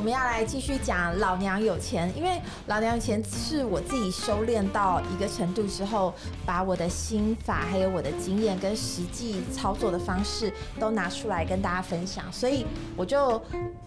[0.00, 6.14] 我们要来继续讲老娘有钱，因为老娘有钱是我自己修炼到一个程度之后，
[6.46, 12.64] 把我的心法还有我的经验跟实际操作的方式都拿出来跟大家分享，所以
[12.96, 13.38] 我就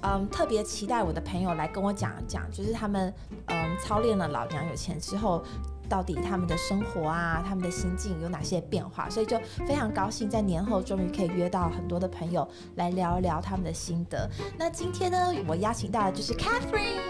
[0.04, 3.12] 嗯特别期待我的朋友来跟我讲讲，就是他们
[3.48, 5.44] 嗯操练了老娘有钱之后。
[5.90, 9.10] 到底他们的生活啊，他们的心境有哪些变化？
[9.10, 14.30] 所以就非常高兴，在年后终于可以约到很多的朋友来聊一聊他们的心得。
[14.58, 17.02] 那今天呢，我邀请到的就是 Catherine。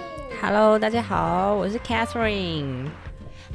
[0.42, 2.90] Hello，大家好，我是 Catherine。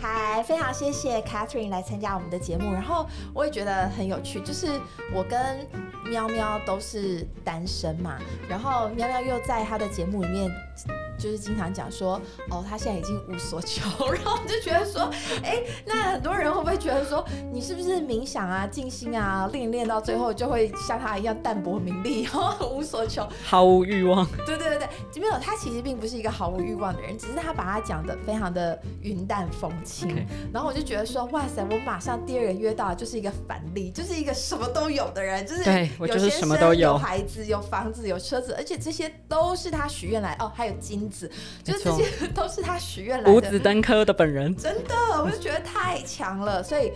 [0.00, 4.80] 嗨，非常谢谢 Catherine 来参加我们的节目，然后我也觉得很有趣，就是
[5.12, 5.66] 我跟
[6.08, 8.16] 喵喵都是单身嘛，
[8.48, 10.50] 然后喵喵又在他的节目里面。
[11.18, 13.82] 就是经常讲说，哦，他现在已经无所求，
[14.12, 15.10] 然后就觉得说，
[15.42, 24.24] 哎，那很多人会不会觉得说，你是不是冥想啊、静心啊，练练到最后就会像他一样淡泊名利，然后无所求，毫无欲望？
[24.46, 30.24] 对对对对，没有，他其实并不是一个毫无欲望的人，只是他把他讲的非常的云淡风轻。
[30.52, 41.07] 然后我就觉得说，哇塞，我马上第二个约到就是一个反例，就是一个什么都有的人，就是对我就是什么都有有，孩子、有房子、有车子，而且这些都是他许愿来哦，还有金。
[41.08, 41.30] 子，
[41.64, 43.32] 就是这些都是他许愿来的。
[43.32, 46.62] 五子登科的本人，真的，我就觉得太强了。
[46.62, 46.92] 所以，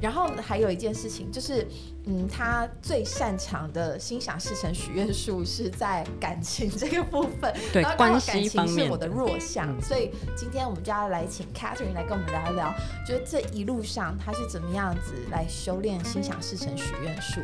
[0.00, 1.66] 然后还有一件事情就是，
[2.06, 9.68] 嗯，他最擅长的心想事成许愿术是在感情这个部分，对，然后关系方面是我的弱项。
[9.82, 12.74] 所以今天我们就要来请 Catherine 来跟我们聊一聊，
[13.06, 17.40] 就是这一路上他是怎么样子来修炼心想事成许愿术。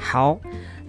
[0.00, 0.38] 好，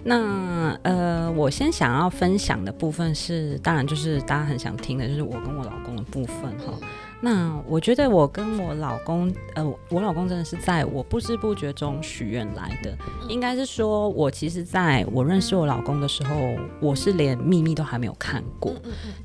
[0.04, 6.74] 那呃，我先想要分享的部分是，当然就是大家很想听的，就是我跟我老公的部分哈。
[7.20, 12.96] 那我觉得我跟我老公，呃，我老公真的是在我不知不觉中许愿来的。
[13.28, 16.36] 应该是说，我其实在我认识我老公的时候，
[16.80, 18.72] 我是连秘密都还没有看过。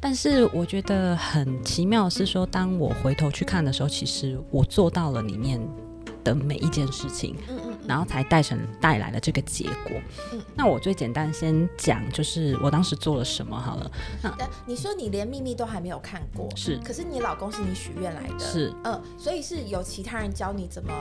[0.02, 5.62] 但是我觉得很奇妙是说，当我回头去看的时候，其实我做到了里面
[6.24, 7.36] 的每一件事情。
[7.86, 9.92] 然后才带成带来了这个结果。
[10.32, 13.92] 嗯，那我最简单先讲，就是我当时做了什么好了。
[14.22, 14.34] 那
[14.66, 16.78] 你说你连秘密都还没有看过，是？
[16.78, 18.74] 可是你老公是你许愿来的，是？
[18.86, 20.94] 嗯，所以是有其他人教你怎么？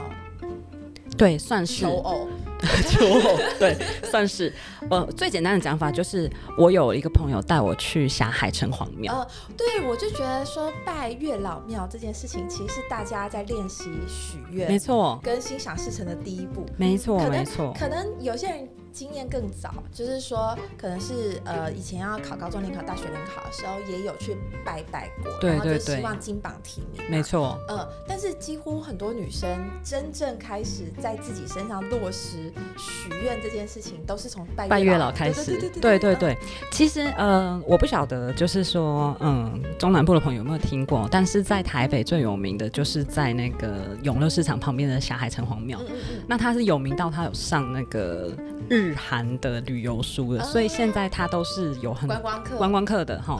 [1.17, 2.27] 对，算是求偶，
[2.89, 3.77] 求偶，对，
[4.09, 4.51] 算是。
[4.89, 9.13] 呃，最简单的讲法就是，我有一个朋友带我去霞海城隍庙。
[9.13, 17.73] 呃，对，我就觉得说拜月老庙这件事情，其实是大家在练习许愿，没错，跟心想事成的第一步，没错，没错。
[17.77, 27.57] 可能有些人经验更早，就是说，可能是呃以前要考高中联考、大学联考的时候，也有去拜拜过，对对对，希望金榜题名，没错。
[27.67, 29.49] 嗯，但是几乎很多女生
[29.83, 35.57] 真正开始在自己身上落实许愿这件事情，都是从拜拜月老开始。
[35.81, 36.37] 对对对，
[36.71, 41.07] 其实呃，我不晓得，就是说，嗯，中南部的朋友有没有听过？
[41.09, 45.79] 但是在台北最有名的就是在那个永乐市场旁边的霞海城隍庙，
[46.27, 48.31] 那它是有名到它有上那个
[48.69, 52.57] 日韩的旅游书的，所以现在它都是有很观光客。
[52.57, 53.39] 观光客的哈。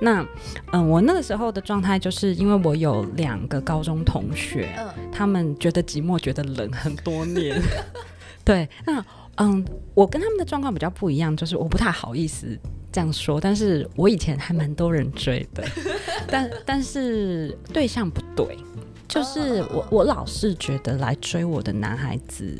[0.00, 0.26] 那
[0.72, 4.68] 嗯，我那个时候的状态就是因为我有两个高中同学，
[5.12, 7.62] 他们觉得寂寞，觉得冷很多年。
[8.44, 9.04] 对，那
[9.36, 9.64] 嗯，
[9.94, 12.58] 我跟他们的状况比较不一样，就是我不太好意思
[12.90, 15.64] 这样说，但是我以前还蛮多人追的，
[16.28, 18.58] 但但是对象不对，
[19.06, 22.58] 就是我我老是觉得来追我的男孩子，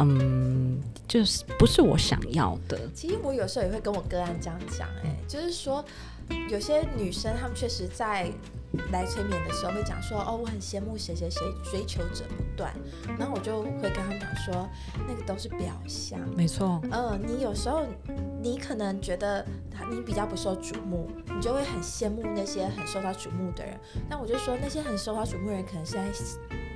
[0.00, 2.78] 嗯，就是不是我想要的。
[2.94, 5.84] 其实我有时候也会跟我个案这样讲，哎，就是说
[6.50, 8.30] 有些女生她们确实在。
[8.92, 12.72] 来催眠的时候会讲说哦，我很羡慕谁谁谁追求者不断，
[13.18, 14.68] 然后我就会跟他们讲说，
[15.06, 16.80] 那个都是表象，没错。
[16.90, 17.84] 嗯，你有时候
[18.42, 19.44] 你可能觉得
[19.90, 23.78] 你比较不受瞩目，你就会很羡慕那些很受到瞩目的人。
[24.08, 26.04] 但我就说那些很受到瞩目的人，可能是在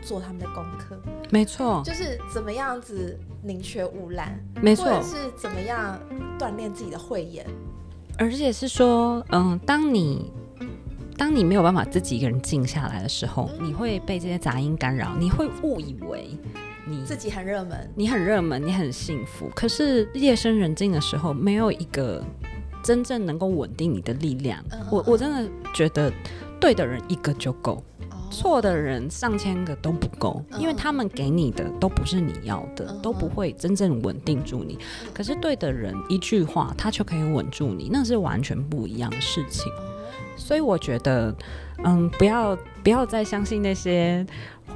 [0.02, 0.98] 做他们的功课，
[1.30, 6.00] 没错，就是怎么样子宁缺毋滥，没错，或者是怎么样
[6.38, 7.46] 锻炼自己的慧眼，
[8.18, 10.32] 而且是说，嗯，当你。
[11.20, 16.30] 当你没有办法自己一个人静下来的时候，你会被这些杂音干扰，你会误以为
[16.86, 19.50] 你自己很热门，你很热门，你很幸福。
[19.54, 22.24] 可是夜深人静的时候，没有一个
[22.82, 24.64] 真正能够稳定你的力量。
[24.90, 26.10] 我我真的觉得，
[26.58, 27.84] 对的人一个就够，
[28.30, 34.78] 错的人上千个都不够，因为他们给你的都不是你要的，都不会真正稳定住你。
[35.12, 39.70] 可是对的人一句话，他就可以稳住你，那是完全不一样的事情。
[40.40, 41.32] 所以我觉得，
[41.84, 44.26] 嗯，不要不要再相信那些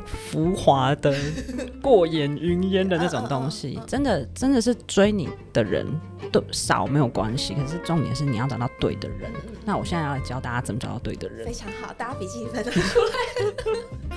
[0.06, 1.12] 浮华的、
[1.82, 3.80] 过眼云烟的那种东西。
[3.86, 5.86] 真的，真的是追你的人
[6.30, 9.30] 都少没有关系，可是重点是你要找到对的人。
[9.64, 11.46] 那我现在要来教大家怎么找到对的人。
[11.46, 14.14] 非 常好，大家笔记本都出来。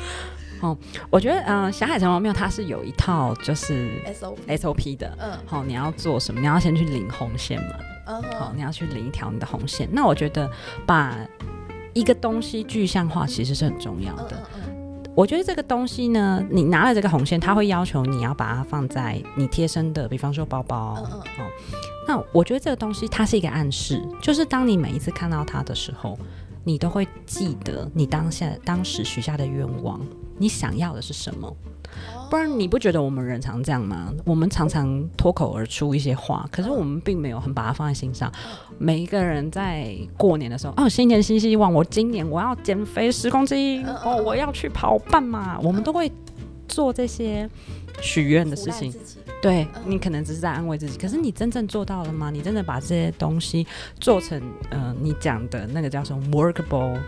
[0.60, 0.76] 哦，
[1.12, 6.42] 我觉得，嗯，霞海城隍庙它是有一套就是 SOP SOP 的，嗯好，你要做什么？
[6.42, 7.76] 你要先去领红线嘛，
[8.08, 9.88] 嗯好，哼，你要去领一条你的红线。
[9.92, 10.50] 那我觉得
[10.86, 11.16] 把
[11.94, 14.44] 一个东西具象化其实是很重要嗯的。
[14.56, 14.74] 嗯
[15.16, 20.94] 我觉得这个东西呢，你拿了这个红线，它会要求你要把它放在你贴身的，比方说包包。
[20.98, 21.52] 嗯嗯哦，
[22.08, 26.16] 那我觉得这个东西它是一个暗示，就是当你每一次看到它的时候，
[26.64, 30.00] 你都会记得你当下当时许下的愿望，
[30.38, 31.52] 你想要的是什么。
[32.28, 34.14] 哦不然你不觉得我们人常这样吗？
[34.26, 38.32] 我们常常脱口而出一些话，可是我们并没有很把它放在心上。
[38.78, 46.12] 每一个人在过年的时候，哦，新年新希望，我今年我要减肥十公斤，哦，我要去跑半马，我们都会
[46.68, 47.50] 做这些
[48.02, 48.94] 许愿的事情。
[49.40, 52.30] 对嗯你可能只是在安慰自己，可是你真正做到了吗？
[52.30, 53.66] 你真的把这些东西
[54.00, 54.42] 做成，
[54.72, 57.00] 呃，你讲的那个叫什么 workable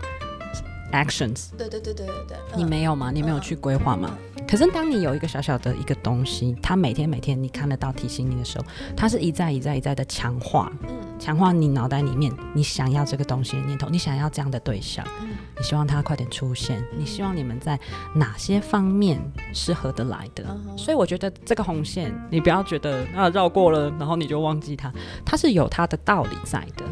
[0.92, 3.10] actions，对对对对对对，你嗯没有吗？
[3.12, 4.16] 你没有去规划吗？？
[4.48, 8.64] 可是当你有一个小小的一个东西，它每天每天你看得到提醒你的时候，
[8.96, 17.78] 它是一再一再一再的强化，嗯强化你脑袋里面你想要这个东西的念头，你想要这样的对象，嗯你希望它快点出现，你希望你们在
[18.14, 19.20] 哪些方面
[19.52, 20.44] 是合得来的。
[20.48, 24.92] 嗯所以我觉得这个红线，你不要觉得啊绕过了，然后你就忘记它，
[25.24, 26.84] 它是有它的道理在的。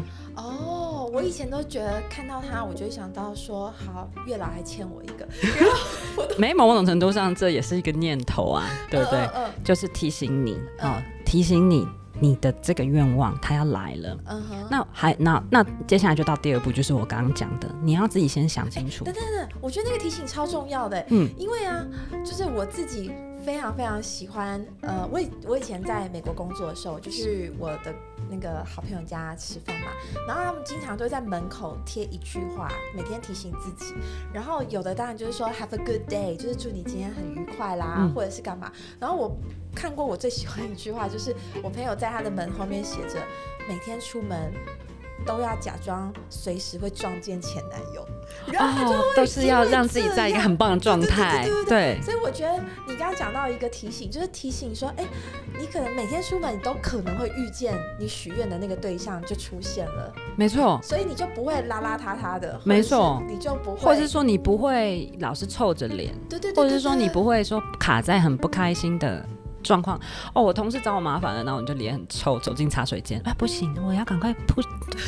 [1.09, 5.27] 哦，我以前都觉得看到他，我就会想到说，好，月老还欠我一个，
[6.37, 9.27] 没某种程度上，这也是一个念头啊，对不对？
[9.63, 11.87] 就是提醒你啊、嗯提醒你
[12.19, 14.17] 你的这个愿望它要来了。
[14.25, 14.67] 嗯哼。
[14.71, 19.05] 那还那那接下来就到第二步，就是我刚刚讲的，你要自己先想清楚。
[19.05, 21.85] 等等等，我觉得那个提醒超重要的，嗯因为啊，
[22.25, 23.11] 就是我自己
[23.45, 27.93] 非常非常喜欢，呃，我以我以前在美国工作的时候，就是我的
[28.29, 29.87] 那个好朋友家吃饭嘛，
[30.27, 33.93] 然后他们经常都会在门口贴一句话，每天提醒自己，
[34.33, 38.13] 然后有的当然就是说 Have a good day，就是祝你今天很愉快啦，嗯。
[38.13, 39.35] 或者是干嘛，然后我
[39.75, 43.19] 看过我最喜欢一句话，就是我朋友在他的门后面写着，
[43.67, 44.53] 每天出门。
[45.25, 48.05] 都要假装随时会撞见前男友，
[48.51, 52.57] 然后都是要让自己在一个很棒的状态对对对对，对所以我觉得
[52.87, 55.05] 你刚刚讲到一个提醒，就是提醒说，哎，
[55.59, 60.79] 你可能每天出门，你都可能会遇见你许愿的那个对象就出现了，没错。
[60.83, 69.25] 所以你就不会邋邋遢遢的，没错你就不会，或者是说你不会老是臭着脸，对对对，或者是说你不会说卡在很不开心的
[69.63, 69.99] 状况。
[70.33, 74.61] 哦，我同事找我麻烦了，然后你就脸很臭，走进茶水间，哎，不行，我要赶快扑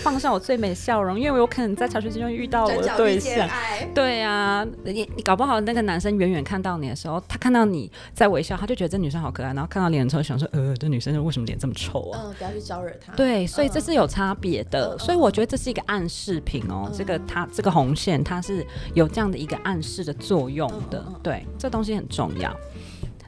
[0.04, 3.50] 放上我最美的笑容，因为我有可能在茶水间中遇到我对象。
[3.94, 12.22] 对呀、你你搞不好那个男生远远看到你的时候，他看到你在微笑，他就觉得这女生好可爱，然后看到脸很臭，想说，呃，这女生为什么脸这么臭啊？
[12.26, 16.88] 嗯，不要去招惹他，对，所以这嗯是有差别的，嗯所以我觉得这是一个暗示品哦。
[16.88, 21.04] 嗯这个它这个红线，它是有这样的一个暗示的作用的。
[21.24, 22.54] 对，这东西很重要。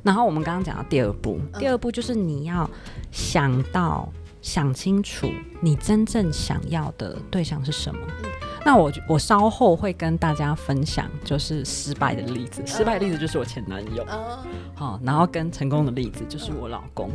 [0.04, 2.70] 然后我们刚刚讲到第二步，嗯第二步就是你要
[3.12, 4.08] 想到
[4.42, 5.30] 想清楚
[5.62, 8.02] 你真正想要的对象是什么。
[8.24, 8.30] 嗯
[8.66, 12.64] 那我我稍后会跟大家分享，就是失败的例子。
[12.66, 14.38] 失败的例子就是我前男友，嗯
[14.74, 17.12] 好，然后跟成功的例子就是我老公。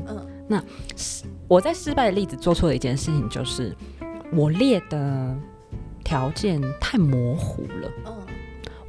[0.50, 0.62] 嗯
[1.48, 3.74] 我在失败的例子做错的一件事情，就是
[4.30, 5.34] 我列的
[6.04, 7.90] 条件太模糊了。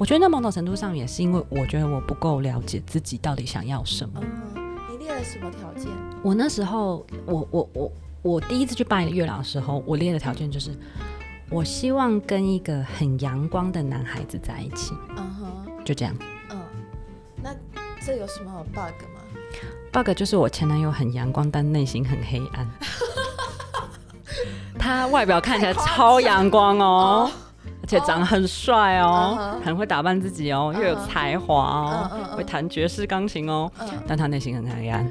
[0.00, 4.18] 我觉得那某种程度上也是因为我觉得我不够了解自己到底想要什么。
[4.56, 5.90] 嗯，你列了什么条件？
[6.22, 7.92] 我那时候，我我我
[8.22, 10.74] 我第一次去拜月老的时候，我列的条件就是，
[11.50, 16.16] 我希望跟一个很阳光的男孩子在一起，嗯哼，就这样。
[16.48, 16.58] 嗯，
[17.42, 17.54] 那
[18.00, 19.20] 这有什么 bug 吗
[19.92, 22.66] ？bug 就是我前男友很阳光，但内心很黑暗。
[24.78, 27.49] 他外表看起来超阳光哦，而
[27.90, 35.04] 且长得很帅哦很会打扮自己哦，嗯又有才华哦会弹爵士钢琴哦，嗯，但他内心很黑暗，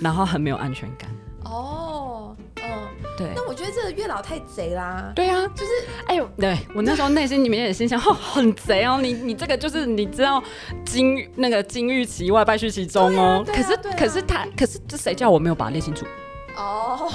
[0.00, 1.08] 然后很没有安全感。
[1.44, 2.62] 哦，嗯，
[3.16, 5.70] 对，那我觉得这个月老太贼啦，对啊，就是
[6.06, 10.42] 哎呦，对我那时候内心里面也心想，哦，很贼哦，你你这个就是你知道
[10.84, 13.44] 金那个金玉其外，败絮其中哦。
[13.46, 13.80] 可是啊。
[13.96, 16.04] 可是他可是这谁叫我没有把它列清楚
[16.56, 17.10] 哦，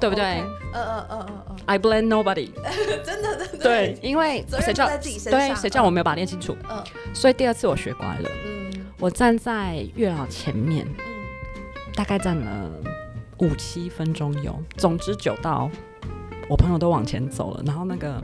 [0.00, 2.50] 对不对 OK，嗯嗯嗯嗯？I blame nobody。
[2.56, 2.72] 嗯，
[3.04, 6.56] 真的真的，对，，因为谁叫在自己身对，谁叫我没有把它练清楚？
[6.68, 6.82] 嗯
[7.14, 11.14] 所以第二次我学乖了，嗯我站在月老前面，嗯
[11.94, 12.70] 大概站了
[13.38, 15.70] 五七分钟有，总之久到
[16.48, 18.22] 我朋友都往前走了，然后那个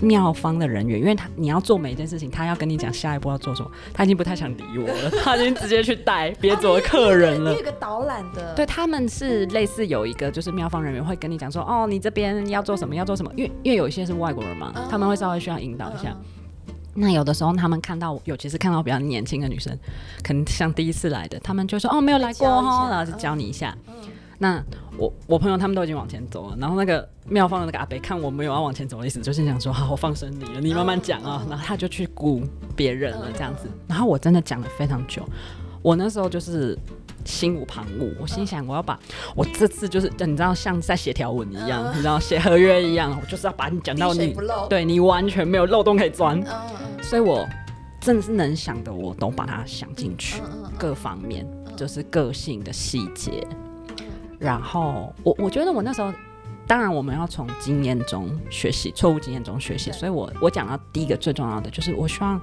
[0.00, 7.52] 妙方的人员，因为他你要做每一件事情，他要跟你讲下一步要做什么，他已经不太想理我了， 他已经直接去带别组的客人了。
[7.52, 16.16] 有一个导览的，对，他们是类似有一个就是妙方人员会跟你讲说，哦，你这边要做什么，要做什么，因为因为有一些是外国人嘛，他们会稍微需要引导一下。
[16.94, 19.76] 那有的时候他们看到，尤其是看到比较年轻的女生，
[20.22, 23.76] 可能像第一次来的，他们就说哦，没有来过哦，然后就教你一下。
[24.38, 24.62] 那
[24.98, 31.46] 我我朋友他们都已经往前走了，然后那个妙方的那个阿北看我没有要往前走的意思，就是想说好，我放生你了，你慢慢讲啊。
[31.48, 32.42] 然后他就去鼓
[32.74, 33.68] 别人了这样子。
[33.86, 35.22] 然后我真的讲了非常久，
[35.80, 36.76] 我那时候就是
[37.24, 38.98] 心无旁骛，我心想我要把
[39.36, 44.36] 我这次就是你知道像在写条文一样，你知道写合约一样，我就是要把你讲到你
[44.68, 46.42] 对你完全没有漏洞可以钻。
[47.00, 47.46] 所以我
[48.00, 50.42] 真的是能想的我都把它想进去，
[50.76, 53.46] 各方面就是个性的细节。
[54.38, 56.12] 然后我我觉得我那时候，
[56.66, 59.90] 当然我们要从经验中学习，错误经验中学习。
[59.92, 62.40] 所以我我讲到第一个最重要的就是，我希望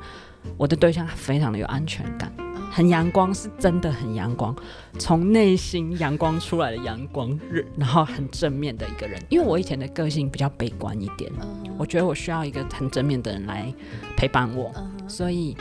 [0.58, 2.32] 我的对象非常的有安全感，
[2.72, 4.56] 很阳光，是真的很阳光，
[5.00, 7.40] 从内心阳光出来的阳光，
[7.78, 9.22] 然后很正面的一个人。
[9.30, 11.32] 因为我以前的个性比较悲观一点，
[11.78, 13.74] 我觉得我需要一个很正面的人来
[14.18, 14.74] 陪伴我，
[15.08, 15.56] 所以。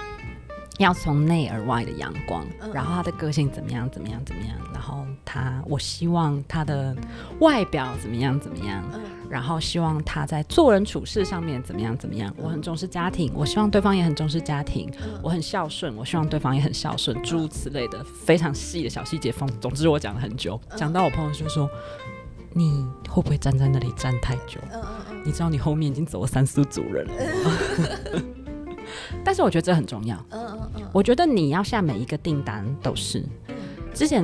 [0.78, 3.88] 要从内而外的阳光，然后他的个性怎么样？
[3.90, 4.20] 怎么样？
[4.24, 4.56] 怎么样？
[4.72, 6.94] 然后他，我希望他的
[7.40, 8.38] 外表怎么样？
[8.38, 8.82] 怎么样？
[9.28, 11.96] 然后希望他在做人处事上面怎么样？
[11.96, 12.32] 怎么样？
[12.36, 14.90] 我很重视家庭，我希望对方也很重视家庭。
[15.22, 17.20] 我很孝顺，我希望对方也很孝顺。
[17.22, 21.68] 诸如此类的非常细的小细节，风，总之我讲了很久，讲到我朋友就说
[22.52, 24.60] ：“你会不会站在那里站太久？
[25.24, 28.22] 你知道你后面已经走了三四组人了。
[29.24, 30.16] ”但是我觉得这很重要。
[30.30, 33.24] 嗯嗯嗯，我觉得你要下每一个订单都是。
[33.94, 34.22] 之前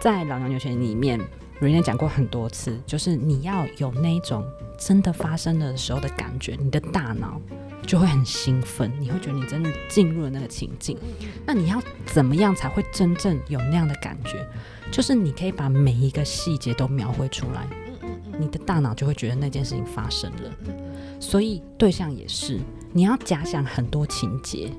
[0.00, 1.18] 在老娘有钱里面，
[1.60, 4.44] 瑞莲讲过很多次，就是你要有那种
[4.78, 7.40] 真的发生的时候的感觉，你的大脑
[7.82, 10.98] 就会很兴奋，你会觉得你真的进入了那个情境。
[11.46, 14.46] 那你要怎么样才会真正有那样的感觉？
[14.90, 17.66] 就是你可以把每一个细节都描绘出来，
[18.38, 20.50] 你的大脑就会觉得那件事情发生了。
[21.18, 22.60] 所以对象也是。
[22.92, 24.70] 你要假想很多情节，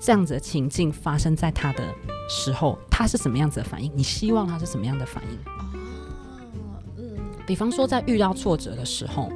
[0.00, 1.84] 这样子的情境发生在他的
[2.28, 3.92] 时候，他是什么样子的反应？
[3.94, 5.38] 你希望他是什么样的反应？
[5.52, 9.30] 哦，嗯，比方说在遇到挫折的时候，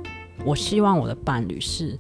[0.45, 1.99] 我希望我的伴侣是，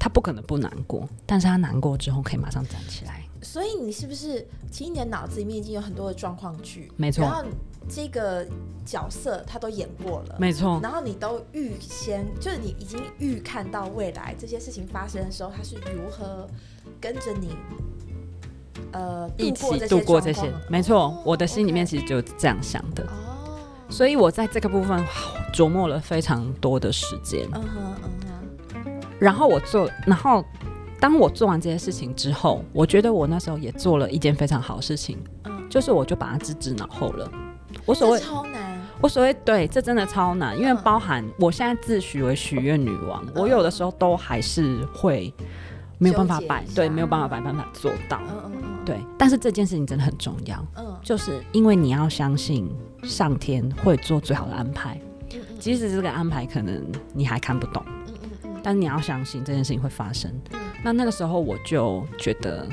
[0.00, 3.22] 他不可能不难过，但是他难过之后可以马上站起来。
[3.42, 6.90] 所以你是不是，其实你的脑子里面已经有很多的状况剧？
[6.96, 7.24] 没错。
[7.24, 7.44] 然后
[7.88, 8.46] 这个
[8.86, 10.78] 角色他都演过了，没错。
[10.80, 16.48] 然后你都预先，就是你已经预看到未来这些事情发生的时候，他是如何
[17.02, 17.56] 跟着你，
[18.92, 20.48] 呃，一起度过这些。
[20.68, 23.02] 没错，我的心里面其实就这样想的。
[23.02, 23.58] 哦。
[23.90, 25.04] 所以我在这个部分
[25.52, 27.48] 琢磨了非常多的时间。
[27.52, 29.00] 嗯哼嗯哼。
[29.18, 30.44] 然后我做，然后
[31.00, 37.28] 当我做完这些事情之后，我觉得我那时候也做了一件非常好的事情，嗯，就是我就把它置之脑后了。
[37.84, 45.34] 我所谓超难，我所谓对，这真的超难，因为包含我现在自诩为许愿女王，我有的时候都还是会
[46.02, 48.98] 没有办法摆，对，没有办法摆办法做到，嗯嗯嗯，对。
[49.16, 52.68] 但是这件事情真的很重要，嗯，就是因为你要相信
[53.04, 55.00] 上天会做最好的安排，
[55.58, 56.82] 即使这个安排可能
[57.14, 60.30] 你还看不懂，嗯嗯嗯，但是你要相信这件事情会发生。
[60.82, 62.68] 那那个时候我就觉得。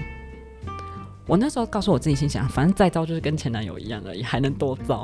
[1.28, 5.04] 我那时候告诉我自己心想，反正再糟就是跟前男友一样而已，还能多糟。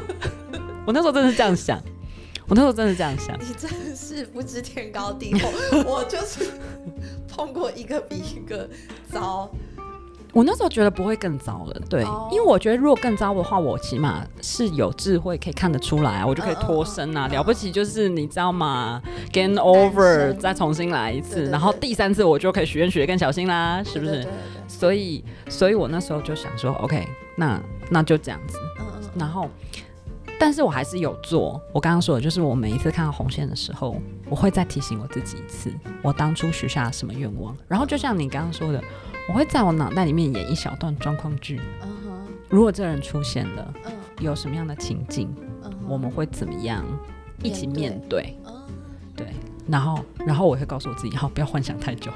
[0.86, 1.78] 我那时候真的是这样想，
[2.46, 3.38] 我那时候真的这样想。
[3.40, 5.48] 你真的是不知天高地厚，
[5.86, 6.52] 我就是
[7.28, 8.68] 碰过一个比一个
[9.10, 9.50] 糟。
[10.32, 17.28] 我那时候觉得不会更糟了，对，因为我觉得如果更糟的话，我起码是有智慧可以看得出来啊，我就可以脱身啊。
[17.28, 19.00] 了不起就是你知道吗
[19.32, 24.26] ？Gain over，再重新来一次，然后第三次我就可以许愿许的更小心啦，是不是？
[24.66, 28.58] 所以，所以我那时候就想说，OK，那那就这样子。
[29.16, 29.48] 然后，
[30.38, 31.60] 但是我还是有做。
[31.72, 33.96] 我刚刚说的就是，我每一次看到红线的时候，
[34.28, 35.72] 我会再提醒我自己一次，
[36.02, 37.56] 我当初许下什么愿望。
[37.68, 38.82] 然后，就像你刚刚说的。
[39.26, 41.58] 我会在我脑袋里面演一小段状况剧。
[42.50, 46.84] 如果这人出现了，嗯，有什么样的情境，嗯，我们会怎么样
[47.42, 48.36] 一起面对？
[48.44, 48.52] 嗯，
[49.16, 49.28] 对，
[49.66, 52.12] 然后，然后我会告诉我自己，好，不要幻想太久。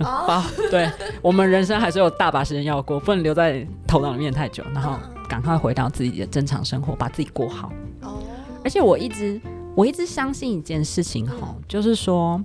[0.00, 4.64] 哦， 对，我们人生还是有大把时间要过，不能留在头脑里面太久。
[4.74, 7.72] 然后，赶快回到自己的正常生活，把自己过好。
[8.00, 8.22] 哦，
[8.64, 9.40] 而且我一直，
[9.74, 12.42] 我一直相信一件事情，哈，就是说。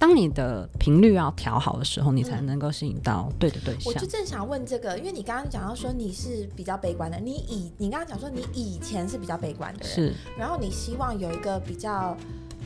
[0.00, 3.92] 当你的频率要调好的时候，你才能够吸引到对的对象。
[3.92, 12.16] 我就正想问这个，因为你刚刚讲到说你是比较悲观的，你以你刚刚讲说你以前是比较悲观的人，是，然后你希望有一个比较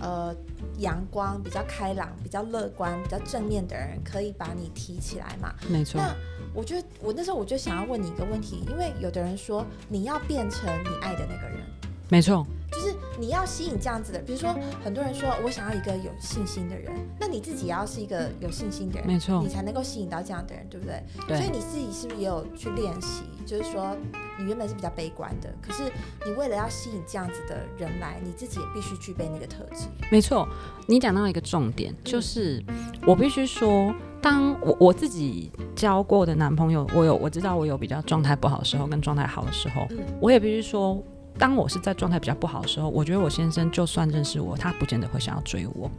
[0.00, 0.34] 呃
[0.78, 5.54] 阳光、比较开朗、比较乐观、比较正面的人，可以把你提起来嘛。
[5.68, 6.00] 没错。
[6.00, 6.14] 那
[6.52, 11.60] 我觉得我那时候我就想要问你一个问题，因为有的人说你要变成你爱的那个人，
[12.08, 12.46] 没错。
[12.74, 14.52] 就是你要吸引这样子的，比如说
[14.82, 16.90] 很多人说我想要一个有信心的人，
[17.20, 21.02] 那你自己也要是一个有信心的人，没错，你才能够吸引到这样的人，对不对？
[21.28, 21.36] 对。
[21.36, 23.22] 所以你自己是不是也有去练习？
[23.46, 23.96] 就是说
[24.38, 25.84] 你原本是比较悲观的，可是
[26.24, 29.86] 你为了要吸引这样子的人来，你自己也必须具备那个特质。
[30.10, 30.48] 没错，
[30.88, 32.60] 你讲到一个重点，就是
[33.06, 39.86] 我必须说，当我我自己交过的男朋友，我有我知道我有比较状态不好的时候，跟状态好的时候，
[40.20, 41.00] 我也必须说。
[41.38, 45.90] 当我是在状态比较不好的时候，我觉得我先生就算认识我，他不见得会想要追我。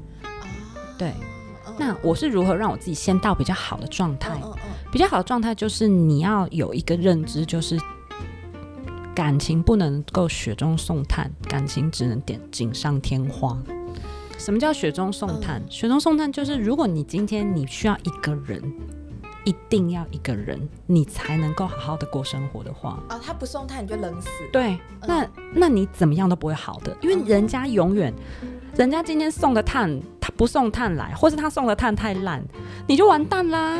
[0.98, 1.14] 对，
[1.78, 4.40] 那我是如何让我自己先到比较好的状态？
[4.92, 7.78] 比较好的状态就是你要有一个认知，就是
[9.14, 13.58] 感情不能够雪中送炭，感情只能点锦上添花。
[14.38, 15.62] 什么叫雪中送炭？
[15.70, 18.62] 雪中送炭就是如果你今天你需要一个人。
[19.46, 24.28] 一定要一个人，你才能够好好的过生活的话，哦，他不送炭你就冷死。
[24.52, 28.14] 对，那那你怎么样都不会好的，因为人家永远，
[28.76, 32.44] 人家今天送的炭，他不送炭来，或是他送的炭太烂，
[32.88, 33.80] 你就完蛋啦，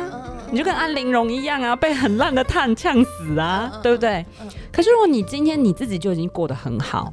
[0.50, 4.24] 你就跟安陵容一样啊，被很烂的炭呛死啊，对不对？
[4.72, 7.12] 可是如果你今天你自己就已经过得很好。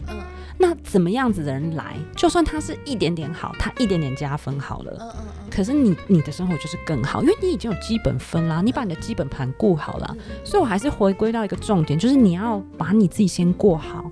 [0.60, 5.16] 那怎么样子的人来，就算他是一点点好，他一点点加分好了。
[5.54, 10.18] 可是你你的生活就是更好，因为你已经有基本分啦，你把你的基本盘顾好了。
[10.44, 14.10] 所以我还是回归到一个重点，就是你要把你自己先过好。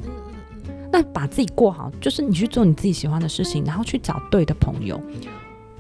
[0.92, 5.02] 那把自己过好，就是你去做你自己喜欢的事情，然后去找对的朋友。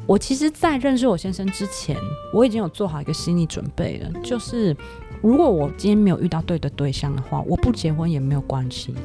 [0.07, 1.95] 我其实，在认识我先生之前，
[2.33, 4.75] 我已经有做好一个心理准备了，就是
[5.21, 8.95] 如果我今天没有遇到对的对象的话，我不结婚也没有关系，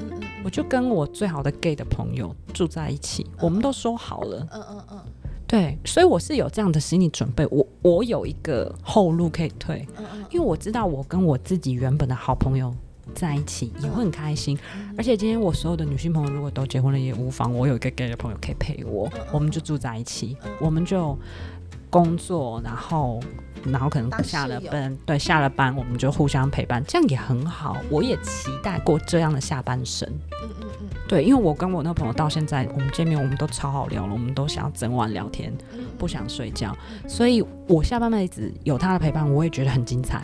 [0.43, 4.47] 我就跟我最好的 gay 的朋友住在一起，我们都说好了。
[4.53, 4.99] 嗯嗯嗯，
[5.47, 9.87] 对，所以我是有这样的心理准备，我我有一个后路可以退，
[10.31, 12.75] 因为我知道我跟我自己原本的好朋友。
[13.15, 14.59] 在一起也会很开心，
[14.99, 21.17] 而且今天我所有的女性朋友如果都结婚了也无妨，我有一个 gay 的朋友可以陪我，我们就住在一起，我们就
[21.89, 23.21] 工作，然后
[23.65, 27.77] 然后可能下了班，对，下了班我们就互相陪伴，这样也很好。
[27.91, 30.07] 我也期待过这样的下半生。
[30.43, 30.66] 嗯嗯嗯，
[31.09, 35.53] 对，因为我跟我那朋友到现在我们见面我们都超好聊了，我们都想要整晚聊天，
[35.97, 40.23] 不想睡觉，所以我下半辈子有他的陪伴，我也觉得很精彩。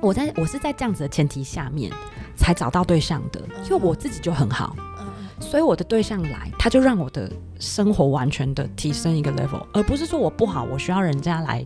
[0.00, 1.92] 我在我是在这样子的前提下面
[2.36, 4.74] 才找到对象的，因为我自己就很好，
[5.40, 11.64] 所以我的对象来，他就让我的生活完全的提升一个 level，而不是说我不好，我需要人家来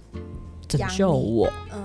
[0.67, 1.47] 拯救我。
[1.73, 1.79] 嗯，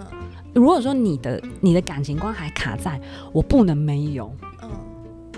[0.54, 3.00] 如果说你的你的感情观还卡在
[3.34, 4.47] 我不能没有，嗯，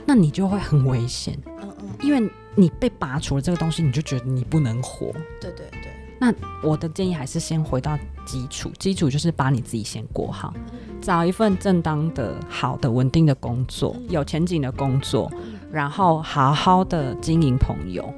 [0.10, 1.38] 那你就会很危险。
[1.46, 5.12] 嗯嗯，因为你被拔除了这个东西，你就觉得你不能活。
[5.40, 5.92] 对对对。
[6.18, 7.96] 那我的建议还是先回到
[8.26, 10.52] 基础，基础就是把你自己先过好，
[11.00, 15.32] 找一份正当的、好的、稳定的工作，有前景的工作，
[15.72, 18.12] 然后好好的经营朋友，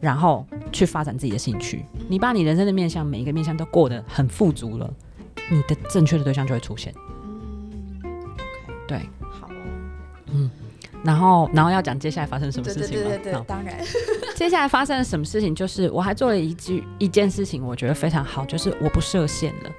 [0.00, 1.84] 然后去发展自己的兴趣。
[2.08, 4.92] 你把你人生的面向每一个面向都过得很富足了，
[5.52, 6.92] 你的正确的对象就会出现。
[8.02, 9.54] 嗯，OK，对，好哦，
[10.32, 10.50] 嗯。
[11.04, 13.08] 然后，然后要讲接下来发生什么事情吗？
[13.08, 13.76] 对对对，当然。
[14.36, 15.54] 接下来发生了什么事情？
[15.54, 19.70] 就是我还做了一句一件事情，我觉得非常好，就是我不设限了。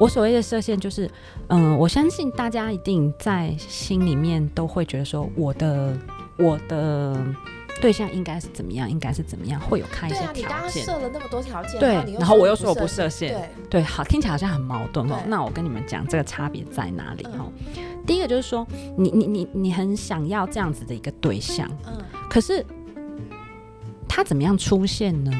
[0.00, 1.10] 我所谓的设限，就是
[1.48, 5.96] 嗯，我相信大家一定在心里面都会觉得说，我的
[6.38, 7.16] 我的。
[7.80, 8.90] 对象应该是怎么样？
[8.90, 9.60] 应该是怎么样？
[9.60, 10.42] 会有看一些条件。
[10.44, 15.18] 你刚刚设了那么多条件，对，然后我又说我不设限，对，对，好，听起来好像很矛盾哦。
[15.26, 17.24] 那我跟你们讲，这个差别在哪里？
[17.24, 17.50] 哈，
[18.06, 21.92] 第一个就是说，你你你你很想要这样子的一个对象，嗯，
[22.28, 22.64] 可是
[24.08, 25.30] 他怎么样出现呢？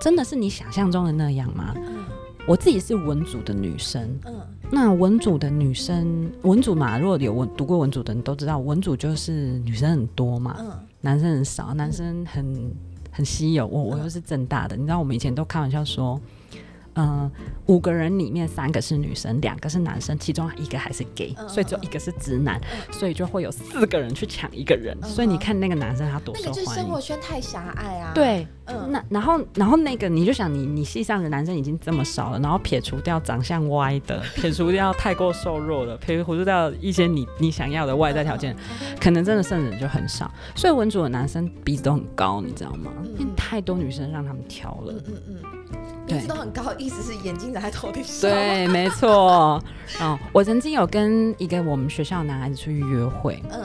[0.00, 1.72] 真的是你想象中的那样吗？
[1.76, 2.04] 嗯，
[2.46, 4.34] 我自己是文组的女生，嗯，
[4.70, 10.72] 那文组的女生，文组嘛，如果有文读过文组的人都知道，文组就是女生很多嘛，嗯。
[11.04, 12.74] 男生很少，男生很
[13.12, 13.66] 很稀有。
[13.66, 16.18] 我我又是正大的，你知道我们以前都开玩笑说。
[16.96, 17.30] 嗯，
[17.66, 22.60] 五个人里面三个是女生，两个是男生，其中一个还是 gay，所以只有一个是直男，
[22.92, 24.96] 所以就会有四个人去抢一个人。
[25.02, 26.74] 所以你看那个男生他多受欢迎。
[26.74, 28.12] 生活圈太狭隘啊。
[28.14, 38.54] 对，嗯，那然后然后那个你就想你你系上的男生已经这么少了，然后撇除掉长相歪的， 撇除掉太过瘦弱的，撇除掉一些你你想要的外在条件，
[39.00, 40.30] 可能真的剩人就很少。
[40.54, 42.92] 所以文组的男生鼻子都很高，你知道吗？
[43.18, 44.92] 因为太多女生让他们挑了。
[45.06, 45.42] 嗯嗯。
[46.06, 48.30] 鼻子都很高，意思是眼睛在头顶上。
[48.30, 49.62] 对，没错。
[50.00, 53.42] 哦，我曾经有跟一个我们学校男孩子出去约会。
[53.50, 53.64] 嗯。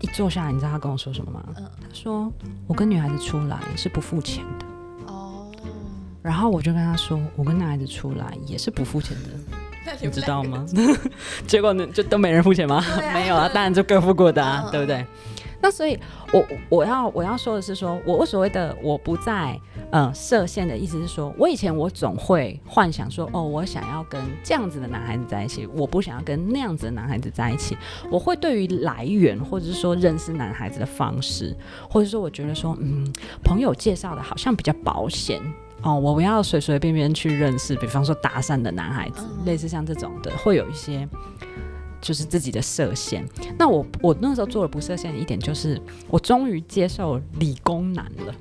[0.00, 1.42] 一坐下来，你知道他跟我说什么吗？
[1.56, 2.30] 嗯他说
[2.66, 4.66] 我跟女孩子出来是不付钱的。
[5.06, 5.46] 哦，
[6.20, 10.66] 然后我就跟他说，我跟男孩子出来也是不付钱的， 你知道吗？
[11.46, 12.84] 结果呢，就都没人付钱吗？
[12.84, 15.06] 啊没有啊，当然就各付各的啊嗯，对不对？
[15.64, 15.98] 那所以
[16.30, 19.58] 我，我要我要说的是说，我所谓的我不在
[19.90, 27.74] 呃设限的意思是说，我以前我总会幻想说，哦，我想要跟这样子的男孩子在一起，我不想要跟那样子的男孩子在一起。
[28.10, 31.56] 我会对于来源或者是说认识男孩子的方式，
[31.88, 33.10] 或者说我觉得说，嗯，
[33.42, 35.40] 朋友介绍的好像比较保险。
[35.82, 41.06] 哦，我不要随随便便去认识，比方说搭讪的男孩子，嗯类似像这种的，会有一些
[42.04, 43.26] 就是自己的设限。
[43.58, 48.34] 那我我那时候做了不设限的一点，就是我终于接受理工男了。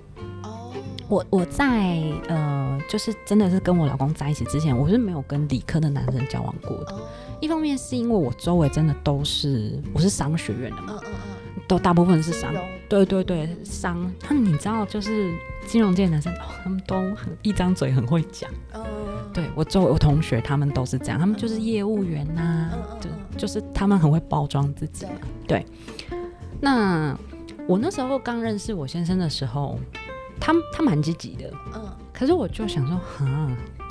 [0.43, 0.73] 哦，
[1.07, 6.93] 我我在呃，就是真的是跟我老公在一起之前，我是没有跟理科的男生交往过的。
[6.93, 7.07] 哦，
[7.39, 11.13] 一方面是因为我周围真的都是我是商学院的嘛，嗯嗯
[11.55, 12.53] 嗯，都大部分是商
[12.93, 14.11] 对对对，商。
[14.19, 15.33] 他们你知道，就是
[15.65, 18.47] 金融界男生，哦，他们都很一张嘴很会讲。
[18.73, 18.83] 嗯，
[19.33, 22.69] 对我周围我同学他们都是这样，他们就是业务员呐、
[23.01, 25.07] 就嗯就是他们很会包装自己。
[25.47, 25.65] 对。
[26.61, 27.17] 那
[27.67, 29.79] 我那时候刚认识我先生的时候，
[30.39, 31.81] 他他蛮积极的，嗯，
[32.13, 33.25] 可是我就想说，哈，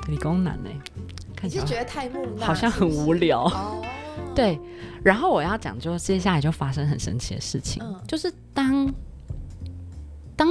[0.07, 0.71] 理工男呢、
[1.35, 3.47] 看你是觉得太木讷，好像很无聊。
[3.47, 3.83] 哦，
[4.35, 4.59] 对，
[5.03, 7.95] 然后我要讲，就接下来就发生很神奇的事情，嗯。
[8.07, 8.93] 就是当
[10.37, 10.49] 当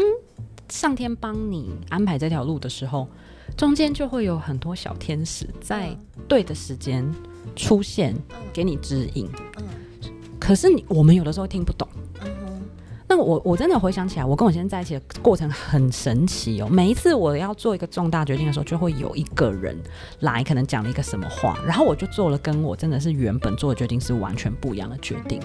[0.70, 3.08] 上天帮你安排这条路的时候，
[3.58, 5.98] 中间就会有很多小天使在嗯。
[6.28, 7.06] 对的时间
[7.56, 8.38] 出现，嗯。
[8.54, 9.30] 给你指引。
[9.58, 9.64] 嗯。
[10.40, 11.88] 可是你我们有的时候听不懂。
[13.12, 16.68] 嗯哼那我我真的回想起来，我跟我先生在一起的过程很神奇哦。
[16.70, 19.78] 每一次我要做一个重大决定的时候，就会有一个人
[20.22, 25.42] 来，可能讲了一个什么话，然后我就做了跟我真的是原本做的决定是完全不一样的决定。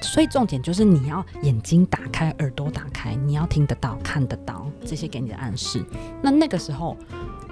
[0.00, 5.84] 所以重点就是你要眼睛打开，耳朵打开，你要听得到、看得到这些给你的暗示。
[6.22, 6.96] 那那个时候，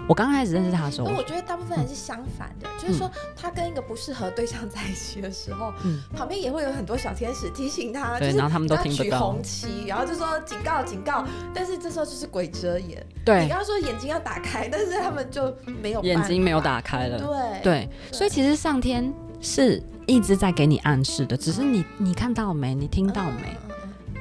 [0.09, 13.05] 我刚开始认识他的时候，我觉得大部分人是相反的，就是说他跟一个不适合对象在一起的时候，嗯旁边也会有很多小天使提醒他，就是后他们都举听不到红旗，然后就说警告警告，但是这时候就是鬼遮眼。
[13.09, 23.57] 你对刚刚说眼睛要打开，但是他们就没有眼睛没有打开了法，，对对，所以其实上天是一直在给你暗示的，只是你你看到没，你听到没？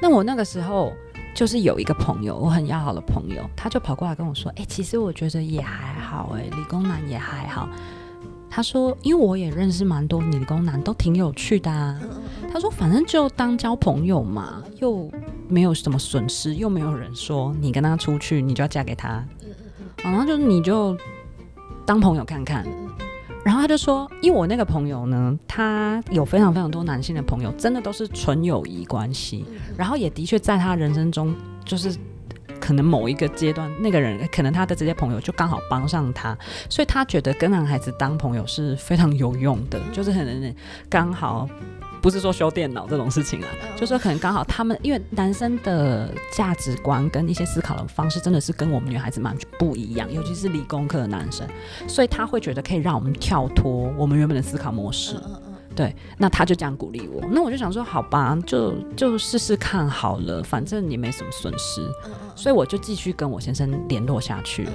[0.02, 0.92] 那我那个时候
[1.36, 7.68] 就是有一个朋友，我很要好的朋友，他就跑过来跟我说：“哎、其实我觉得也还好、哎，理工男也还好。”
[8.48, 12.00] 他说：“因为我也认识蛮多理工男，都挺有趣的啊。
[12.50, 15.10] 他说：“反正就当交朋友嘛，又
[15.46, 19.54] 没有什么损失，又没有人说你跟他出去，你就要嫁给他，嗯嗯
[20.04, 20.96] 嗯然后就你就
[21.84, 22.66] 当朋友看看。”
[23.46, 31.32] 然后他就说，因为我那个朋友呢，他有非常非常多男性的朋友，真的都是纯友谊关系，嗯然后也的确在他人生中，
[31.64, 31.96] 就是
[32.58, 36.36] 可能某一个阶段，那个人可能他的这些朋友就刚好帮上他，
[36.68, 40.52] 所以他觉得跟男孩子当朋友是非常有用的，就是可能
[40.90, 41.48] 刚好。
[42.06, 43.76] 不是说修电脑这种事情啊，嗯。
[43.76, 51.44] 就说可能刚好他们，因为男生的价值观跟一些思考的方式真的是跟我们女孩子蛮不一样，尤其是理工科的男生，
[51.88, 55.16] 所以他会觉得可以让我们跳脱我们原本的思考模式。
[55.16, 64.72] 嗯嗯对，那他就这样鼓励我，那我就想说，好吧，就就试试看好了，反正也没什么损失，嗯嗯所以我就继续跟我先生联络下去了。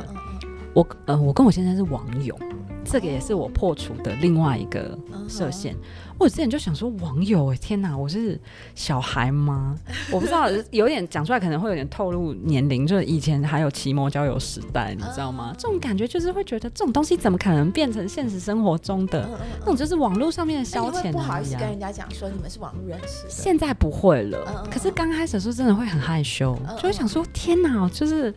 [0.73, 2.37] 我呃，我跟我先生是网友，
[2.83, 5.21] 这个也是我破除的另外一个嗯。
[5.29, 5.77] 设限。
[6.21, 8.39] 我之前就想说，网友，哎，天哪，我是
[8.75, 9.75] 小孩吗？
[10.11, 15.51] 我不知道， 有点讲出来可能会有点透露年龄，就是以前还有奇摩交友时代，你知道吗？
[15.57, 19.27] 这种感觉就是会觉得这种东西怎么可能变成现实生活中的
[19.61, 21.67] 那种，就是网络上面的消遣不好意思跟。
[21.67, 28.31] 人家讲说你们是网络认识的，现在不会了，可是刚开始的时候真的会很害羞，嗯就会想说天哪，就是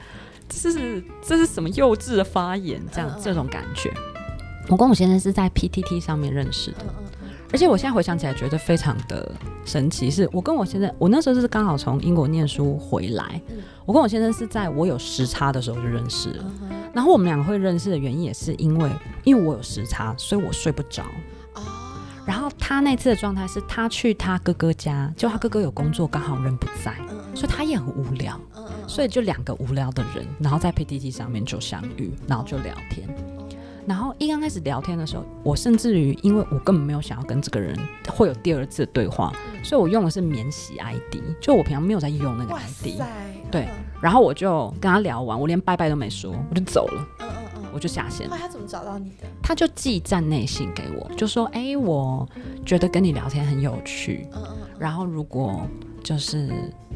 [0.49, 3.93] 这是这是什么幼稚的发言，这样、这种感觉。
[4.69, 6.79] 我跟我先生是在 PTT 上面认识的，
[7.55, 9.31] 而且我现在回想起来觉得非常的
[9.65, 16.45] 神奇，是我跟我先生，我那时候是刚好从英国念书回来，嗯我跟我先生是在我有时差的时候就认识了。
[16.63, 18.91] 嗯然后我们两个会认识的原因也是因为，
[19.23, 21.05] 因为我有时差，所以我睡不着。
[21.55, 21.63] 哦，
[22.27, 26.93] 然后他那次的状态是他去他哥哥家，就他哥哥有工作，刚好人不在，
[27.37, 28.37] 所以他也很无聊，
[28.89, 33.09] 所以就两个无聊的人，然后在 PTT 上面就相遇，然后就聊天。
[33.87, 37.77] 然后一刚开始聊天的时候，我甚至于因为我根本没有想要跟这个人
[38.09, 42.97] 会有第二次的对话，嗯所以我用的是免洗 ID，就我平常没有在用那个 ID。
[42.99, 43.07] 塞，
[43.51, 48.35] 对嗯然后我就跟他聊完，我连拜拜都没说，我就走了，嗯嗯嗯，我就下线后。
[48.37, 49.27] 来他怎么找到你的？
[49.43, 52.29] 他就寄站内信给我，就说：“哎、我
[52.67, 55.67] 觉得跟你聊天很有趣，嗯嗯然后如果
[56.03, 56.51] 就是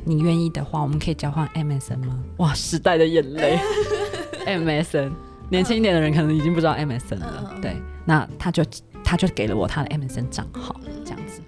[0.04, 2.18] 你愿意的话，我们可以交换 MSN 吗？
[2.38, 3.58] 哇，时代的眼泪，
[4.44, 5.10] MSN，
[5.50, 7.54] 年轻一点的人可能已经不知道 MSN 了。
[7.60, 8.64] 对，那他就
[9.04, 11.40] 他就给了我他的 MSN 账号，这样子，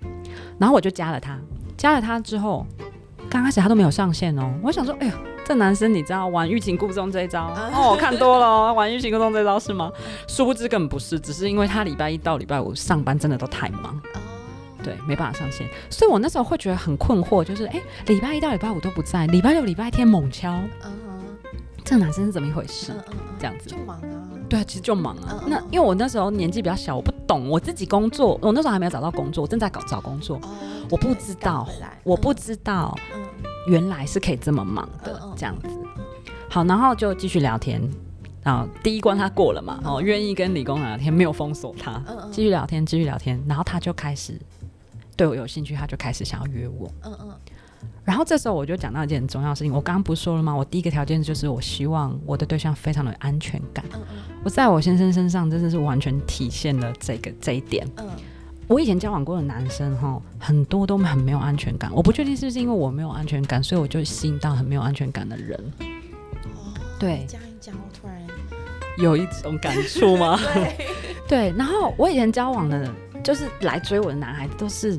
[0.59, 1.39] 然后我就加了他，
[1.77, 2.67] 加了他之后，
[3.29, 5.13] 刚开始他都没有上线哦，我想说，哎呦。
[5.43, 7.49] 这男生你知道玩欲擒故纵这一招？
[7.75, 9.91] 哦，我看多了，哦玩欲擒故纵这招是吗？
[10.29, 14.01] 殊不知根本不是，只是因为他礼拜一到礼拜五上班真的都太忙，
[14.81, 20.57] 对，没办法上线，所以我那时候会觉得很困惑，就是哎，礼拜一到礼拜五都不在，礼拜六、礼拜天猛敲，
[21.85, 22.93] 这个男生是怎么一回事？
[23.39, 25.43] 这样子就忙啊，对啊，其实就忙啊。
[25.47, 30.41] 那因为我那时候年纪比较小，我不懂，我自己工作，我那时候还没有找到工作，我正在搞找工作，
[30.91, 31.69] 我不知道，
[32.05, 32.97] 我不知道。
[33.67, 35.69] 原来是可以这么忙的，这样子。
[36.49, 37.81] 好，然后就继续聊天。
[38.43, 43.39] 然后第一关他过了嘛，哦，愿意跟理工聊天，没有封锁他，继续聊天，继续聊天。
[43.47, 44.41] 然后他就开始
[45.15, 46.91] 对我有兴趣，他就开始想要约我。
[47.05, 47.35] 嗯嗯。
[48.11, 50.53] 然后这时候我就讲到一件很重要的事情，我刚刚不是说了吗？
[50.53, 53.85] 我第一个条件就是我希望我的对象非常的有安全感。
[53.95, 54.17] 嗯嗯。
[54.43, 57.89] 我在我先生身上真的是完全体现了这个这一点。
[57.99, 58.09] 嗯。
[58.67, 61.89] 我以前交往过的男生哈，很多都很没有安全感。
[61.95, 65.57] 我不确定是不是因为我没有安全感，所以我就吸引到很没有安全感的人。
[65.79, 68.17] 哦，对，这样一讲，我突然
[68.99, 70.37] 有一种感触吗？
[70.53, 70.87] 对，
[71.29, 71.55] 对。
[71.57, 72.93] 然后我以前交往的，
[73.23, 74.99] 就是来追我的男孩子，都是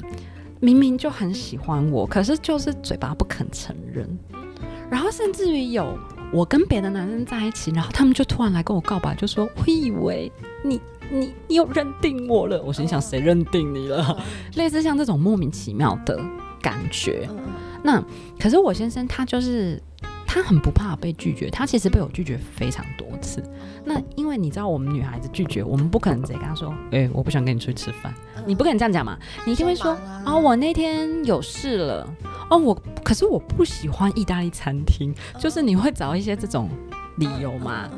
[0.62, 4.08] 明明就很喜欢我，可是就是嘴巴不肯承认。
[4.90, 5.98] 然后甚至于有
[6.32, 10.32] 我跟别的男生在一起，然后他们就突然来跟我告白，就说：“我以为
[10.64, 10.80] 你。
[11.14, 12.64] ”你你又认定我了？
[12.64, 14.18] 我心想谁认定你了？
[14.56, 16.18] 类似像这种莫名其妙的
[16.62, 17.28] 感觉。
[17.84, 18.02] 那
[18.40, 19.78] 可是我先生他就是
[20.34, 23.44] 他很不怕被拒绝，他其实被我拒绝非常多次。
[23.84, 28.14] 那因为你知道我们女孩子拒绝，我们不可能直接跟他说：“哎，我不想跟你出去吃饭。”
[28.48, 29.20] 你不可能这样讲嘛？
[29.46, 29.92] 你一定会说
[30.24, 32.08] ：“啊，我那天有事了。”
[32.50, 36.70] 哦，我可是我不喜欢意大利餐厅，就是你会找一些这种
[37.18, 37.90] 理由嘛？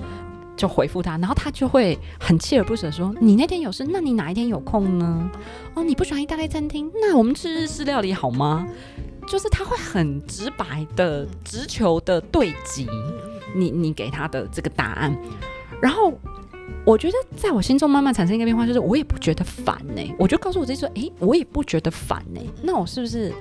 [0.58, 5.30] 就回复他，然后他就会很锲而不舍说：“你那天有事，那你哪一天有空呢？
[5.76, 8.65] 哦，你不喜欢意大利餐厅，那我们吃日式料理好吗？”
[9.28, 12.88] 就是他会很直白的、直球的对击
[13.56, 15.16] 你，你给他的这个答案。
[15.82, 16.14] 然后
[16.86, 20.02] 我觉得在我心中慢慢产生一个变化，就是我也不觉得烦呢。
[20.18, 22.42] 我就告诉我自己说：“诶，我也不觉得烦呢。
[22.62, 23.34] 那我是不是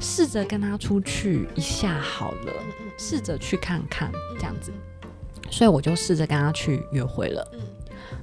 [0.00, 2.52] 试着跟他出去一下好了？
[2.96, 4.72] 试着去看看这样子。”
[5.50, 7.46] 所以我就试着跟他去约会了。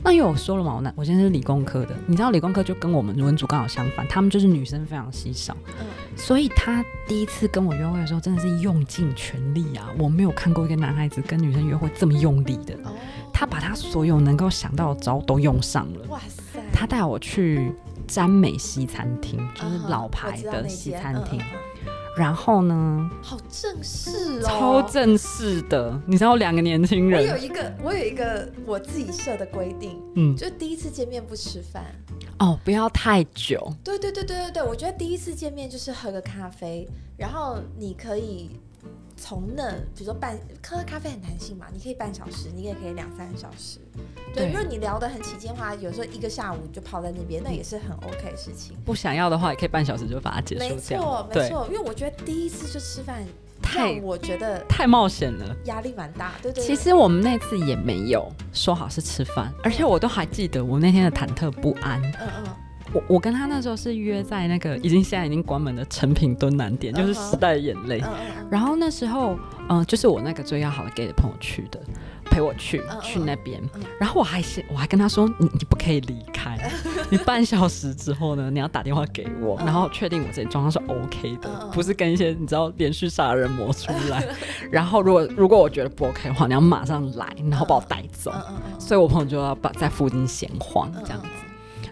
[0.05, 5.57] 嗯，那因为我说了嘛，我那我现在是理工科的，你知道理工科就跟我们文组刚好相反，他们就是女生非常稀少。
[5.79, 9.89] 嗯，所以他第一次跟我约会的时候，真的是用尽全力啊！
[9.97, 12.75] 我没有看过一个男孩子跟女生约会这么用力的。
[12.83, 12.93] 哦，
[13.33, 16.05] 他把他所有能够想到的招都用上了。
[16.09, 16.59] 哇塞！
[16.71, 17.71] 他带我去
[18.07, 21.41] 詹美西餐厅，就是老牌的西餐厅。
[22.15, 23.09] 然后呢？
[23.21, 25.99] 好正式哦，超正式的。
[26.05, 31.83] 你知道两个年轻人，我有一个，我有一个我自己设的规定，嗯，就第一次见面不吃饭，
[32.39, 33.71] 哦，不要太久。
[33.83, 38.49] 对对对对对对，我觉得第一次见面就是喝个咖啡，然后你可以。
[39.17, 43.79] 从那，比如说半喝咖啡很弹性嘛，你可以半小时，你也可以两三个小时。
[44.33, 48.75] 对，如果你聊得很起劲的话，有时候一个下午就泡在那边，那也是很 OK 的事情。
[48.83, 53.23] 不想要的话，也可以半小时就把它结束没错，没错，因为我觉得第一次就吃饭，
[53.61, 56.33] 太我觉得太冒险了，压力蛮大。
[56.41, 56.63] 对对。
[56.63, 62.01] 其实我们那次也没有说好是吃饭，而且我都还记得我那天的忐忑不安。
[62.19, 62.55] 嗯嗯。
[62.95, 68.01] 我我跟他那时候是约在那个已经现在已经关门的成品敦南店，就是时代的眼泪。
[68.49, 71.77] 然后那时候，嗯，就是我那个最要好的 gay 的朋友去的，
[72.31, 73.61] 陪我去去那边。
[73.99, 76.57] 然后我还是我还跟他说，你你不可以离开，
[77.11, 84.25] 你半小时之后呢，你要打电话给我，然后确定我这里状况是 OK 的，不是跟一些你知道连续杀人魔出 来。
[84.71, 88.31] 然后如果如果我觉得不 OK 的话，你要马上来，然后把我带走。
[88.79, 91.27] 所以我朋友就要把在附近闲晃这样子。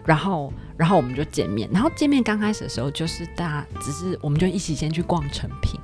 [0.04, 1.68] 然后，然后我们就见面。
[1.72, 5.80] 然后见面刚开始的时候，就是大家只是我们就一起先去逛成品，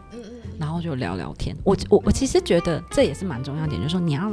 [0.59, 1.57] 然后就聊聊天。
[1.65, 4.31] 我我我其实觉得这也是蛮重要点，就是说你要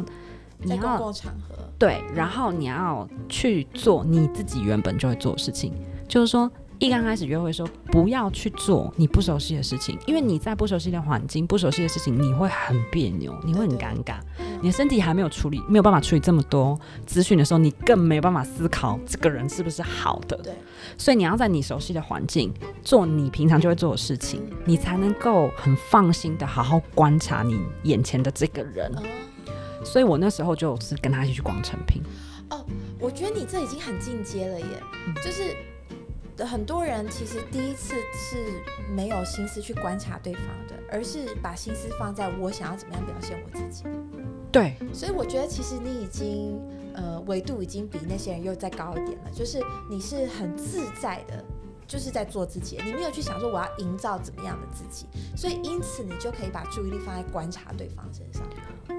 [0.59, 5.73] 你要公共场合对，然后你要去做你自己原本就会做的事情，
[6.07, 6.51] 就是说。
[6.79, 14.17] 一刚开始约会说不要去做你不熟悉的事情，因为你在不熟悉的环境、不熟悉的事情，你会很别扭，你会很尴尬。
[14.61, 20.37] 你的身体还没有处理，没有办法处理这么多资讯的时候，你更没有办法思考这个人是不是好的。
[20.37, 20.53] 对，
[20.97, 28.91] 所以你要在你熟悉的环境做你平常就会做的事情，你才能够很放心的好好观察你眼前的这个人。
[29.83, 32.01] 所以我那时候就是跟他一起去逛成品。
[32.49, 32.65] 哦，
[32.99, 34.83] 我觉得你这已经很进阶了耶，
[35.23, 35.55] 就是。
[36.45, 38.61] 很多人其实第一次是
[38.95, 43.85] 没有心思去观察对方的，而是把心思放在我想要怎么样表现我自己。
[44.51, 46.59] 对，所以我觉得其实你已经
[46.93, 51.43] 呃维度已经比那些人又再高一点了，就是你是很自在的，
[51.87, 55.05] 就是在做自己，你没有去想说我要营造怎么样的自己，
[55.35, 58.43] 所以因此你就可以把注意力放在观察对方身上。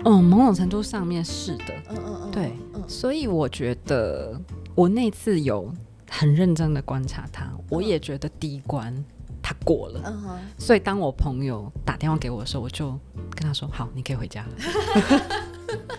[0.04, 4.40] 嗯，某种程度上面是的，嗯嗯嗯，对，嗯所以我觉得
[4.74, 5.72] 我那次有
[6.08, 8.94] 很认真的观察他，我也觉得第一关
[9.42, 10.40] 他过了。
[10.58, 12.90] 所以当我朋友打电话给我的时候，我就
[13.34, 14.48] 跟他说：“好，你可以回家了。”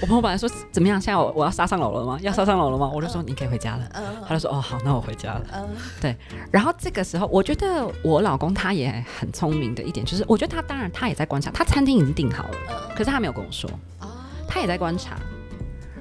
[0.00, 1.00] 我朋友本来说怎么样？
[1.00, 2.18] 现在我我要杀上楼了吗？
[2.20, 2.90] 要杀上楼了吗？
[2.92, 3.88] 我就说你可以回家了。
[3.94, 5.68] 嗯他就说：“哦，好，那我回家了。
[6.00, 6.16] 对”
[6.50, 14.08] 然后这个时候，我觉得我老公他也很聪明的一点，就是我觉得他当然他也在观察，他餐厅已经订好了，嗯可是他没有跟我说，哦，
[14.48, 15.16] 他也在观察，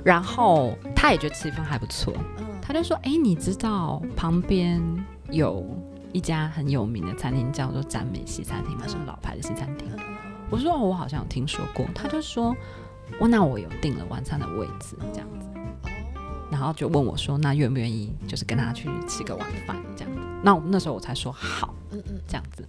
[0.03, 4.81] 然后他也觉得气氛还不错，嗯他就说：“哎、你知道旁边
[5.29, 5.63] 有
[6.15, 8.87] 一家很有名的餐厅叫做赞美西餐厅吗？
[8.87, 9.91] 是老牌的西餐厅。
[10.49, 12.55] 我说：“哦，我好像有听说过。”他就说
[13.19, 15.49] ：“我那我有订了晚餐的位置，这样子。”
[16.49, 22.65] 然后就问我说：“那愿不愿意就是跟他去吃个晚饭这样子？”那我那时候我才说好嗯嗯这样子，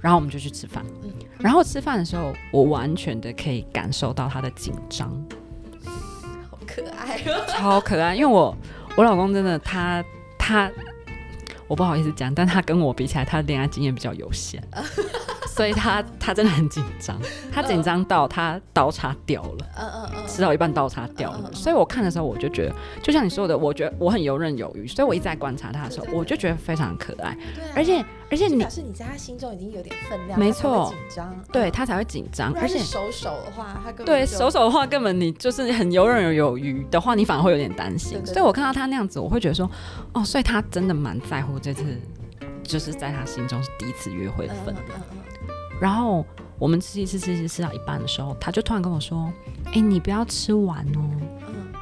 [0.00, 1.12] 然后我们就去吃饭嗯。
[1.38, 5.08] 然后吃饭的时候，我完全的可以感受到他的紧张。
[6.50, 8.56] 好可爱哦，超可爱，因为我
[8.96, 10.04] 我老公真的他
[10.36, 10.68] 他，
[11.68, 14.62] 我不好意思讲，但他跟我比起来，他的恋爱经验比较有限，
[15.54, 17.20] 所以他他真的很紧张，
[17.52, 19.66] 他紧张到他刀叉掉了。
[19.76, 27.36] 嗯嗯嗯，吃到一半刀叉掉了，所以我看的时候，我就觉得，就像你说的，我觉得我很游刃有余，所以我一直在观察他的时候我就觉得非常可爱，
[27.74, 38.24] 而且而且你就表示你在他心中已经有点分量，没错紧张，嗯对他才会紧张，而且手手的话，他根本对手手的话，根本你就是很游刃有余的话，你反而会有点担心。
[38.26, 39.70] 所以我看到他那样子，我会觉得说，
[40.12, 41.84] 哦，所以他真的蛮在乎这次，
[42.62, 45.00] 就是在他心中是第一次约会的嗯分量。
[45.80, 46.24] 然后
[46.58, 49.32] 我们吃一吃吃一吃吃到一半的时候，他就突然跟我说
[49.72, 51.28] ：“哎、你不要吃完哦。”嗯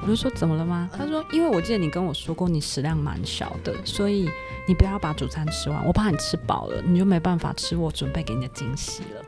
[0.02, 0.88] 我就说怎么了吗？
[0.96, 4.28] 他说因为我记得你跟我说过你食量蛮小的，所以
[4.68, 9.24] 你不要把主餐吃完，我怕你吃饱了，你就没办法吃我准备给你的惊喜了。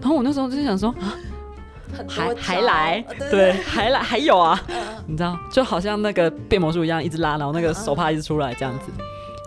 [0.00, 1.14] 然后我那时候就想说，啊
[1.92, 4.60] 嗯，很还还来呃，对对，还来还有啊，
[5.06, 8.86] 你知道，就好像那个变魔术一样，一直拉，然后那个手帕一直出来这样子。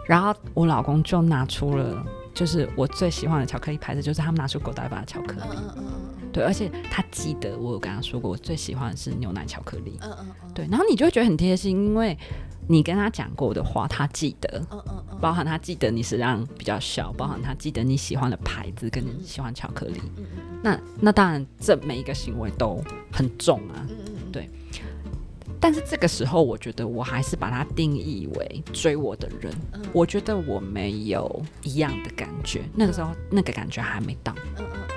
[0.06, 2.02] 然后我老公就拿出了，
[2.34, 5.58] 就是我最喜欢的巧克力牌子，就是他们拿出狗仔版的巧克力。
[5.58, 6.05] 嗯嗯嗯嗯
[6.36, 9.98] 对，而且他记得我有跟他说过，我最喜欢的是牛奶巧克力。
[10.02, 12.18] 嗯嗯嗯，对，然后你就会觉得很贴心，因为
[12.68, 20.02] 你跟他讲过的话，他记得，嗯嗯嗯，包含他记得你是让比较小，包含他记得你喜欢的牌子跟你喜欢巧克力。
[20.18, 23.88] 嗯嗯那那当然，这每一个行为都很重啊。
[23.88, 24.50] 嗯嗯嗯，对
[25.58, 29.54] 但是这个时候，我觉得我还是把它定义为追我的人。
[29.72, 34.95] 嗯我觉得我没有一样的感觉，那个时候那个感觉还没到，嗯嗯嗯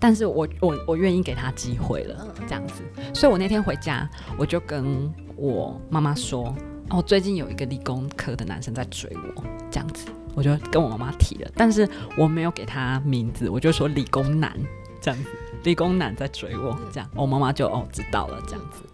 [0.00, 2.26] 但是我我我愿意给他机会了。
[2.48, 2.82] 这样子。
[3.14, 6.52] 所以我那天回家，我就跟我妈妈说
[6.90, 11.86] ：“哦，最近有一个理工科的男生在追我，这样子。”我就跟我妈妈提了，但是
[12.16, 14.56] 我没有给他名字，我就说理工男
[15.00, 15.30] 这样子，
[15.64, 18.84] 理工男在追我，这样，我妈妈就哦知道了这样子。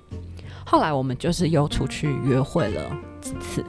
[0.65, 2.91] 后来我们就是又出去约会了
[3.21, 3.63] 几次，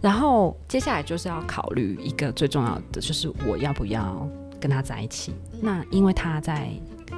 [0.00, 4.28] 然后接下来就是要考虑一个最重要的，就是我要不要
[4.60, 5.32] 跟他在一起。
[5.60, 6.70] 那因为他在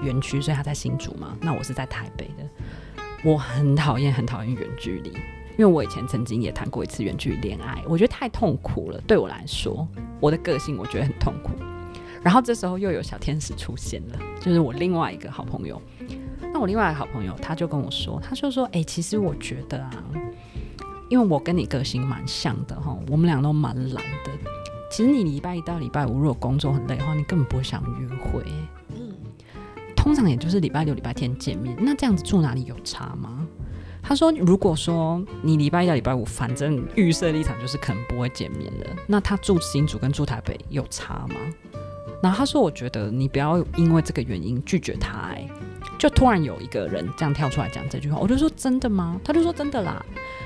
[0.02, 1.36] 园区，所以他在新竹嘛。
[1.40, 9.86] 那我是在台北的，我很讨厌很讨厌远距离，因为我以前曾经也谈过一次远距离恋爱，我觉得太痛苦了，对我来说，
[10.20, 11.50] 我的个性我觉得很痛苦。
[12.22, 15.80] 然后这时候又有小天使出现了，就是我另外一个好朋友。
[16.52, 20.04] 那我另外一个好朋友他就跟我说，他就说：“哎、其实我觉得啊，
[21.08, 24.30] 因为我跟你个性蛮像的哈，我们俩都蛮懒的。
[24.90, 28.42] 其实你礼拜一到礼拜五如果工作很累的话，你根本不会想约会、
[28.96, 29.14] 嗯
[29.96, 33.46] 通常也就是礼拜六、礼拜天见面，那这样子住哪里有差吗？
[34.00, 41.34] 他说，如果说你礼拜一到礼拜五，反正预设立场就是可能不会见面了，那他住新竹跟住台北有差吗？
[42.22, 45.46] 然后他说，我觉得你不要因为这个原因拒绝他、哎，
[45.98, 49.20] 就突然有一个人这样跳出来讲这句话，我就说真的吗？
[49.24, 50.04] 他就说真的啦。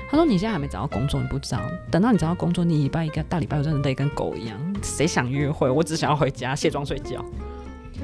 [0.09, 5.69] 他说你现在还没找到工作，你不知道，等到你找到工作，你礼拜一个大礼拜我真的累跟狗一样，谁想约会？
[5.69, 7.23] 我只想要回家卸妆睡觉。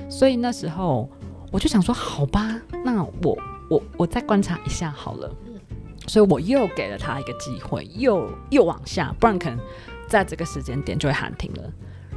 [0.09, 1.09] 所以那时候
[1.51, 3.37] 我就想说，好吧，那我
[3.69, 5.31] 我我再观察一下好了。
[6.07, 9.59] 所以我又给了他一个机会，又又往下，不然可能
[10.07, 11.63] 在这个时间点就会喊停了。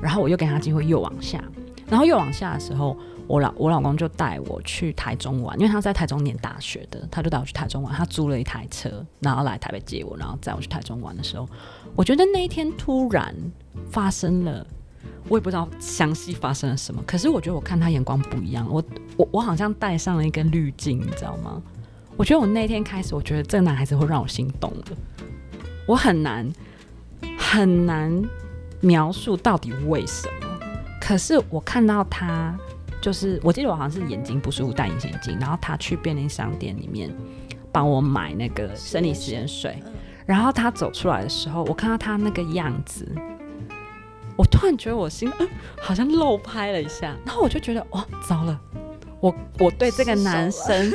[0.01, 1.43] 然后我又给他机会，又往下。
[1.89, 2.97] 然后又往下的时候，
[3.27, 7.95] 我老我老公就带我去台中玩，因为他在台中念大学的，他就带我去台中玩。
[7.95, 11.49] 他租了一台车，然后来台北接我，然后载我去台中玩的时候，
[11.95, 13.35] 我觉得那一天突然
[13.91, 14.67] 发生了，
[15.29, 18.83] 我也不知道详细发生了什么，可是我觉得我看他眼光不一样，我
[19.17, 21.63] 我我好像戴上了一根滤镜，你知道吗？
[22.17, 24.93] 我觉得我那天开始，我觉得这个男孩子会让我心动的，
[25.87, 26.53] 我很难
[27.39, 28.23] 很难
[28.81, 30.49] 描述到底为什么。
[31.01, 32.55] 可是我看到他，
[33.03, 37.13] 就是我记得我好像是眼睛不舒服戴隐形眼镜，然后他去便利商店里面
[37.73, 39.83] 帮我买那个生理食盐水，
[40.25, 43.07] 然后他走出来的时候，我看到他那个样子，
[44.37, 45.49] 我突然觉得我心嗯
[45.83, 48.59] 好像漏拍了一下，然后我就觉得哇糟了，
[49.21, 50.93] 我我对这个男生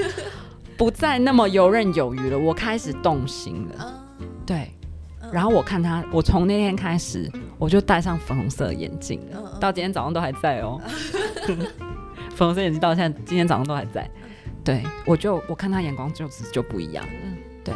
[0.77, 4.03] 不再那么游刃有余了，我开始动心了，
[4.45, 4.71] 对。
[5.29, 10.79] 然后我看他，我从那天开始，我就戴上粉红色的眼镜了，到今天早上都还在哦。
[12.37, 14.07] 粉红色眼镜到现在，今天早上都还在。
[14.63, 17.03] 对，我就我看他眼光就就不一样。
[17.23, 17.73] 嗯，对。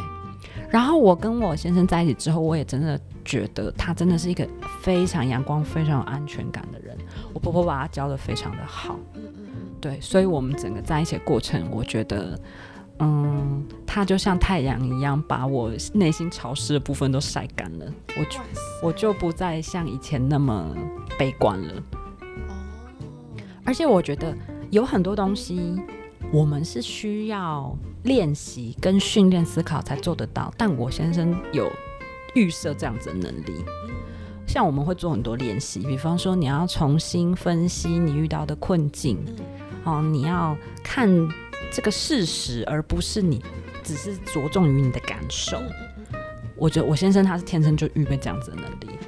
[0.69, 4.47] 然后我跟我先生在一起之后，我也真的觉得他真的是一个
[4.81, 6.95] 非常阳光、非常有安全感的人。
[7.33, 8.99] 我婆婆把他教的非常的好。
[9.15, 9.55] 嗯嗯嗯。
[9.81, 12.39] 对，所以我们整个在一起的过程，我觉得。
[13.03, 17.85] 嗯，他就像太阳一样，把我内心潮湿的部分都晒干了。
[18.15, 18.39] 我就
[18.83, 20.75] 我就不再像以前那么
[21.17, 21.73] 悲观了。
[22.47, 22.53] 哦，
[23.65, 24.37] 而且我觉得
[24.71, 25.79] 有很多东西，
[26.33, 30.51] 我们是需要练习跟训练思考才做得到。
[30.57, 31.71] 但我先生有
[32.33, 33.63] 预设这样子的能力。
[34.47, 39.23] 像我们会做很多练习，比方说你要重新分析你遇到的困境，
[39.83, 41.07] 哦，你要看。
[41.73, 43.41] 这个事实，而不是你
[43.81, 45.57] 只是着重于你的感受。
[46.57, 48.99] 我觉得我先生他是天生就预备这样子的能力，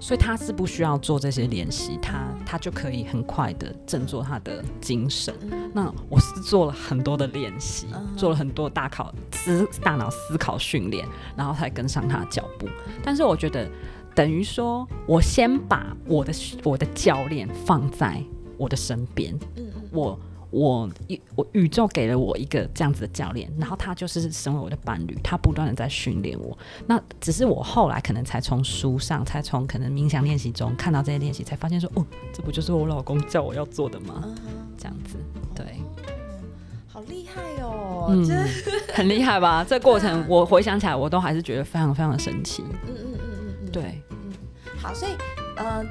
[0.00, 5.34] 所以他是不需要做这些练习，他他就可以很快的振作他的精神。
[5.72, 7.86] 那我是做了很多的练习，
[8.16, 12.66] 做了很多大考思大脑思考训练，然后才跟上他的脚步。
[13.02, 13.70] 但是我觉得
[14.14, 16.32] 等于说我先把我的
[16.64, 18.20] 我的教练放在
[18.56, 19.38] 我的身边，
[19.92, 20.18] 我。
[20.50, 26.56] 我宇我宇宙给了我一个这样子的教练，然后他就是成为我的伴侣，他不断的在训练我。
[26.86, 34.24] 那只是我后来可能才从书上，才从可能冥想练习中看到这些练习，才发现说，哦，这不就是我老公叫我要做的吗？
[34.76, 35.16] 这样子，
[35.54, 35.64] 对，
[36.88, 38.26] 好厉害哦，嗯，
[38.92, 39.64] 很厉害吧？
[39.64, 42.64] 这过程我回想起来，我都还是觉得非常非常的神奇。
[42.86, 44.32] 嗯嗯嗯嗯，对，嗯，
[44.78, 45.12] 好，所以，
[45.56, 45.84] 呃。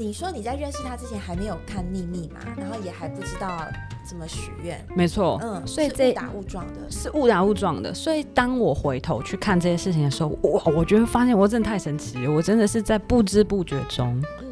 [0.00, 3.68] 你说你在认识他之前还没有看秘密嘛，然后也还不知道
[4.02, 7.92] 怎么许愿，没错，嗯，所以这误打误撞的，是误打误撞的。
[7.92, 14.48] 所以当我回头去看这些事情的时候，哇，我觉得发现我真的太神奇了，我真的是在不知不觉中，嗯，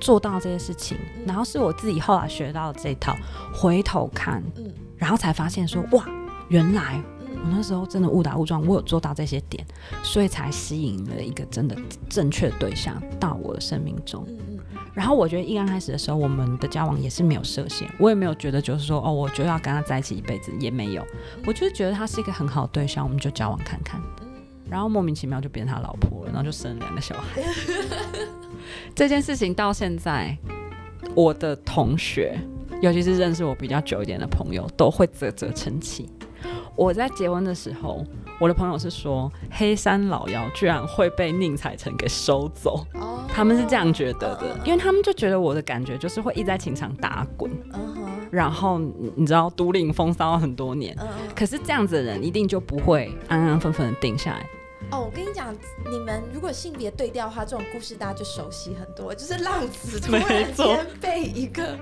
[0.00, 0.96] 做到这些事情，
[1.26, 3.16] 然后是我自己后来学到这套，
[3.52, 6.06] 回头看，嗯，然后才发现说，哇，
[6.46, 9.66] 原来我那时候真的误打误撞，我有做到这些点，
[10.04, 11.76] 所以才吸引了一个真的
[12.08, 14.24] 正确的对象到我的生命中。
[14.94, 21.02] 然后我觉得一刚开始的时候，我们的交往也是没有设限，我也没有觉得就是说哦，我就要跟他在一起一辈子，也没有。
[21.46, 24.00] 我就是觉得他是一个很好的对象，我们就交往看看。
[24.68, 27.42] 然后莫名其妙就变成他老婆了，然后就生了两个小孩。
[28.94, 30.36] 这件事情到现在，
[31.14, 32.38] 我的同学，
[32.80, 36.08] 尤其是认识我比较久一点的朋友，都会啧啧称奇。
[36.74, 38.02] 我在结婚的时候，
[38.40, 42.86] 我的朋友是说黑山老妖居然会被宁采臣给收走，
[43.34, 47.50] 他们是这样觉得的，因为他们就觉得我的感觉就是会一直在情场打滚，
[48.30, 48.78] 然后
[49.16, 50.96] 你知道独领风骚很多年，
[51.34, 54.46] 可是这样子的人一定就不会安安分分的定下来。
[54.92, 55.54] 哦，我跟你讲，
[55.90, 61.76] 你们如果性别对调的话，这种故事大家就熟悉很多，就是浪子突然间被一个。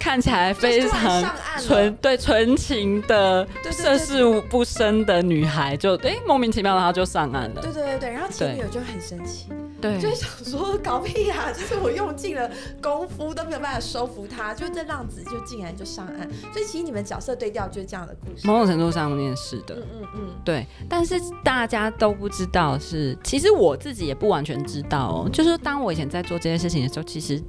[0.00, 1.22] 看起来非常
[1.60, 7.62] 纯对纯情的涉世不深的女孩，就哎莫名其妙的她就上岸了。
[7.62, 9.46] 对对对对，然后前女友就很生气，
[9.80, 12.50] 对，就想说搞屁啊，就是我用尽了
[12.82, 16.28] 功夫都没有办法收服他，就这浪子就竟然就上岸。
[16.52, 20.66] 所以其实你们角色对调就是这样的故事，某种程度上面是的，嗯嗯嗯，对。
[20.88, 25.30] 但是大家都不知道是，其实我自己也不完全知道哦。
[25.32, 27.42] 就是当我以前在做这件事情的时候，其实。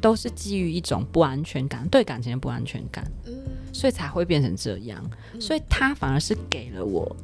[0.00, 3.34] 都是基于一种不安全感，对感情的不安全感，嗯，
[3.72, 5.04] 所以才会变成这样。
[5.40, 7.16] 所以他反而是给了我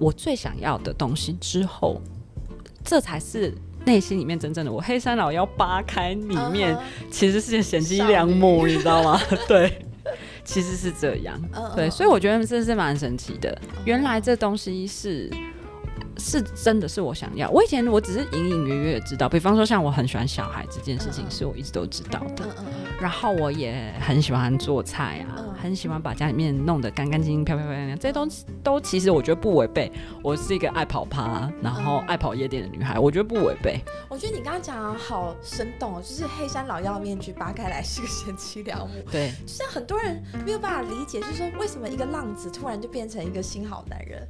[0.00, 2.02] 我最想要的东西之后，
[2.82, 4.80] 这才是内心里面真正的我。
[4.80, 6.76] 黑山老妖扒开里面
[7.12, 9.20] 其实是贤妻良母，你知道吗？
[9.46, 9.86] 对，
[10.44, 11.40] 其实是这样。
[11.76, 13.56] 对，所以我觉得这是蛮神奇的。
[13.84, 15.30] 原来这东西是。
[16.18, 17.48] 是真的是我想要。
[17.50, 22.46] 我以前我只是隐隐约约知道，比方说像我很喜欢小孩这件事情，是我一直都知道的。
[23.00, 27.98] 然后我也很喜欢做菜啊，嗯很喜欢把家里面弄得干干净净、漂漂亮亮。
[27.98, 29.90] 这些东西都其实我觉得不违背。
[30.22, 33.80] 我是一个爱跑趴，然后嗯爱跑夜店的女孩，我觉得不违背。
[34.08, 44.26] 我觉得你刚刚讲的好生动哦，就是黑山老妖面具扒开来是个贤妻良母， 对，就像很多人没有办法理解，就是说为什么一个浪子突然就变成一个新好男人？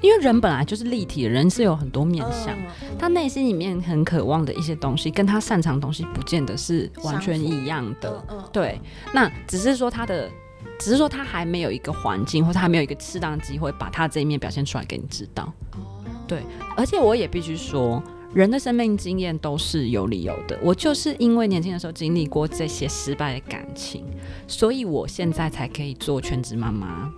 [0.00, 2.54] 因为人本来就是立体的，人是有很多面相。
[2.58, 2.64] 嗯
[2.96, 8.24] 他内心里面很渴望的一些东西，跟他擅长的东西，不见得是完全一样的。
[8.52, 8.80] 对，
[9.12, 10.30] 那只是说他的，
[10.78, 15.52] 只是说他还没有一个环境，或者还没有一个适当的机会，把他这一面表现出来给你知道。
[15.72, 15.80] 哦
[16.26, 16.42] 对
[16.76, 20.58] 而且我也必须说，人的生命经验都是有理由的。
[20.62, 24.06] 我就是因为年轻的时候经历过这些失败的感情，
[24.46, 27.12] 所以我现在才可以做全职妈妈，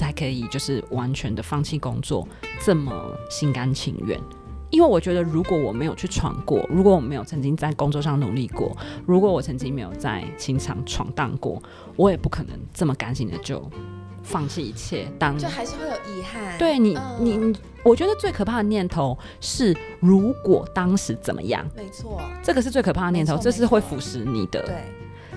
[0.00, 2.26] 才可以就是完全的放弃工作，
[2.64, 2.90] 这么
[3.28, 4.18] 心甘情愿。
[4.70, 8.74] 因为我觉得，如果我没有去闯过，如果我没有曾经在工作上努力过，
[9.04, 11.62] 如果我曾经没有在情场闯荡过，
[11.96, 13.62] 我也不可能这么甘心的就
[14.22, 16.56] 放弃一切，当就还是会有遗憾。
[16.56, 24.62] 对你，你，我觉得最可怕的念头是，如果当时怎么样，没错，这个是最可怕的念头，这是会腐蚀你的。
[24.62, 24.84] 对，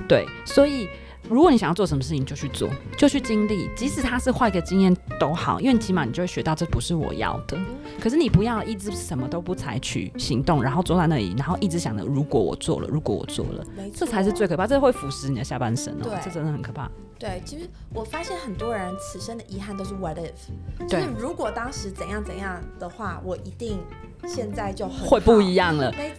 [0.07, 0.87] 对，所以
[1.29, 7.57] 如果你想要做什么事情，就去做，就去经历，即使它是坏的经验都好，因为起码你就会学到这不是我要的。
[7.57, 7.65] 嗯
[8.01, 13.63] 可是你不要一直什么都不采取行动，然后坐在那里，然后一直想着如果我做了，如果我做了，
[13.95, 16.89] 这才是最可怕，这会腐蚀你的下半身哦对，这真的很可怕。
[17.17, 17.41] 对。
[17.45, 23.79] 其实我发现很多人此生的遗憾都是 what if，就是如果当时怎样怎样的话，我一定
[24.27, 25.77] 现在就很会不一样。
[25.77, 26.11] 了，没，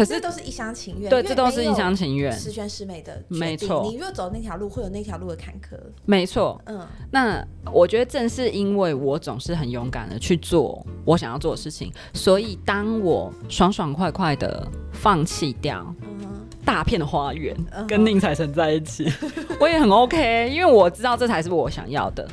[0.00, 1.10] 可是都是一厢情愿。
[1.10, 5.78] 对，这都是一厢情愿，十全十美的没错你若走那条路，会有那条路的坎坷。
[6.06, 6.58] 没错。
[6.64, 15.94] 嗯，那我觉得正是因为我总是很勇敢的去做我想要做的事情，所以当我爽爽快快的放弃掉
[16.64, 17.56] 大片的花园，
[17.88, 19.10] 跟宁采臣在一起，
[19.58, 22.26] 我也很 OK，因为我知道这才是我想要的。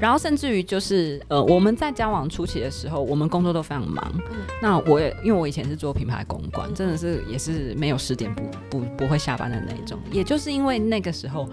[0.00, 4.12] 然后甚至于就是呃，我们在交往初期的时候，我们工作都非常忙。
[4.30, 9.98] 嗯那我也因为我以前是做品牌公关，嗯真的是也是没有十点不不不会下班的那一种。
[10.10, 11.48] 也就是因为那个时候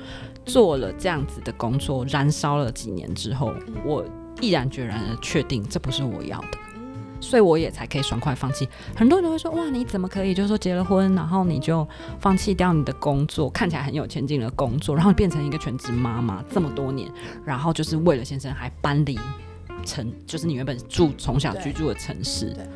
[0.45, 4.05] 做了这样子的工作，燃烧了几年之后，嗯我
[4.39, 6.57] 毅然决然的确定这不是我要的。
[7.21, 8.67] 嗯所以我也才可以爽快放弃。
[8.95, 10.33] 很多人都会说：“哇，你怎么可以？
[10.33, 11.87] 就是说结了婚，然后你就
[12.19, 17.09] 放弃掉你的工作，看起来很有前景的工作，然后变成一个全职妈妈这么多年，
[17.45, 19.19] 然后就是为了先生还搬离
[19.85, 22.67] 城，就是你原本住从小居住的城市对，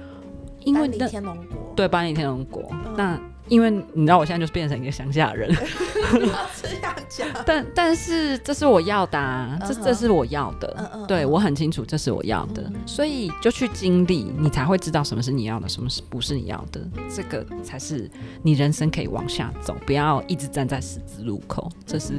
[0.64, 5.54] 因为搬离那天龙国，对搬离天龙国，嗯那因为你知道我现在就是变成一个乡下人，
[6.12, 7.28] 不要这样讲。
[7.46, 12.76] 但但是这是我要的、啊，这这是我要的，嗯嗯对嗯我很清楚这是我要的，嗯。
[12.88, 16.82] 所以就去经历，你才会知道什么是你要的，什么是不是你要的，
[17.14, 18.10] 这个才是
[18.42, 22.14] 你人生可以往下走，不要一直站在十字路口，这是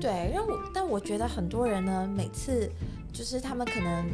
[0.00, 2.70] 对，让我但我觉得很多人呢，每次
[3.12, 4.04] 就是他们可能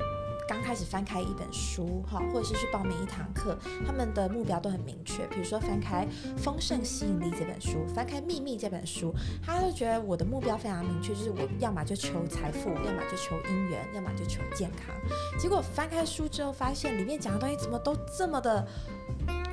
[0.53, 5.27] 刚开始翻开一本书哈，或者是去报名一堂课，他们的目标都很明确。
[5.29, 14.95] 比如说翻开《丰盛吸引力》这本书，翻开《秘密》这本书，他就觉得我的目标非常明确，就是我要么就求财富，要么就求姻缘，要么就求健康。
[15.41, 18.69] 结果翻开书之后，发现里面讲的东西怎么都这么的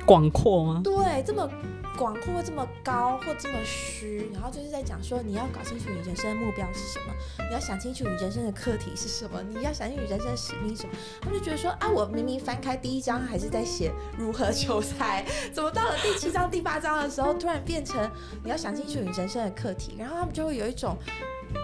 [0.06, 0.80] 广阔吗？
[0.82, 1.48] 对，这么
[1.96, 7.14] 广阔这么高或这么虚，然后就是在讲说你要搞清楚你人生的目标是什么，
[7.48, 10.94] 你要想清楚你人生的课题是什么，你要想清楚你人生的使命是什么。
[11.20, 18.10] 他们就觉得说啊，我明明翻开第一章还是在写如何求财，怎么到了第七章、第八章的时候，突然变成
[18.42, 20.96] 你要想清楚你人生的课题，然后他们就会有一种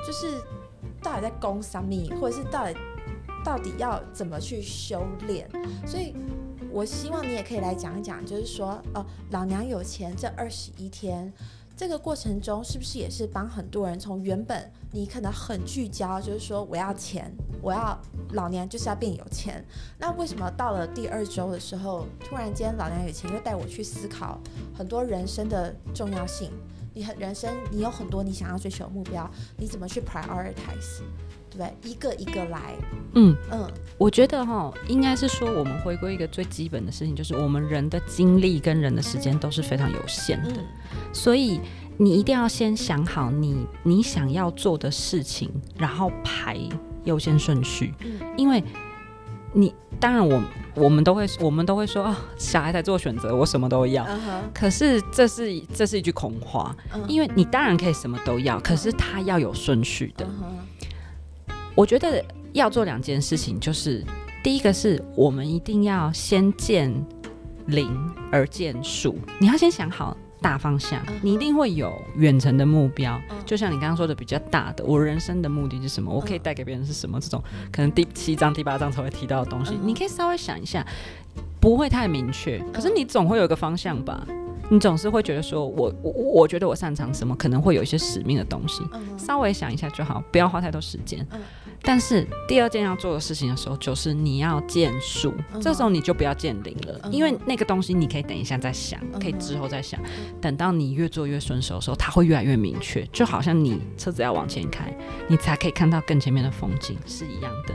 [0.06, 0.38] 就是
[1.02, 2.76] 到底在攻什么，或者是到底
[3.42, 5.48] 到底要怎么去修炼，
[5.86, 6.14] 所以。
[6.76, 11.32] 我希望你也可以来讲一讲，就是说，哦，老娘有钱这二十一天，
[11.74, 17.98] 这个过程中是不是也是帮很多人从原本你可能很聚焦，就是说我要钱，我要
[18.32, 19.64] 老娘就是要变有钱，
[19.96, 24.38] 那为什么到了第二周的时候，突然间老娘有钱又带我去思考
[24.76, 26.52] 很多人生的重要性？
[26.92, 31.00] 你很人生，你有很多你想要追求的目标，你怎么去 prioritize？
[31.56, 31.90] 对不对？
[31.90, 32.74] 一个一个来，
[33.14, 40.64] 嗯，嗯，我觉得哈，应该是说我们回归一个最基本的事情，就是我们人的精力跟人的时间都是非常有限的，嗯。
[41.12, 41.60] 所以
[41.96, 46.58] 你一定要先想好你你想要做的事情，然后排
[47.04, 48.20] 优先顺序，嗯。
[48.36, 48.62] 因为
[49.52, 50.42] 你当然我
[50.74, 54.06] 我们都会我们都会说啊，小孩才做选择，我什么都要。
[54.52, 57.02] 可是这是这是一句空话，嗯。
[57.08, 60.28] 因为你当然可以什么都要，可是它要有顺序的。
[61.76, 62.24] 我觉得
[62.54, 64.02] 要做两件事情，就是
[64.42, 66.90] 第一个是我们一定要先见
[67.66, 67.94] 零
[68.32, 73.36] 而见数，你要先想好大方向你一定会有远程的目标嗯。
[73.44, 76.10] 就像你刚刚说的，比较大的，我人生的目的是什么？
[76.10, 77.20] 我可以带给别人是什么？
[77.20, 80.86] 这种可能第七章、第八章才会提到的东西你可以稍微想一下，
[81.60, 84.26] 不会太明确，可是你总会有一个方向吧。
[84.68, 88.82] 你总是会觉得说我我我觉得我擅长什么，可能会有一些使命的东西，
[89.16, 91.24] 稍微想一下就好，不要花太多时间。
[91.76, 100.00] 嗯但是第二件要做的事情的时候，就是你要建树，嗯这时候你就不要建零了，嗯因为那个东西你可以等一下再想，嗯可以之后再想。
[100.40, 104.92] 等到你越做越顺手的时候，它会越来越明确，就好像你车子要往前开，
[105.28, 107.74] 你才可以看到更前面的风景是一样的。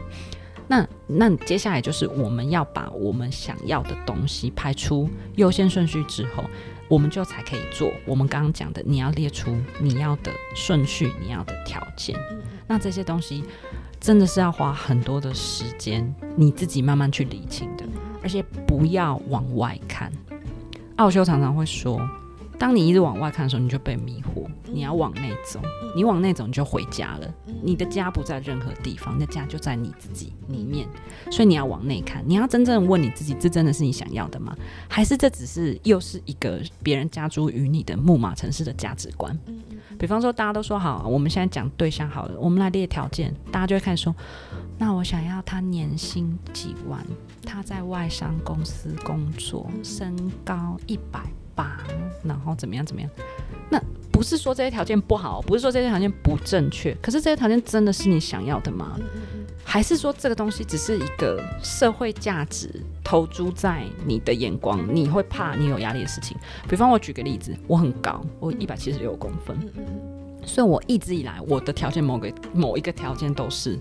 [0.68, 6.45] 那那接下来就是我们要把我们想要的东西排出优先顺序之后，
[6.88, 12.16] 我们就才可以做我们刚刚讲的，你要列出你要的顺序，你要的条件。
[12.32, 13.43] 嗯那这些东西
[14.02, 17.86] 真的是要花很多的时间，你自己慢慢去理清的，
[18.24, 20.12] 而且不要往外看。
[20.95, 22.02] 奥修常常会说，
[22.62, 24.47] 当你一直往外看的时候，你就被迷惑。
[24.72, 25.59] 你要往内走，
[25.95, 27.34] 你往内走，你就回家了。
[27.64, 30.88] 你的家不在任何地方，你的家就在你自己里面。
[31.32, 34.55] 所以你要往内看，你要真正问你自己，这真的是你想要的吗？
[34.88, 39.36] 还是这只是又是一个别人加诸于你的木马城市的价值观？
[39.97, 44.16] 比方说，大家都说好，我们现在讲对象好了，我们来列条件，大家就会开始说，
[44.78, 47.03] 那我想要他年薪几万，
[47.43, 51.22] 他在外商公司工作，身高一百
[51.62, 51.78] 八，
[52.24, 53.09] 然后怎么样怎么样？
[53.70, 53.80] 那
[54.12, 58.97] 不是说这些条件不好，不是说这些条件不正确，可是这些条件真的是你想要的吗？
[59.64, 66.36] 还是说这个东西只是一个社会价值投注在你的眼光，你会怕你有压力的事情？
[66.68, 69.55] 比方我举个例子，我很高，我一百七十六公分，
[70.43, 73.80] 所以我一直以来我的条件某个某一个条件都是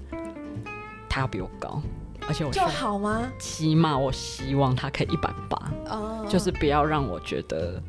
[1.09, 1.83] 他要比我高，
[2.31, 3.29] 而且我就好吗？
[3.41, 7.83] 起码我希望他可以一百八，哦，就是不要让我觉得。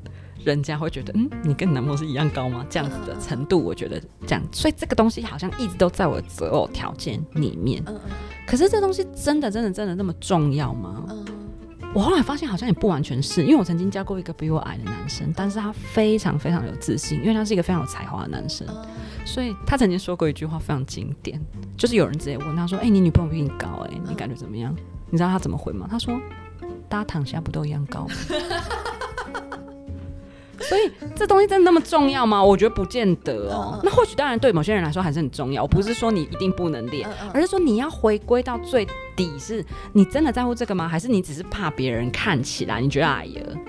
[0.44, 2.66] 人家会觉得，嗯，你跟你男朋友是一样高吗？
[2.68, 7.84] 这样子的程度，我觉得这样，所以这个东西好像一直都在我的择偶条件里面。
[7.86, 8.12] 嗯嗯
[8.48, 11.04] 可是这东西真的、真的、真的那么重要吗？
[11.10, 11.24] 嗯
[11.94, 18.86] 我后来发现好像也不完全是，因为我曾经教过一个比我矮的男生，但是他非常非常有自信，因为他是一个非常有才华的男生，嗯
[19.24, 21.40] 所以他曾经说过一句话非常经典，
[21.78, 24.76] 就是有人直接问他说：“哎、你女朋友比你高、哎，你感觉怎么样？”
[25.12, 25.86] 你知道他怎么回吗？
[25.90, 26.20] 他说
[26.90, 28.16] ：“大家躺下不都一样高吗？”
[30.62, 32.44] 所以这东西真的那么重要吗？
[32.44, 33.74] 我觉得不见得哦。
[33.74, 40.88] 嗯嗯那或许当然对某些人来说还是很重要，我不是说你一定不能练，嗯嗯而是说你要回归到最底，是你真的在乎这个吗？
[40.88, 43.42] 还是你只是怕别人看起来你觉得哎呀？
[43.46, 43.60] 嗯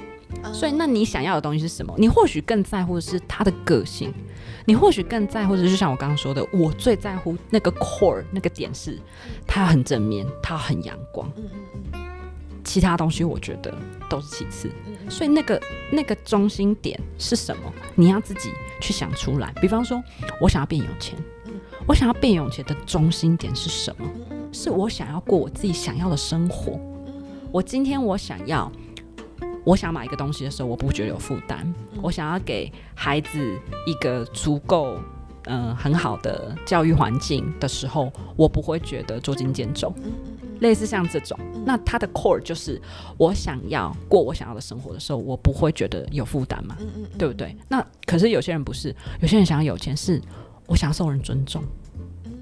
[0.54, 1.94] 所以那你想要的东西是什么？
[1.98, 4.12] 你或许更在乎的是他的个性，
[4.64, 8.98] 你或许更在乎的是，就像我刚刚说的，我最在乎那个 core 那个点是，
[9.46, 11.44] 他很正面，他很阳光，嗯
[11.92, 12.00] 嗯
[12.64, 13.72] 其他东西我觉得
[14.08, 14.70] 都是其次。
[15.12, 15.60] 所以那个
[15.92, 17.70] 那个中心点是什么？
[17.94, 18.50] 你要自己
[18.80, 19.52] 去想出来。
[19.60, 20.02] 比方说，
[20.40, 21.18] 我想要变有钱，
[21.86, 24.08] 我想要变有钱的中心点是什么？
[24.52, 26.80] 是我想要过我自己想要的生活。
[27.52, 28.72] 我今天我想要，
[29.64, 31.72] 我想买一个东西的时候，我不觉得有负担。
[32.00, 34.98] 我想要给孩子一个足够。
[35.46, 39.92] 呃，很好的教育环境的时候，我不会觉得捉襟见肘。
[40.62, 42.80] 类似像这种，那它的 core 就是
[43.18, 47.54] 我想要过我想要的生活的时候，我不会觉得有负担嘛，嗯嗯对不对？
[47.68, 50.20] 那可是有些人不是，有些人想要有钱，是
[50.66, 51.62] 我想要受人尊重，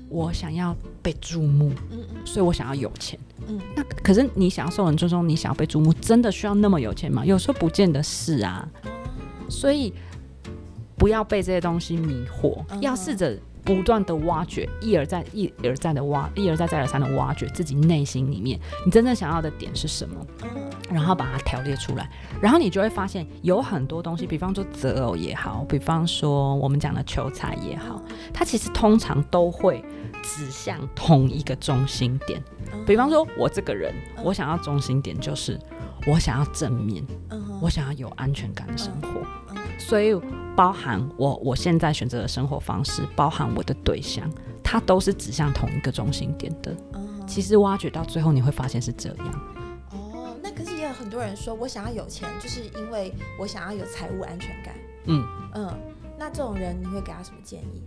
[0.08, 3.18] 我想要被注目，嗯嗯所以我想要有钱。
[3.48, 7.24] 嗯那可是你想要受人尊重，你想要被注目，真的需要那么有钱吗？
[7.24, 8.68] 有时候不见得是啊。
[9.48, 9.92] 所以
[10.96, 20.14] 不要被这些东西迷惑，嗯要试着不断的挖掘，一而再、一而再的挖，一而再、再而三的挖掘自己内心里面你真正想要的点是什么，
[20.90, 28.02] 然后把它条列出来，然后你就会发现有很多东西，比方说择偶也好，比方说我们讲的求财也好，
[28.32, 29.84] 它其实通常都会
[30.22, 32.42] 指向同一个中心点。
[32.86, 33.92] 比方说，我这个人，
[34.22, 35.58] 我想要中心点就是
[36.06, 40.14] 我想要正面，嗯我想要有安全感的生活，嗯所以
[40.56, 44.30] 包含我我现在选择的生活方式，包含我的对象，
[44.62, 46.74] 它都是指向同一个中心点的。
[46.94, 49.26] 嗯其实挖掘到最后，你会发现是这样。
[49.92, 54.74] 哦，那可是也有很多人说，我想要有钱，就是因为我想要有财务安全感。
[55.04, 55.24] 嗯，
[55.54, 55.72] 嗯，
[56.18, 57.84] 那这种人你会给他什么建议？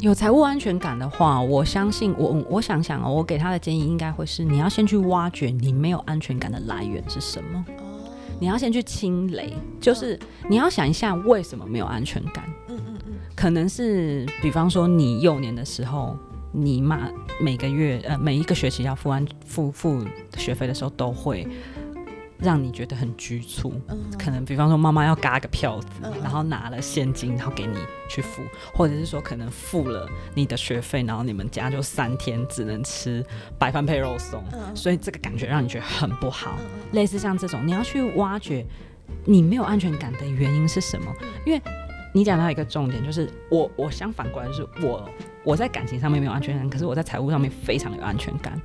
[0.00, 7.84] 有财务安全感的话，我相信我我想想哦，我给他的建议应该会是：你要先去挖掘你没有安全感的来源是什么，哦，
[8.40, 10.18] 你要先去清雷，就是
[10.48, 12.44] 你要想一下为什么没有安全感。
[12.68, 13.12] 嗯嗯嗯。
[13.36, 16.16] 可能是比方说你幼年的时候，
[16.50, 17.08] 你妈
[17.40, 20.04] 每个月呃每一个学期要付完付付
[20.36, 21.46] 学费的时候，都会
[22.38, 23.72] 让你觉得很局促，
[24.18, 25.88] 可能比方说妈妈要嘎个票子，
[26.22, 27.76] 然后拿了现金，然后给你
[28.08, 28.42] 去付，
[28.74, 33.24] 或者是说可能付了你的学费，然后你们家就三天只能吃
[33.58, 34.42] 白饭配肉松，
[34.74, 36.58] 所以这个感觉让你觉得很不好。
[36.92, 38.66] 类似像这种，你要去挖掘
[39.24, 41.14] 你没有安全感的原因是什么？
[41.46, 41.62] 因为
[42.12, 45.08] 你讲到一个重点，就是我我相反过来就是我
[45.44, 48.60] 我在感情上面没有安全感，可是我在财务上面非常有安全感。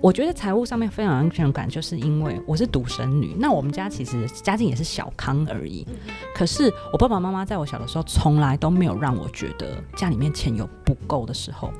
[0.00, 3.34] 我觉得财务上面非常安全感，就是因为我是独生女。
[3.38, 5.86] 那我们家其实家境也是小康而已，
[6.34, 11.72] 可是我爸爸妈妈在我小的时候从来都没有让我觉得家里面钱有不够的时候。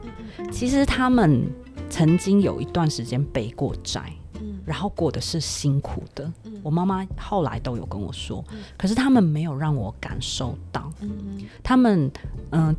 [0.51, 1.49] 其实他们
[1.89, 4.13] 曾经有一段时间背过债。
[4.65, 6.31] 然后过的是辛苦的，
[6.63, 8.45] 我妈妈后来都有跟我说，
[8.77, 10.93] 可是他们没有让我感受到，
[11.63, 12.11] 他们
[12.51, 12.77] 嗯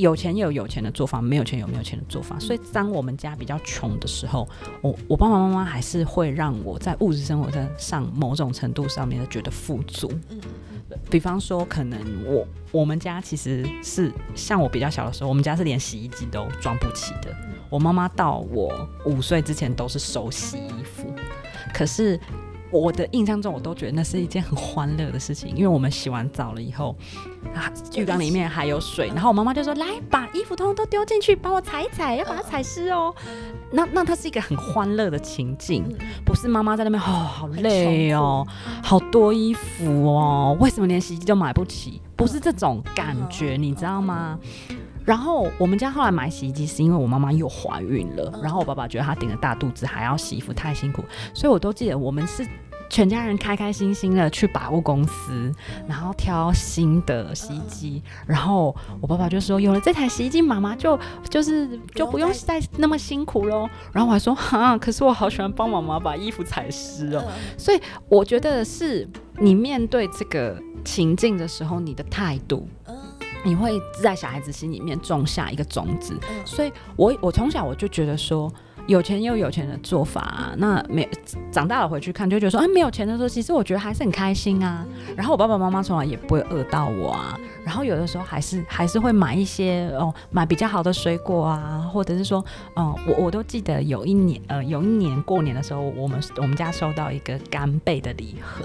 [0.00, 4.48] 有钱有有钱的做法，没有钱有没有钱的做法，所以当我们家比较穷的时候，
[4.80, 10.10] 我我爸爸妈妈还是会让我在物质生活上某种程度上面觉得富足。
[11.08, 17.34] 比方说，可能我我们家其实是像我比较小的时候，我们家是连洗衣机都装不起的。
[17.68, 21.14] 我妈妈到我五岁之前都是手洗衣服，
[21.72, 22.18] 可是
[22.72, 27.29] 我的印象中，我都觉得那是一件很欢乐的事情，因为我们洗完澡了以后，啊，
[27.96, 33.14] 浴缸里面还有水，然后我妈妈就说：“来，把衣服通通都丢进去，帮我踩一踩，要把它踩湿哦。”
[33.72, 35.84] 那那它是一个很欢乐的情境，
[36.24, 38.46] 不是妈妈在那边哦，好累哦，
[38.82, 42.00] 好多衣服哦，为什么连洗衣机都买不起？
[42.16, 44.38] 不是这种感觉，你知道吗？
[45.04, 51.02] 然后我们家后来买洗衣机，是因为我妈妈又怀孕了，然后我爸爸觉得她顶着大肚子还要洗衣服太辛苦，
[51.34, 52.46] 所以我都记得我们是
[52.90, 55.54] 全家人开开心心的去百货公司，
[55.86, 63.70] 然后挑新的洗衣机，然后我爸爸就说有了这台洗衣机，妈妈就就是就不用再那么辛苦喽。
[63.92, 67.24] 然后我还说哈，可是我好喜欢帮妈妈把衣服踩湿哦。
[67.56, 72.68] 所以我觉得是你面对这个情境的时候，你的态度。
[73.42, 76.14] 你会在小孩子心里面种下一个种子，
[76.44, 78.52] 所以我我从小我就觉得说。
[78.90, 81.08] 有钱又有钱的做法，那没
[81.52, 84.84] 长大了回去看就觉得说，哎，没有钱的时候，其实我觉得还是很开心啊。
[85.16, 87.38] 然后我爸爸妈妈从来也不会饿到我啊。
[87.70, 92.44] 然后有的时候还是还是会买一些哦，买比较好的水果啊，或者是说，
[92.74, 98.64] 嗯，我我都记得有一年，呃，有一年过年的时候，我们我们家收到一个干贝的礼盒，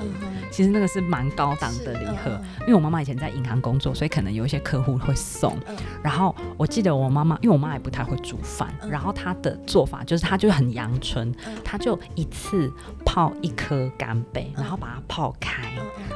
[0.49, 2.31] 其实那个是蛮高档的礼盒，
[2.61, 5.55] 因为我妈妈以前在银行工作，所以可能有一些客户会送。
[6.01, 10.17] 然后我记得我妈妈，因为我妈也不太会煮饭，然后她的做法就。
[10.17, 11.31] 是她就很阳春，
[11.63, 12.71] 她就一次
[13.15, 15.71] 泡一颗干贝，然后把它泡开，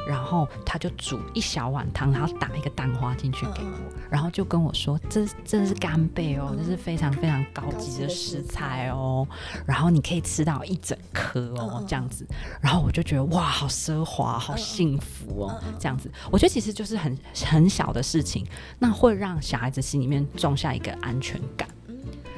[0.06, 3.72] 然后他就煮一小碗汤，然后打一个蛋花进去给我，
[4.10, 9.26] 然后就跟我说：“这这是干贝哦，这是非常非常高级的食材哦，
[9.64, 12.26] 然后你可以吃到一整颗哦，这样子。”
[12.60, 16.12] 然后我就觉得哇，好奢华，好幸福哦，这样子。
[16.30, 18.46] 我觉得其实就是很很小的事情，
[18.78, 21.66] 那会让小孩子心里面种下一个安全感。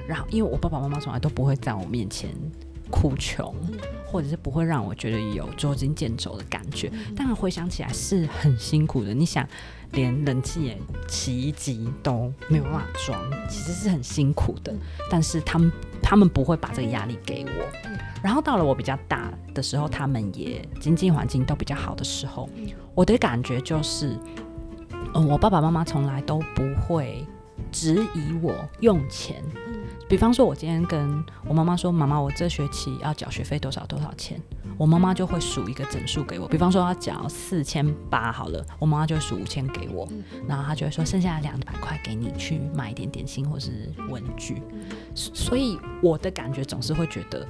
[0.07, 2.31] 然后，因为我爸爸妈妈从来都不会在我面前
[2.93, 3.53] 哭穷，
[4.07, 6.93] 或者是不会让我觉得有捉襟见肘的感觉。
[7.17, 9.15] 但回想起来是很辛苦的。
[9.15, 9.49] 你想，
[9.93, 10.77] 连冷气、
[11.09, 13.19] 洗衣机都没有办法装，
[13.49, 14.73] 其实是很辛苦的。
[15.11, 15.73] 但是他们
[16.03, 17.91] 他们不会把这个压力给我。
[18.23, 22.49] 然后到了我比较大的时候，他们也经济环境都比较好的时候，
[22.95, 24.17] 我的感觉就是，
[25.15, 27.27] 嗯，我爸爸妈妈从来都不会
[27.73, 29.43] 质疑我用钱。
[30.13, 34.39] 比方说，我今天跟我妈妈说：“妈妈，我这学期要缴学费多少多少钱？”
[34.77, 36.47] 我妈妈就会数一个整数给我。
[36.47, 40.07] 比方说要缴四千八好了，我妈妈就会数五千给我，
[40.47, 44.63] 然后她就会说：“剩下两百块给你去买一点点心或是文具。”
[45.15, 47.49] 所以我的感觉总是会觉得，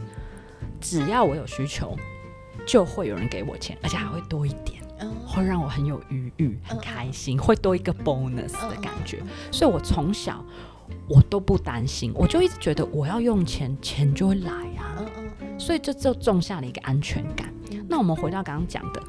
[0.81, 1.97] 只要我有需求，
[2.65, 4.81] 就会有人给我钱，而且还会多一点，
[5.27, 9.21] 会让我很有余裕、很开心，会多一个 bonus 的感觉。
[9.51, 10.45] 所以我从小。
[11.09, 14.97] 我都不担心，我就一直觉得我要用钱，钱就会来啊。
[14.99, 15.07] 嗯
[15.41, 17.53] 嗯所以这就种下了一个安全感。
[17.89, 19.01] 那我们回到刚刚讲的，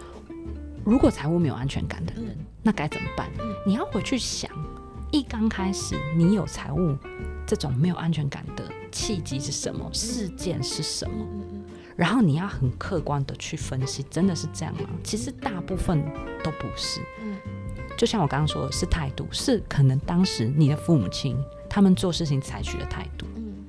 [0.84, 3.27] 如果财务没有安全感的人，那该怎么办？
[3.65, 4.51] 你要回去想，
[5.11, 6.95] 一刚开始你有财务
[7.47, 9.89] 这种没有安全感的契机是什么？
[9.93, 11.25] 事件是什么？
[11.95, 14.89] 然后你要很客观的去分析，真的是这样吗？
[15.03, 16.03] 其实大部分
[16.43, 17.01] 都不是。
[17.21, 17.36] 嗯，
[17.97, 21.36] 就像我刚刚说的是态度，是可能当时你的父母亲。
[21.74, 23.65] 他们做事情采取的态度，嗯，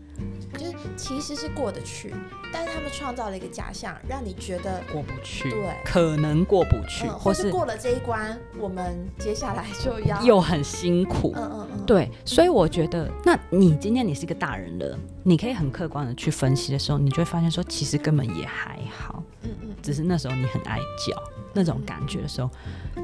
[0.59, 2.13] 就是其实是过得去，
[2.53, 5.75] 但是他们创造了一个假象，让你觉得过不去，对。
[5.87, 11.33] 可能过不去，嗯，或或是过了这一关，我们接下来就要又很辛苦。
[11.35, 21.17] 嗯嗯嗯，对，所以我觉得，那你今天你是一个大人了，你可以很客观的去分析的时候，你就会发现说，其实根本也还好，嗯嗯，只是那时候你很爱叫
[21.55, 22.51] 那种感觉的时候，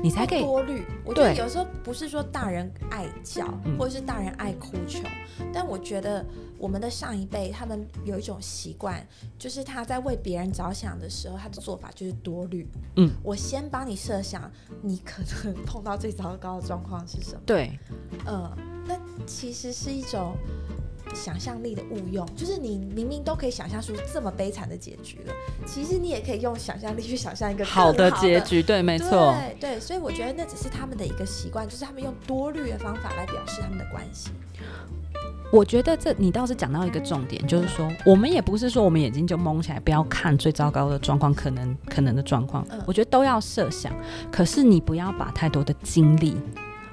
[0.03, 0.85] 你才可以多虑。
[1.05, 5.03] 我觉得有时候不是说大人爱叫，嗯或者是大人爱哭穷，
[5.53, 6.25] 但我觉得
[6.59, 9.07] 我们的上一辈他们有一种习惯，
[9.39, 12.69] 就是他在为别人着想的时候，他的做法就是多虑。
[12.97, 14.51] 嗯，我先帮你设想，
[14.83, 17.41] 你可能碰到最糟糕的状况是什么。
[17.45, 17.79] 对
[18.27, 18.51] 嗯，
[18.87, 20.37] 那其实是一种
[21.15, 25.33] 想象力的误用，就是你明明都可以想象出这么悲惨的结局了，
[25.67, 34.31] 其实你也可以用想象力去想象一个好的的结局，对，没错，对对，所以我觉得那只是他们的一个习惯，就是他们用多虑的方法来表示他们的关系。
[35.53, 43.93] 我觉得这你倒是讲到一个重点，就是说，我们也不是说我们眼睛就蒙起来，不要看最糟糕的状况，可能可能的状况嗯，我觉得都要设想。
[44.31, 46.37] 可是你不要把太多的精力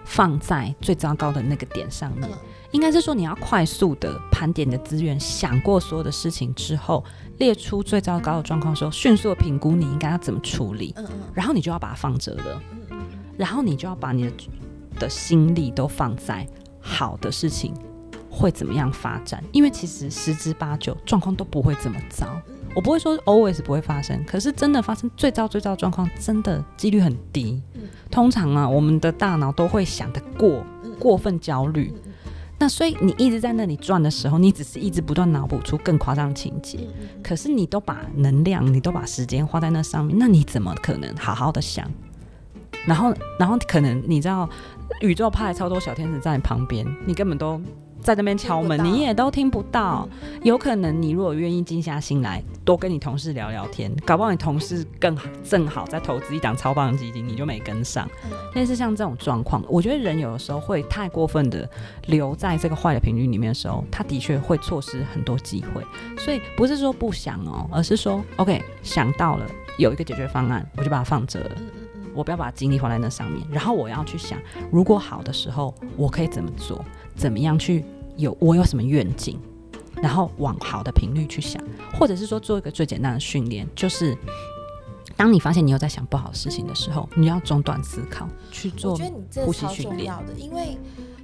[0.04, 2.38] 放在最糟糕的那个点上面，嗯
[2.72, 7.04] 应该是说你要快速的盘点你的资源，想过所有的事情之后，
[7.38, 12.62] 列出最糟糕的状况的时候，迅速的评估你应该要怎么处理，嗯嗯然后你就要把它放着了。
[13.38, 14.32] 然后你就要把你的
[15.00, 16.48] 的心力都放在
[16.80, 17.74] 好的事情
[18.30, 22.28] 会怎么样发展，因为其实十之八九状况都不会这么糟。
[22.48, 27.60] 嗯我不会说 always 不会发生，可是真的发生最糟最糟的状况，真的几率很低。
[27.74, 32.07] 嗯通常啊，我们的大脑都会想得过嗯过分焦虑，嗯
[32.60, 36.80] 那所以你一直在那里转的时候，你只是一直不断脑补出更夸张的情节。
[37.24, 41.88] 可是你都把能量，你都把时间花在那上面，那你怎么可能好好的想？
[42.86, 44.50] 然后，然后可能你知道，
[45.02, 47.62] 宇宙派超多小天使在你旁边，你根本都
[48.02, 50.08] 在那边敲门，你也都听不到。
[50.12, 58.08] 嗯有可能你如果愿意静下心来，多跟你同事聊聊天，搞不好你同事更好，正好在投资一档超棒的基金，你就没跟上。
[58.26, 61.70] 嗯类似像这种状况，我觉得人有的时候会太过分的
[62.06, 65.84] 留在这个坏的频率里面的时候，他的确会错失很多机会。
[66.18, 69.46] 所以不是说不想哦，而是说 OK 想到了
[69.78, 71.52] 有一个解决方案，我就把它放着了。
[72.14, 74.40] 我不要把精力花在那上面，然后我要去想，
[74.72, 76.84] 如果好的时候，我可以怎么做，
[77.18, 77.84] 怎么样去
[78.16, 79.40] 有我有什么愿景，
[80.02, 81.62] 然后往好的频率去想，
[82.00, 84.16] 或者是说做一个最简单的训练，就是
[85.16, 90.78] 当你发现你有在想不好的事情的时候，你要中断思考去我做觉得你这呼个超吸训练重要的，因为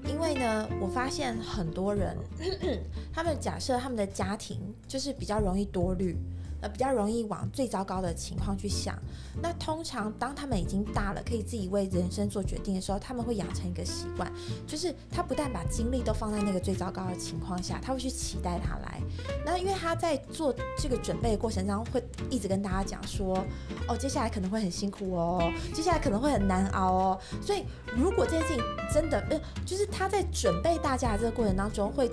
[0.09, 2.17] 因为呢，我发现很多人，
[3.13, 6.17] 他们假设他们的家庭就是比较容易多虑。
[6.63, 8.97] 呃，比较容易往最糟糕的情况去想。
[9.41, 14.31] 那通常当他们已经大了，可以自己为人生做决定的时候，他们会养成一个习惯，
[14.65, 19.01] 就是他不但把精力都放在那个最糟糕的情况下，他会去期待他来。
[19.45, 23.43] 那因为他在做这个准备的过程当中，会一直跟大家讲说，
[23.89, 27.19] 哦，接下来可能会很辛苦哦，接下来可能会很难熬哦。
[27.41, 32.09] 所以如果这件事情真的，呃，就是他在准备大家的这个过程当中，会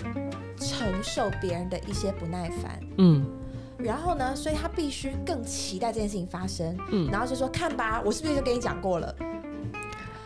[0.56, 2.80] 承受别人的一些不耐烦。
[2.98, 3.24] 嗯
[3.82, 9.14] 然后呢，所以他必须更期待这件事情发生，嗯，然后就说看吧，我是不是就跟你讲过了？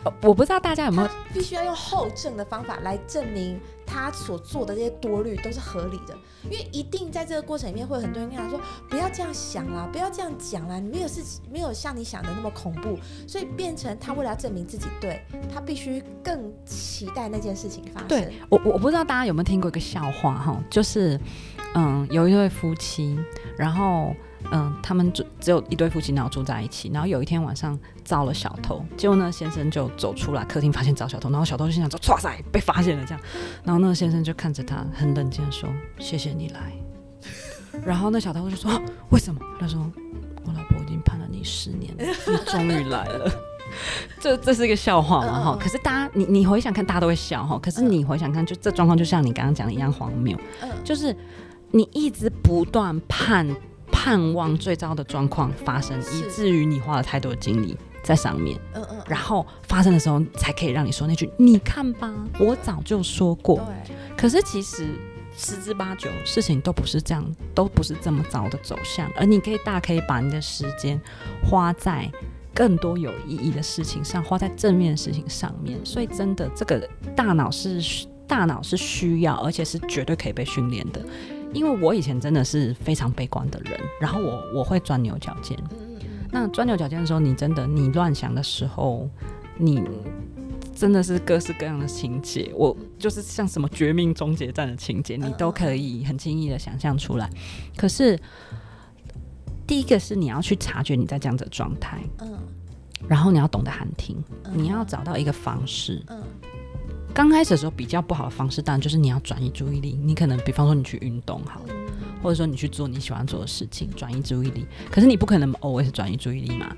[0.03, 15.19] 呃我不知道大家有没有必须要用后证的方法来证明他所做的这些多虑都是合理的，因为一定在这个过程里面会有很多人跟他说不要这样想啦，不要这样讲啦，你没有事情没有像你想的那么恐怖，所以变成他为了要证明自己对，
[15.51, 18.07] 他必须更期待那件事情发生。
[18.07, 21.19] 对我我我不知道大家有没有听过一个笑话哈，就是
[21.75, 23.19] 嗯有一对夫妻，
[23.57, 24.15] 然后
[24.51, 33.21] 嗯他们只只有一对夫妻，然后住在一起，然后有一天晚上遭了小偷，结果呢先生就走出来客厅发现遭小偷，然后小偷就心想说哇塞被发现了这样，
[33.63, 35.69] 然后那个先生就看着他很冷静的说
[35.99, 36.71] 谢谢你来，
[37.85, 39.39] 然后那小偷就说、啊、为什么？
[39.59, 39.79] 他说
[40.45, 43.31] 我老婆已经盼了你十年了，你终于来了。
[44.21, 47.59] 这这是一个笑话嘛哈，可是大家你你回想看，大家都会笑哈。
[47.61, 51.13] 可是你回想看，就这状况就像你刚刚讲的一样荒谬，嗯，就是
[51.75, 53.45] 你一直不断盼
[53.91, 63.57] 盼望最糟的状况发生，以至于你花了太多的精力在上面，嗯嗯，然后发生的时候才可以让你说那句“你看吧，我早就说过”。
[63.85, 64.87] 对，可是其实
[65.35, 70.97] 十之八九事情都不是这样，都不是这么糟的走向，而你可以大可以把你的时间
[71.43, 72.09] 花在
[72.53, 75.77] 更多有意义的事情上，花在正面的事情上面。
[75.85, 81.05] 所以真的，这个大脑是大脑是需要，而且是绝对可以被训练的。
[81.55, 85.57] 因为我以前真的是非常悲观的人，然后我我会钻牛角尖。
[86.31, 89.09] 那钻牛角尖的时候，你真的你乱想的时候，
[89.57, 89.81] 你
[90.75, 97.29] 真的是各式各样的情节，我就是像什么绝命终结战的情节，你都可以很轻易的想象出来。
[97.77, 98.19] 可是，
[99.65, 102.37] 第一个是你要去察觉你在这样子的状态，嗯，
[103.07, 104.21] 然后你要懂得喊停，
[104.53, 106.21] 你要找到一个方式，嗯。
[107.15, 109.97] 刚开始的时候比较不好的方式，当然就是你要转移注意力。
[110.03, 111.73] 你可能比方说你去运动好了，
[112.21, 114.67] 或者说你去做你喜欢做的事情，转移注意力。
[114.91, 116.75] 可是你不可能 always 转移注意力嘛？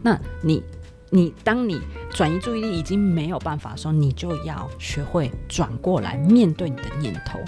[0.00, 0.62] 那你
[1.10, 1.80] 你当你
[2.12, 7.40] 转移注意力已经没有办法的时候，你就要学会转过来面对你的念头。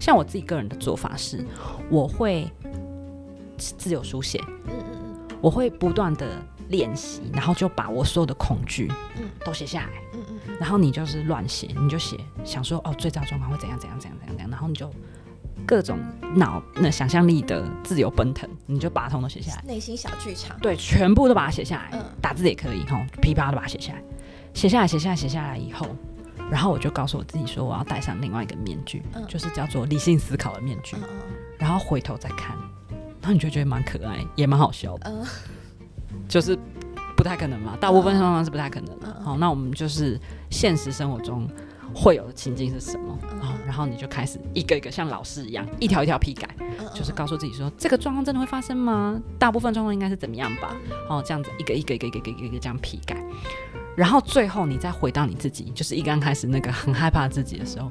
[0.00, 1.44] 像我自己个人的做法是，
[1.90, 2.50] 我会
[3.58, 4.42] 自由书写，
[5.42, 10.21] 我会不断的练习，然后就把我所有的恐惧，嗯，都写下来。
[10.62, 14.88] 然后你就是乱写，你就写，想说哦，最糟状况会怎样怎样怎样怎样怎样，然后你就
[15.66, 15.98] 各种
[16.36, 19.62] 脑那想象力的自由奔腾，你就把它通都写下来。
[19.66, 20.56] 内心小剧场。
[20.60, 21.98] 对，全部都把它写下来。
[21.98, 22.04] 嗯。
[22.20, 24.02] 打字也可以哈，噼啪的把它写下来，
[24.54, 25.84] 写下来，写下来，写下来以后，
[26.48, 30.96] 然后我就告诉我自己说，我要戴上另外一个面具，就是叫做理性思考的面具。
[30.96, 31.02] 嗯
[31.58, 32.56] 然后回头再看，
[33.20, 35.10] 然后你就觉得蛮可爱，也蛮好笑的。
[35.10, 35.26] 嗯。
[36.28, 36.56] 就是。
[37.14, 39.22] 不太可能嘛，大部分情况是不太可能的。
[39.22, 40.18] 好，那我们就是
[40.52, 41.48] 现实生活中
[41.94, 43.18] 会有的情境是什么？
[43.40, 46.48] 好，然后你就开始一个一个像老师一样，一条一条批改，
[46.94, 49.20] 就是告诉自己说，这个状况真的会发生吗？
[49.38, 50.76] 大部分状况应该是怎么样吧？
[51.08, 53.16] 哦，这样子一个一个一个一个一个一个这样批改，
[53.96, 57.90] 然后最后你再回到你自己，就是一刚开始那个很害怕自己的时候，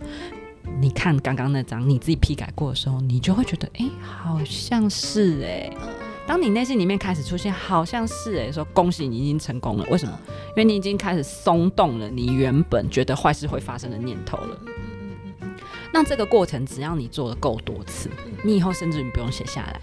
[0.79, 5.69] 你看刚刚那张你自己批改过的时候，你就会觉得，哎，好像是哎。
[6.27, 10.17] 当你内心里面开始出现好像是哎，说恭喜你已经成功了，为什么？
[10.49, 14.57] 因为你已经开始松动了你原本觉得坏事会发生的念头了。
[15.93, 18.09] 那这个过程只要你做的够多次，
[18.43, 19.81] 你以后甚至你不用写下来，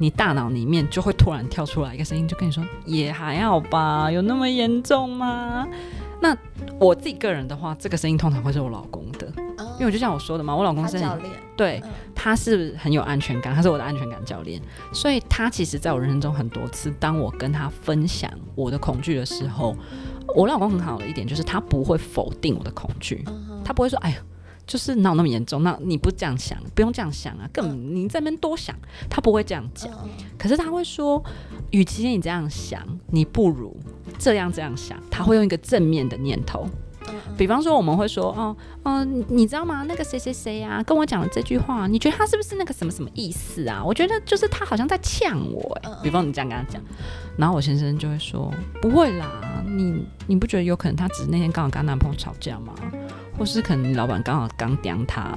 [0.00, 5.68] 你大脑里面就会突然跳出来一个声音，就跟你说也还好吧，有那么严重吗？
[6.20, 6.34] 那
[6.82, 9.26] 我自己个人的话，这个声音通常会是我老公的，
[9.74, 11.82] 因为我就像我说的嘛，我老公是教练，对，
[12.14, 14.60] 他是很有安全感，他是我的安全感教练，
[14.92, 19.76] 所以他其实在我人生中很多次，当我跟他分享我的恐惧的时候，
[20.34, 23.24] 我老公很好的一点就是他不会否定我的恐惧，
[23.64, 24.16] 他不会说哎呀。
[24.72, 28.74] 就是闹那么严重，那你不这样想，不用这样想啊，更你在那边多想，
[29.10, 29.92] 他不会这样讲，
[30.38, 31.22] 可是他会说，
[31.72, 33.76] 与其你这样想，你不如
[34.18, 36.66] 这样这样想，他会用一个正面的念头，
[37.36, 39.84] 比方说我们会说，哦，嗯，你知道吗？
[39.86, 43.84] 那个谁谁谁呀，跟我讲了这句话，你觉得他是不是那个什么什么意思啊？
[43.84, 46.80] 我觉得就是他好像在呛我，哎，比方你这样跟他讲，
[47.36, 48.50] 然后我先生就会说，
[48.80, 52.72] 不会啦，你你不觉得有可能他只是那天刚好跟他男朋友吵架吗？
[53.42, 55.36] 或是可能老板刚好刚刁他，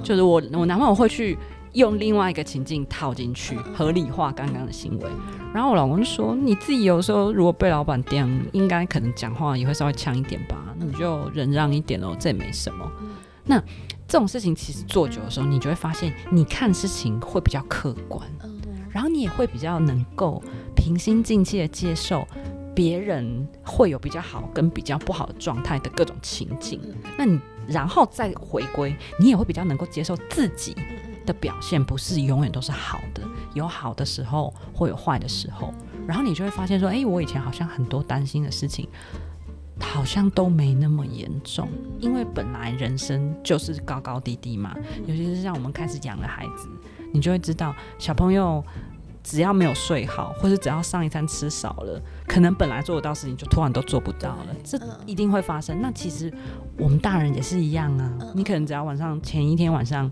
[0.00, 1.36] 就是我我男朋友会去
[1.72, 5.10] 用另外一个情境套进去合理化刚刚的行为，
[5.52, 12.88] 然后我老公就说你自己有时候如果被老板刁，应该可能讲话也会稍微呛一点吧，那你就忍让一点哦，这也没什么。
[13.44, 13.58] 那
[14.06, 18.24] 这种事情其实做久的时候，你就会发现你看事情会比较客观，
[18.88, 20.40] 然后你也会比较能够
[20.76, 22.24] 平心静气的接受。
[22.74, 26.80] 别人会有比较好跟比较不好的状态的各种情境，
[27.18, 30.74] 那你然后再回归，你也会比较能够接受自己
[31.24, 33.22] 的表现不是永远都是好的，
[33.54, 35.72] 有好的时候会有坏的时候，
[36.06, 38.88] 然后你就会发现说，哎，我以前好像很多担心的事情，
[39.78, 41.68] 好像都没那么严重，
[42.00, 44.74] 因为本来人生就是高高低低嘛，
[45.06, 46.68] 尤其是像我们开始养了孩子，
[47.12, 48.64] 你就会知道小朋友。
[49.22, 55.80] 只要没有睡好，或是只要上一餐吃少了，可能本来做得到事情就突然都做不到了，这一定会发生。
[55.80, 56.32] 那其实
[56.76, 60.10] 我们大人也是一样啊，你可能只要晚上前一天晚上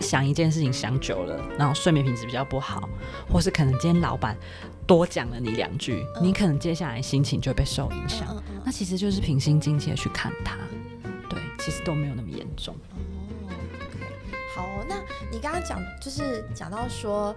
[0.00, 2.88] 想一件事情想久了，然后睡眠品质比较不好，
[3.30, 4.36] 或是可能今天老板
[4.86, 8.26] 多讲了你两句，你可能接下来心情就会被受影响。
[8.64, 10.56] 那其实就是平心静气的去看它，
[11.28, 12.74] 对，其实都没有那么严重。
[14.56, 14.96] 哦，那
[15.30, 17.34] 你刚刚讲就是讲到说，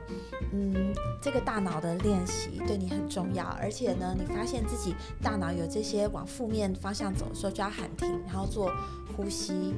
[0.53, 8.71] 嗯，这个大脑的练习对你很重要，而且呢，你发现自己大脑有这些往负面方向走的时候，就要喊停，然后做
[9.15, 9.73] 呼吸。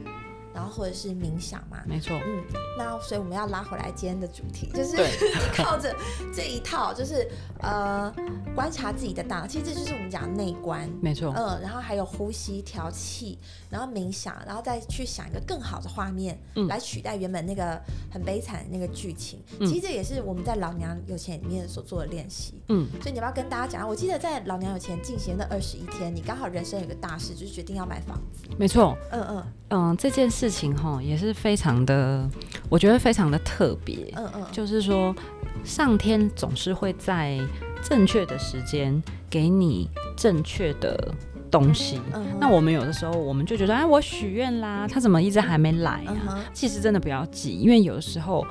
[0.54, 2.44] 然后或者是冥想嘛，没错，嗯，
[2.78, 4.98] 那所以我们要拉回来今天的主题，就是
[5.56, 5.96] 靠着
[6.34, 7.28] 这一套，就是
[7.60, 8.14] 呃
[8.54, 13.40] 观察自己的大脑，其实这就是我们讲内观，没错，嗯，然后还有呼吸调气，
[13.70, 16.38] 然后冥想，然后再去想一个更好的画面，
[16.68, 17.82] 来取代原本那个
[18.12, 19.40] 很悲惨的那个剧情。
[19.60, 23.88] 其实这也是我们在老娘有钱里面所做的练习，嗯，所以你要不要跟大家讲？
[23.88, 30.41] 我记得在老娘有钱进行的二十一天，你刚好人生有个大事，就是决定要买房子，没错，嗯嗯嗯，这件事。
[30.42, 32.28] 事情哈也是非常的，
[32.68, 34.12] 我觉得非常的特别。
[34.18, 35.16] 嗯嗯，就是说，
[35.64, 37.38] 上天总是会在
[37.84, 39.88] 正确的时间给你
[40.18, 41.14] 正确的
[41.52, 42.02] 东西。
[42.40, 46.40] 那我们有的时候我们就觉得，哎，我许愿啦，他怎么一直还没来啊？
[46.52, 48.44] 其实真的不要急，因为有的时候。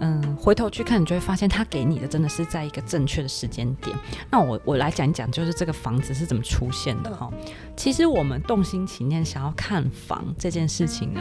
[0.00, 3.94] 嗯，回头去看，你就会发现他给你的真的是在一个正确的时间点。
[4.30, 7.30] 那我我来讲一讲，就是这个房子是怎么出现的哈。
[7.76, 11.20] 其实我们动心起念想要看房这件事情呢，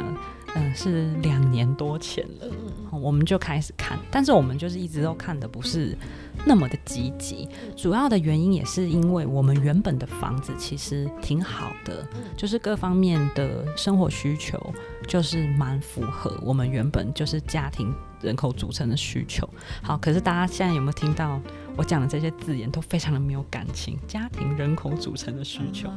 [0.56, 2.48] 嗯，是两年多前了，
[2.92, 5.98] 我们就开始看，但是我们就是一直都看的不是
[6.46, 7.50] 那么的积极。
[7.76, 12.08] 主要的原因也是因为我们原本的房子其实挺好的，
[12.38, 14.58] 就是各方面的生活需求
[15.06, 17.94] 就是蛮符合我们原本就是家庭。
[18.22, 19.48] 人口组成的需求，
[19.82, 21.40] 好，可是大家现在有没有听到
[21.76, 23.98] 我讲的这些字眼都非常的没有感情？
[24.08, 25.90] 家庭人口组成的需求，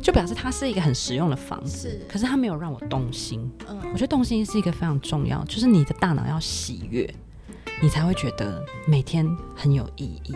[0.00, 3.50] 就表示它是一个很实用的房子，可是它没有让我动心。
[3.68, 7.08] 嗯，我觉得动心是一个非常重要，就是你的大脑要喜悦，
[7.80, 10.34] 你才会觉得每天很有意义。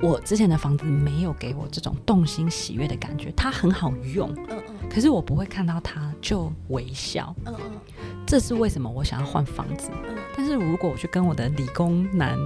[0.00, 7.70] 我之前的房子没有给我这种动心喜悦的感觉，它很好用，嗯嗯，可是我不会看到它就微笑，嗯嗯，
[8.26, 9.90] 这是为什么我想要换房子？
[10.08, 12.36] 嗯，但是如果我去跟我的理工男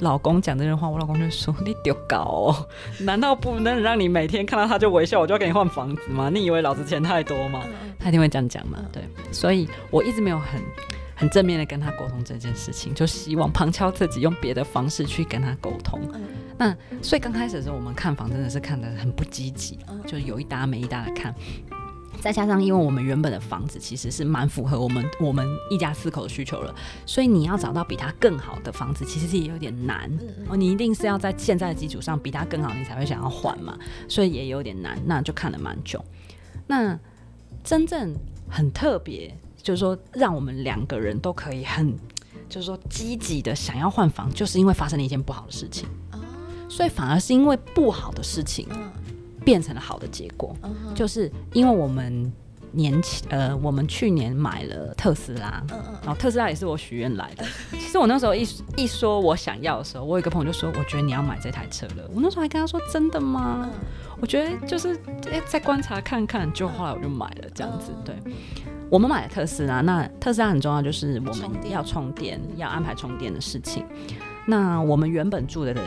[0.00, 2.66] 老公讲这句话，我老公就说你丢搞哦，
[3.00, 6.28] 难道不能让你每天看到他就微笑，我就要给你换房子吗？
[6.28, 7.62] 你以为老子钱太多吗？
[7.98, 8.78] 他一定会这样讲嘛？
[8.92, 10.60] 对，所以我一直没有很。
[11.16, 16.00] 很正面的跟他沟通这件事情，就希望旁敲侧击用别的方式去跟他沟通。
[16.58, 21.34] 那所以刚开始的时候，我们看房真的是看的很不积极，就有一搭没一搭的看。
[22.18, 30.10] 再加上因为我们原本的房子其实是蛮符合我们我们一家四口的需求了，所以你要找到比它更好的房子，其实是也有点难。
[30.48, 33.78] 哦，你一定是要在现在的基础上比它更好，你才会想要换嘛。
[34.08, 36.02] 所以也有点难，那就看了蛮久。
[36.66, 36.98] 那
[37.62, 38.14] 真正
[38.48, 39.34] 很特别。
[39.66, 41.92] 就是说，让我们两个人都可以很，
[42.48, 45.88] 就是说积极的想要换房，就是因为发生了一件不好的事情。
[46.68, 48.68] 所以反而是因为不好的事情
[49.44, 50.54] 变成了好的结果，
[50.94, 52.32] 就是因为我们
[52.70, 55.60] 年前呃，我们去年买了特斯拉，
[56.00, 57.44] 然后特斯拉也是我许愿来的。
[57.72, 58.46] 其实我那时候一
[58.76, 62.08] 一说我想要的时候，我有一个朋友就说，我觉得你要买这台车了。
[62.14, 63.68] 我那时候还跟他说，真的吗？
[64.20, 64.96] 我觉得就是
[65.28, 68.14] 哎，再观察看看，就后来我就买了这样子，对。
[68.88, 73.84] 我们买了特斯拉，那特斯拉很重要，就是我们要充电，要安排充电的事情。
[74.46, 75.82] 那我们原本住的的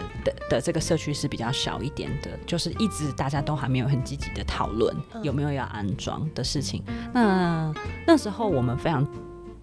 [0.49, 4.93] 的这个社区是比较小一点的，就是一直大家都还没有很积极的讨论
[5.23, 6.83] 有没有要安装的事情。
[7.13, 7.73] 那
[8.05, 9.07] 那时候我们非常。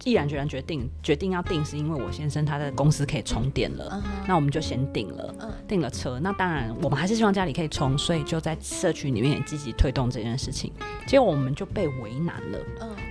[0.03, 5.33] 毅然决然决定决定要订，是因为我先生他的公司可以充电了，那我们就先订了，
[5.67, 6.19] 订了车。
[6.19, 10.71] 那当然，我们还是希望家里可以充，所以就在社区里面也积极推动这件事情。
[11.05, 12.59] 结果我们就被为难了，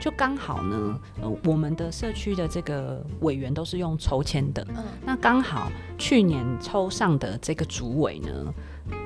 [0.01, 4.66] 就刚好呢，呃，我们的社区的这个委员都是用抽签的，
[5.05, 8.55] 那刚好去年抽上的这个主委呢，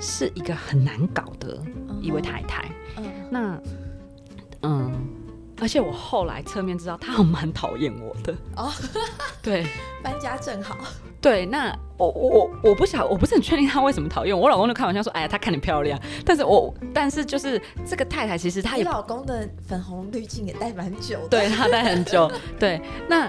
[0.00, 1.60] 是一个很难搞的
[2.00, 2.70] 一位太太，
[3.30, 3.60] 那
[4.62, 4.92] 嗯。
[5.60, 8.72] 而且我后来侧面知道，他蛮讨厌我的哦。
[9.42, 9.66] 对，
[10.02, 10.76] 搬家正好。
[11.20, 14.44] 对，那我我我不晓，我不是很确定他为什么讨厌我。
[14.44, 21.28] 我老公就开玩笑说：“哎呀，他看你漂亮。”但是我但是就是这个太太，其实她也老公的粉红滤镜也戴蛮久的。
[21.28, 22.30] 对他戴很久。
[22.58, 23.28] 对，那。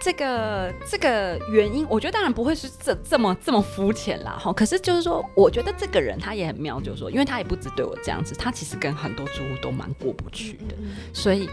[0.00, 4.52] 这个这个原因，我觉得当然不会是这这么这么肤浅啦，哈。
[4.52, 10.74] 可是就是说，我觉得这个人他也很妙，就是说，因为他也不只对我这样子，他其实跟很多住户都蛮过不去的。
[11.12, 11.50] 所以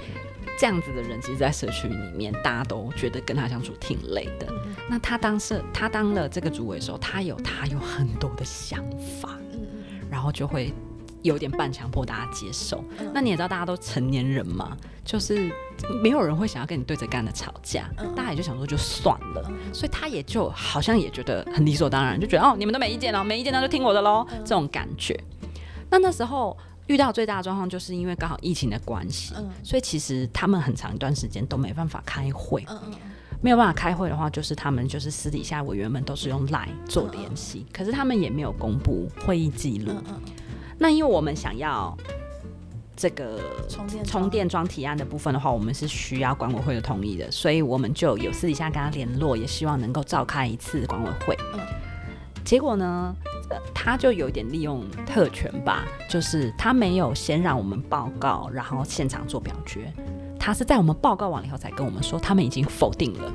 [0.59, 4.47] 这样子的人，其实，在社区里面，大家都觉得跟他相处挺累的。
[4.87, 8.83] 那他当社他当了这个主委的时候，他有他有很多的想
[9.21, 9.37] 法，
[10.09, 10.71] 然后就会。
[11.25, 15.51] 有点半强迫大家接受，那你也知道大家都成年人嘛，就是
[16.03, 25.19] 没有人会想要跟你对着干的吵架，大家也就想说就算了，所以他也就好像也觉得很理所当然，就觉得哦你们都没意见了，没意见那就听我的喽，这种感觉。
[25.89, 26.55] 那那时候
[26.85, 32.63] 遇到最大的状况，就是因为刚好疫情的关系，所以其实他们很长一段时间都没办法开会，
[33.41, 39.91] 没有办法开会的话，就是他们就是私底下委员们都是用 Line 做联系，可是他们也没有公布会议记录。
[40.77, 41.95] 那因为我们想要
[42.95, 43.39] 这个
[43.69, 51.37] 充电充电桩提案的部分的话，我们是需要管委会的同意的，所以我们就有私底下跟他联络，也希望能够召开一次管委会。
[51.53, 51.59] 嗯，
[52.43, 53.15] 结果呢，
[53.73, 59.91] 他就有点利用特权吧，就是他没有先让我们报告，然后现场做表决，
[60.39, 63.31] 他是在我们报告完了以后才跟我们说，他们已经否定了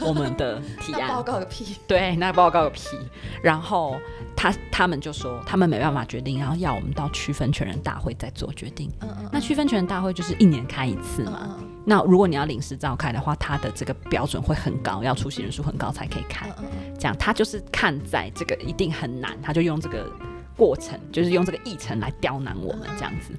[0.00, 1.08] 我们的提案。
[1.12, 1.76] 报告个屁！
[1.86, 2.96] 对，那报告个屁！
[3.42, 3.96] 然后。
[4.38, 8.92] 他他们就说他们没办法决定，然后要我们到区分权人大会再做决定。
[9.00, 9.30] 嗯嗯。
[9.32, 11.56] 那区分权人大会就是一年开一次嘛。
[11.86, 16.50] 那如果你要临时召开的话，他的这个标准会很高，要出席人数很高才可以开。
[16.98, 20.06] 这样他就是看在这个一定很难，他就用这个
[20.54, 23.34] 过程，就是用这个议程来刁难我们这样子。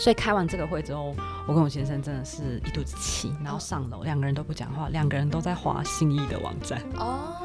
[0.00, 1.14] 所以开完这个会之后，
[1.46, 6.80] 我跟我先生真的是一肚子气，然后上楼，两个人都不讲话，两个人都在划心意的网站。
[6.96, 7.36] 哦，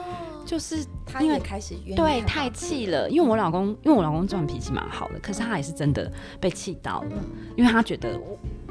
[0.45, 7.11] 就是他因为开始对太气了，因为我老公，因为我老公这种脾气蛮好的，可是他也是真的被气到了，
[7.55, 8.19] 因为他觉得。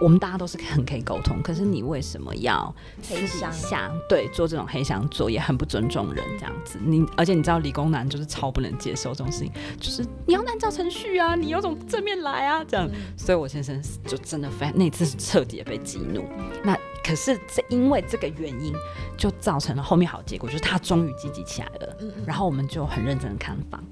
[0.01, 2.74] 我们大家都是很可以沟通，可是你为什么要
[3.09, 6.80] 黑箱对做这种黑箱作业，很不尊重人这样子。
[6.84, 12.90] 你而且你知道理工男就是超不能接受这种事情，就是你要按照程序啊，你有种正面来啊这样。
[13.16, 16.24] 所以我先生就真的非常那次是彻底的被激怒。
[16.64, 18.74] 那可是这因为这个原因，
[19.16, 21.97] 就造成了后面好结果，就是他终于积极起来了。
[22.27, 23.82] 然后我们就很认真的看房，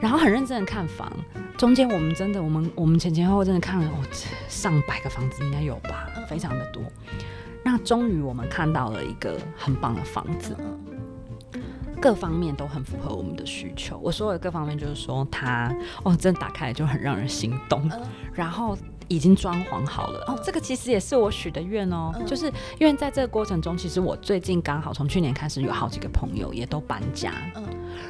[0.00, 1.10] 然后很认真的看房。
[1.56, 4.02] 中间我们真的，我们我们前前后后真的看了哦，
[4.48, 6.82] 上百个房子应该有吧，非常的多。
[7.64, 10.56] 那终于我们看到了一个很棒的房子，
[12.00, 13.98] 各方面都很符合我们的需求。
[13.98, 17.90] 我说的各方面就是说，它哦，真的打开来就很让人心动，
[18.32, 18.76] 然后。
[19.08, 20.24] 已经装潢好了。
[20.26, 22.46] 哦，这个其实也是我许的愿哦，就是
[22.78, 27.64] 因为在这个过程中，其实我最近刚好从去年开始有好几个朋友也都搬家，嗯，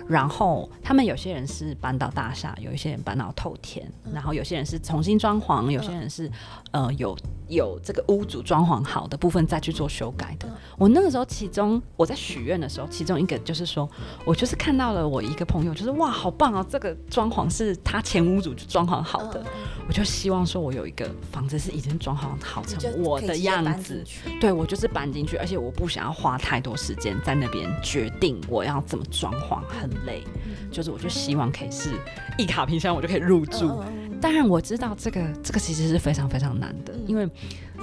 [0.06, 6.30] 然后他们有些人是搬到大厦，有一些人搬到透天，然后有些人是重新装潢，有些人是
[6.70, 7.16] 呃有
[7.48, 10.48] 有这个屋主装潢好的部分再去做修改的。
[10.78, 13.90] 我那个时候，其中我在许愿的时候，其中一个就是说
[14.24, 19.44] 我就是看到了我一个朋友，就是哇，好棒哦，这个装潢是他前屋主就装潢好的，
[19.88, 20.84] 我就希望说我有。
[20.84, 24.04] 一个房子是已经装潢好成我的样子，
[24.38, 30.22] 对我就是搬进去，而且我不想要花太多时间在那边决定我要怎么装潢，很累。
[30.70, 31.90] 就是我就希望可以是
[32.36, 33.82] 一卡冰箱，我就可以入住。
[34.20, 37.28] 当然我知道这个这个其实是非常非常难的，因为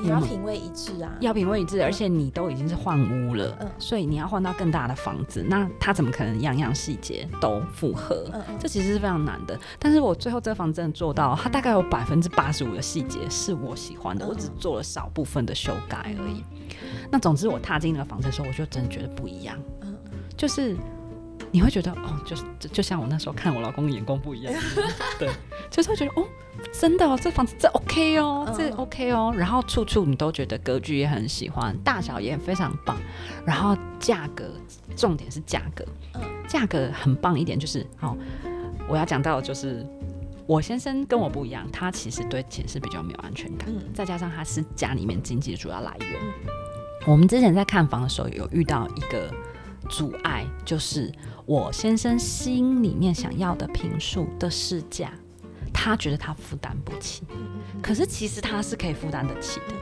[0.01, 8.25] 你要品味一致啊，要品味一致，而且你都已经是换屋了，所以你要换到更大的房子，那他怎么可能样样细节都符合？
[8.59, 9.57] 这其实是非常难的。
[9.77, 16.43] 但是我最后这个房子真的做到，它大概有百分之八十五的细节是我喜欢的，我只做了少部分的修改而已。
[17.11, 19.57] 那总之我踏进那个房子的时候，我就真的觉得不一样，
[20.35, 20.75] 就是。
[21.51, 24.53] 你会觉得哦，就是就就像我那时候看我老公的眼光不一样，
[25.19, 25.29] 对，
[25.69, 26.25] 就是会觉得哦，
[26.79, 32.97] 真的哦，这房子这 OK 哦，这 OK 哦，然后处处你都觉得格局也很喜欢，大小也非常棒，
[33.45, 34.49] 然后价格，
[34.95, 35.85] 重点是价格，
[36.47, 38.17] 价格很棒一点就是哦，
[38.87, 39.85] 我要讲到就是
[40.47, 46.17] 我先生跟我不一样，他其实对钱是比较没有安全感，再加上他是家里面经济的主要来源，
[47.07, 49.29] 我们之前在看房的时候有遇到一个。
[49.89, 51.11] 阻碍就是
[51.45, 55.11] 我先生心里面想要的平数的市价，
[55.73, 57.23] 他觉得他负担不起，
[57.81, 59.73] 可是其实他是可以负担得起的，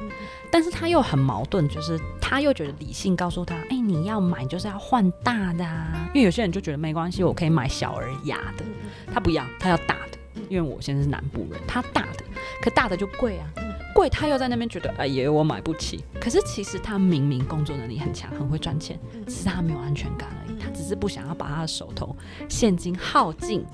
[0.51, 8.65] 但是他又很矛盾，就是他又觉得理性告诉他，哎，你要买就是要换大的，啊，因为有些人就觉得没关系，我可以买小而雅的，
[9.13, 12.23] 他不要，他要大的，因为我现在是南部人，他大的，
[12.61, 13.47] 可大的就贵啊。
[13.93, 16.03] 贵，他又在那边觉得，哎，爷我买不起。
[16.19, 20.57] 可是其实他明明工作能力很强，很会赚钱，只是他没有安全感而已。
[20.59, 22.15] 他只是不想要把他的手头
[22.47, 23.65] 现金耗尽。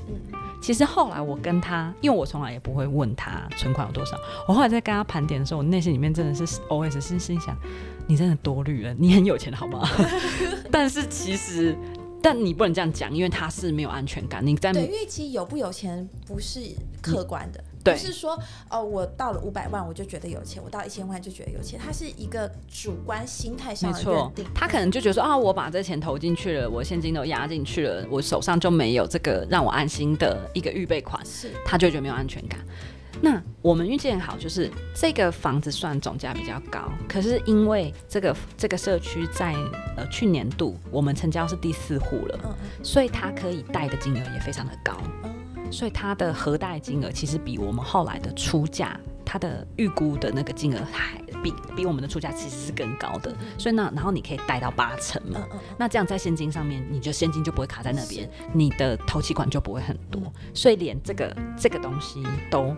[0.62, 4.18] 其实后来我跟他，因为我从来也不会问他存款有多少。
[4.48, 7.56] 我后来在跟他盘点的时候，我内心里面真的是 O S 是心想，
[8.08, 9.88] 你真的多虑了，你很有钱好吗？
[10.72, 11.78] 但是其实，
[12.20, 14.44] 但你不能这样讲，因为他是没有安全感。
[14.46, 16.60] 你在对，因为其实有不有钱不是
[17.02, 17.64] 客观的。
[17.94, 18.40] 不是说
[18.70, 24.45] 哦，我到了五百万我就觉得有钱，我到一千万就觉得有钱，它是一个主观心态上的认定。
[24.53, 32.60] 他可能就觉得说啊，我把这钱投进去了，我现金都压进去了，我手上就没有这个让我安心的一个预备款，是他就觉得没有安全感。
[33.22, 39.53] 那我们运气很好，就是这个房子算总价比较高，可是因为这个这个社区在
[39.95, 44.98] 呃去年度我们成交是第四户了，所以它可以贷的金额也非常的高。
[45.72, 53.36] 所以它的核贷金额其实比我们后来的出价，它的预估的那个金额还比比我们的出价其实是更高的。
[53.58, 55.46] 所以那然后你可以贷到八成嘛，
[55.78, 60.22] 那这样在现金上面，你就现金就不会卡在那边，你的投期款就不会很多。
[60.54, 62.76] 所以连这个这个东西都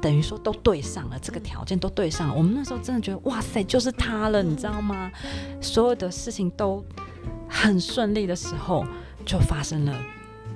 [0.00, 2.34] 等于说都对上了，这个条件都对上了。
[2.34, 5.10] 我们那时候真的觉得哇塞，就是他了，你知道吗？
[5.60, 6.84] 所有的事情都
[7.48, 8.84] 很顺利的时候，
[9.24, 9.94] 就发生了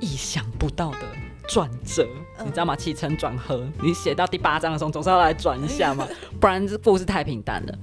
[0.00, 1.00] 意想不到的。
[1.48, 2.06] 转折，
[2.44, 2.74] 你知道吗？
[2.74, 6.06] 起承转合，你写到第八章的时候，总是要来转一下嘛，
[6.40, 7.78] 不然这故事太平淡了。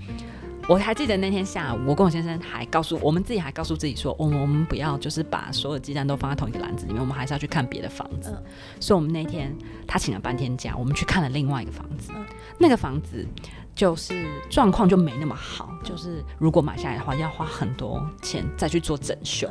[0.70, 8.42] 我还记得那天下午，我跟我先生还告诉我们自己，还告诉自己说，我们我们不要就是把所有鸡蛋都放在同一个篮子里面，我们还是要去看别的房子。
[8.80, 9.54] 所以，我们那天
[9.86, 12.12] 他请了半天假，我们去看了另外一个房子。
[12.58, 13.28] 那个房子
[13.76, 19.50] 就是状况就没那么好，就是如果买下来的话，要花很多钱再去做整修，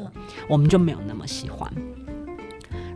[0.49, 1.71] 我们就没有那么喜欢。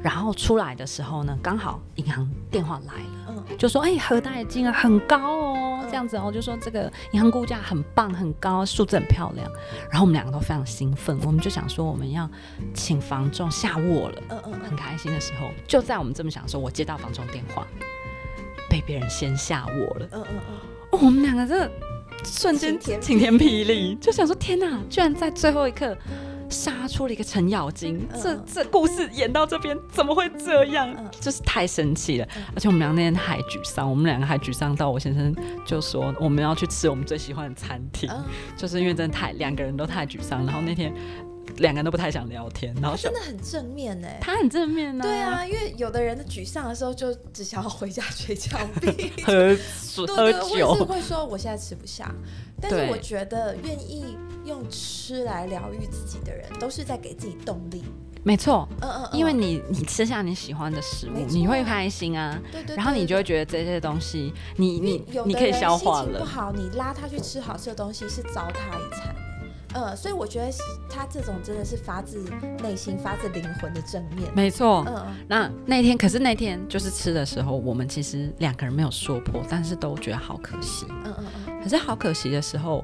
[0.06, 2.92] 然后出来的时候呢，刚好银行电话来
[3.34, 9.50] 了，就说：“哎，核贷金额很高哦，这样子哦，就说这个银行估价很棒，很高，数字很漂亮。”
[9.90, 12.30] 然后我们两个都非常兴奋，我们就想说我们要
[12.72, 17.66] 请房仲下卧了，嗯嗯，很开心的时候，就在我们这么想的时候，我接到房仲电话，
[18.70, 20.40] 被别人先下卧了，嗯嗯
[20.92, 21.68] 嗯，我们两个真的
[22.22, 25.98] 瞬间晴天霹雳，就想说：“天哪，居然在最后一刻。”
[26.50, 30.94] 杀出了一个程咬金，这这故事演到这边怎么会这样？
[31.20, 38.10] 就是太生气了，而且我们俩那天还沮丧，我们两个还沮丧到我先生就说我们要去吃我们最喜欢的餐厅，
[38.56, 40.92] 就是因为真的太两个人都太沮丧，然后那天。
[41.58, 44.08] 两个人都不太想聊天，然后真的很正面呢。
[44.20, 45.02] 他很正面呢。
[45.02, 48.58] 对啊，因为有的人的沮丧的时候就只想要回家睡觉，
[49.24, 49.56] 喝
[50.06, 52.12] 喝酒，或是会说我现在吃不下。
[52.60, 57.84] 但是我觉得愿意用吃来疗愈自己的人，都是在给自己动力。
[58.22, 62.36] 没错，嗯嗯，因为你你吃下你喜欢的食物，你会开心啊。
[62.50, 62.74] 对对。
[62.74, 66.18] 然后你就会觉得这些东西，你你你可以消化了。
[66.18, 69.14] 不好，你拉他去吃好吃的东西，是糟蹋一餐。
[69.76, 70.50] 呃，所以我觉得
[70.88, 72.24] 他这种真的是发自
[72.62, 74.32] 内心、发自灵魂的正面。
[74.34, 80.86] 没错，嗯，那那天可是那天就是吃的时候，我们其实两个人没有说破，但是都觉得好可惜。
[81.04, 81.62] 嗯嗯嗯。
[81.62, 82.82] 可是好可惜的时候。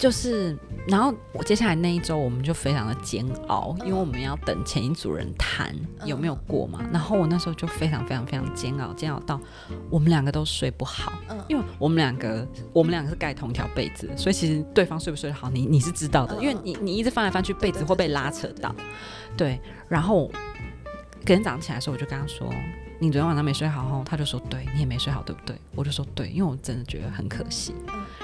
[0.00, 0.56] 就是，
[0.88, 6.82] 然后我接下来那一周我们就非常的煎熬，因为我们要等前一组人谈有没有过嘛。
[6.90, 9.38] 然后我那时候就非常非常非常煎熬，煎熬到
[9.90, 11.12] 我们两个都睡不好。
[11.28, 18.74] 嗯，因为我们两个我们两个是盖同一条被子，所以其实对方睡不睡得好，你你是知道的，因为你你一直翻来翻去，被子会被拉扯到。
[19.36, 20.28] 对，然后
[21.26, 22.50] 隔天早上起来的时候，我就跟他说。
[23.02, 25.56] 你昨天晚上没睡好哦，他就说对你也没睡好，对不对？
[25.74, 27.74] 我就说对，因为我真的觉得很可惜。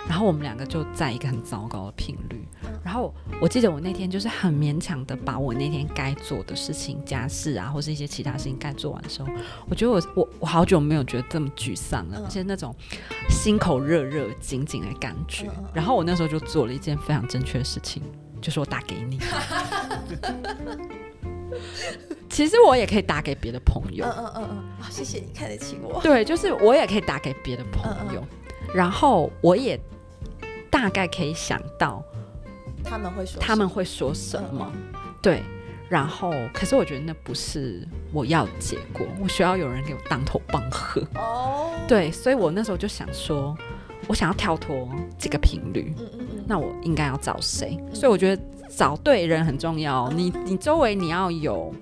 [0.06, 2.46] 然后我们两个就在一个很糟糕的频率。
[2.84, 9.28] 然后我记得我那天就是很勉强的把我那天该做的事情、家事啊，或是一些其他事情该做完的时候，
[9.66, 12.76] 我觉得我我我好久没有觉得这么沮丧了，而且那种
[13.30, 15.50] 心口热热、紧紧的感觉。
[15.72, 18.02] 然后我那时候就做了一件非常正确的事情，
[18.42, 19.18] 就是我打给你。
[22.28, 24.04] 其实我也可以打给别的朋友。
[24.04, 26.00] 嗯嗯嗯嗯，哦，谢谢你看得起我。
[26.02, 28.22] 对，就是我也可以打给别的朋友，
[28.74, 29.78] 然后我也
[30.70, 32.02] 大概可以想到
[32.84, 34.70] 他们会说他们会说什么。
[35.22, 35.42] 对，
[35.88, 41.00] 然后可是我觉得那不是我要的结果，我需要有人给我当头棒喝。
[41.14, 43.56] 哦，对，所以我那时候就想说，
[44.08, 44.88] 我想要跳脱
[45.18, 45.94] 这个频率。
[45.98, 47.78] 嗯嗯嗯，那我应该要找谁？
[47.94, 48.42] 所以我觉得。
[48.76, 51.72] 找对人很重要，你你周围你要有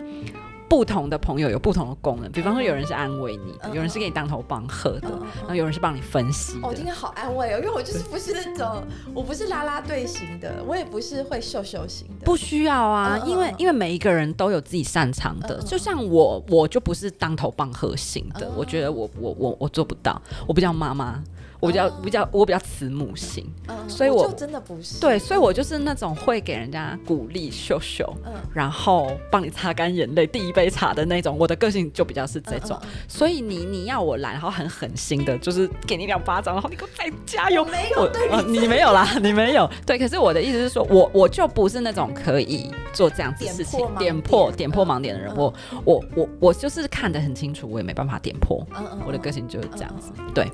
[0.69, 2.31] 不同的朋友，有不同的功能。
[2.31, 5.09] 比方说，有人是安慰你的，有人是给你当头棒喝的，
[5.41, 6.57] 然后有人是帮你分析。
[6.63, 12.25] 哦，今天好安慰哦，因为我就是不是那种，我不是拉拉队型的，我也不是会秀秀型的。
[12.25, 15.61] 不需要啊，因为因为每一个人都有自己擅长的。
[15.63, 21.21] 就像我，我就不是当头棒喝型的，我觉得我我我我做不到，我不叫妈妈。
[21.65, 23.47] 我比较比较我比较慈母型，
[23.89, 28.15] 所以我就真的不是对，所以我就是那种会给人家鼓励秀秀，
[28.53, 31.35] 然后帮你擦干眼泪，第一杯茶的那种。
[31.39, 32.79] 我的个性就比较是这种，
[33.09, 37.65] 所以你你要我来，然后很狠心的，就是给你两巴掌，然后你给我再加油。
[37.65, 39.69] 没有对，你没有啦，你没有。
[39.87, 45.35] 对，可是我的意思是说，我我就不是那种可以做这样子事情，点破点破盲点的人。
[45.35, 45.53] 我
[45.85, 48.63] 我我我就是看得很清楚，我也没办法点破。
[48.77, 50.13] 嗯嗯我的个性就是这样子。
[50.35, 50.47] 对，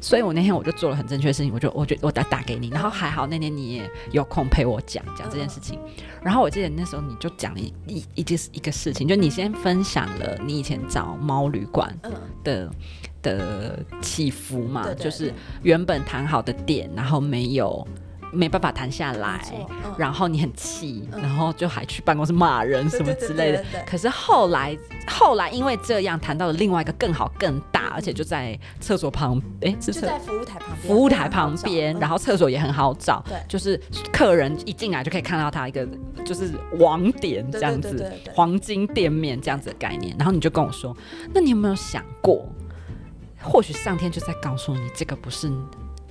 [0.00, 0.51] 所以我那天。
[0.54, 5.78] 我就做了很正确的事情，我就我觉我打打给你，然后还好那天你也有空陪我讲讲这件事情。
[6.22, 11.96] 然后我记得那时候你就讲一一一件一个事情，就你先分享了你以前找猫旅馆
[12.44, 12.70] 的
[13.22, 17.86] 的起伏嘛，就是原本谈好的点，然后没有。
[18.32, 19.40] 没办法谈下来，
[19.98, 23.64] 然后你很气，然后就还去办公室骂人什么之类的。
[23.86, 24.76] 可是后来，
[25.06, 33.78] 后来因为这样谈到了另外一个更好更大，而且就在厕所旁，哎，就在服务台旁边，服务台旁边，然后厕所也很好找，就是
[34.12, 35.86] 客人一进来就可以看到他一个
[36.24, 40.16] 就是网点这样子，黄金店面这样子的概念。
[40.18, 40.96] 然后你就跟我说，
[41.34, 42.48] 那你有没有想过，
[43.42, 45.52] 或许上天就在告诉你，这个不是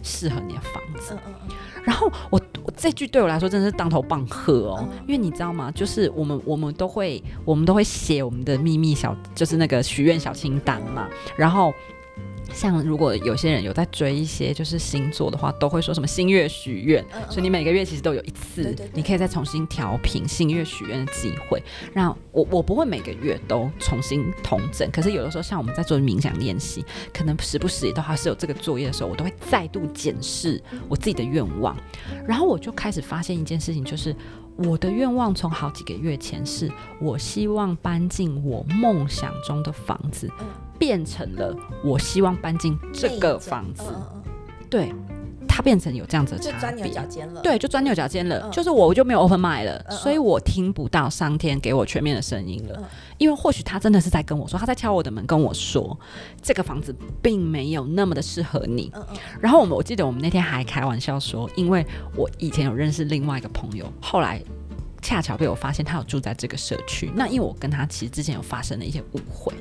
[0.03, 1.17] 适合你的房子。
[1.83, 5.71] 然后我我这句对我来说真的是当头棒喝哦，因为你知道吗？
[5.71, 11.73] 就是我们我们都会我们都会写我们的秘密小，就是那个许愿小清单嘛，然后。
[12.53, 21.61] 像如果有些人有在追一些就是星座的话，都会说什么星月许愿，所以你每个月其实都有一次，你可以再重新调频星月许愿的机会。
[21.93, 31.75] 那我我不会每个月都重新同整，可是有的时候像我们在做冥想练习，可能时不时也都还是有这个作业的时候，我都会再度检视我自己的愿望，
[32.27, 34.15] 然后我就开始发现一件事情，就是
[34.57, 40.29] 我的愿望从好几个月前是我希望搬进我梦想中的房子。
[40.79, 43.83] 变成了我希望搬进这个房子，
[44.67, 44.91] 对，
[45.61, 46.87] 它变成有这样子嗯，的差就钻牛。
[46.87, 47.41] 角尖了。
[47.41, 52.75] 对，就钻牛角尖了，嗯就是我我就没有 open mind 了，所以我听不到上天给我全面的声音了。
[52.79, 52.83] 嗯
[53.21, 55.95] 因为或许他真的是在跟我说，他在敲我的门，跟我说
[56.41, 58.91] 这个房子并没有那么的适合你。
[59.39, 61.85] 然后我们我记得我们那天还开玩笑说，因为
[62.15, 64.41] 我以前有认识另外一个朋友，后来
[65.01, 67.11] 恰巧被我发现他有住在这个社区。
[67.15, 69.53] 那因为我跟他其实之前有发生了一些误会，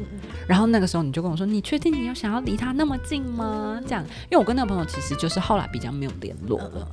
[0.47, 3.81] 然后那个时候你就跟我说，你确定你有想要离他那么近吗？
[3.87, 6.89] 这样，因为我跟那个朋友其实就是后来比较没有联络嗯了，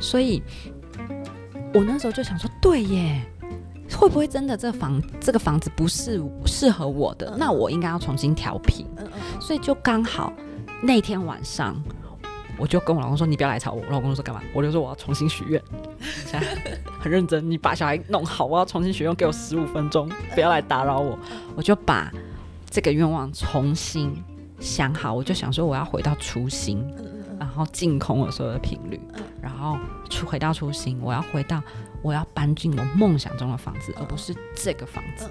[0.00, 0.42] 所以
[1.74, 3.20] 我那时候就想说，对耶。
[3.90, 7.30] 会不会真的这房这个房子不是适合我的？
[7.30, 8.86] 嗯那我应该要重新调频。
[9.40, 10.30] 所以就刚好
[10.82, 11.82] 那天晚上，
[12.58, 15.62] 我就跟我老公说：“你不要来吵我。”我老公说：“干嘛？”我就说：“我要重新许愿。”
[16.26, 16.46] 现在
[16.98, 21.18] 很认真，你把小孩弄好，我要重新许愿，给我十五分钟，不要来打扰我。
[21.54, 22.12] 我就把
[22.68, 24.12] 这个愿望重新
[24.60, 26.84] 想好，我就想说我要回到初心，
[27.38, 29.78] 然后净空我所有的频率嗯，然后
[30.10, 31.62] 出回到初心，我要回到
[32.02, 35.30] 我要搬进我梦想中的房子，而不是这个房子。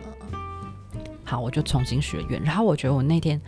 [1.24, 2.42] 好，我就重新学愿。
[2.42, 3.40] 然后我觉得我那天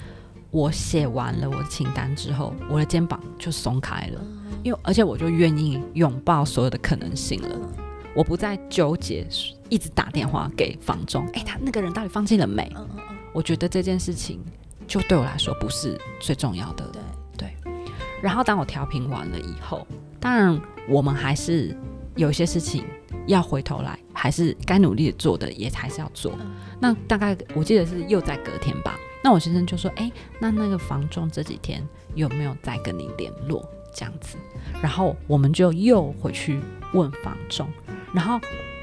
[0.52, 7.50] 我写完了我的清单之后，我的肩膀就松开了，嗯因为而且我就愿意拥抱所有的可能性了。
[7.52, 7.86] 嗯
[8.16, 9.26] 我不再纠结，
[9.70, 12.70] 一直打电话给房中，哎，他那个人到底放弃了没？
[13.32, 14.42] 我觉得这件事情
[14.88, 16.84] 就对我来说不是最重要的。
[17.38, 17.56] 对，
[18.20, 19.88] 然后当我调频完了以后，
[20.20, 20.60] 当然
[20.90, 21.78] 我们还是
[22.16, 22.84] 有一些事情
[23.28, 26.34] 要回头来，还是该努力做的也还是要做。
[26.42, 26.48] 嗯
[26.82, 31.86] 那大概我记得是又在隔天吧，那我先生就说：“哎、那那个房仲这几天
[32.16, 34.38] 有没有再跟你联络？”这样子，
[34.82, 36.60] 然后我们就又回去
[36.94, 37.68] 问房仲，
[38.14, 38.40] 然后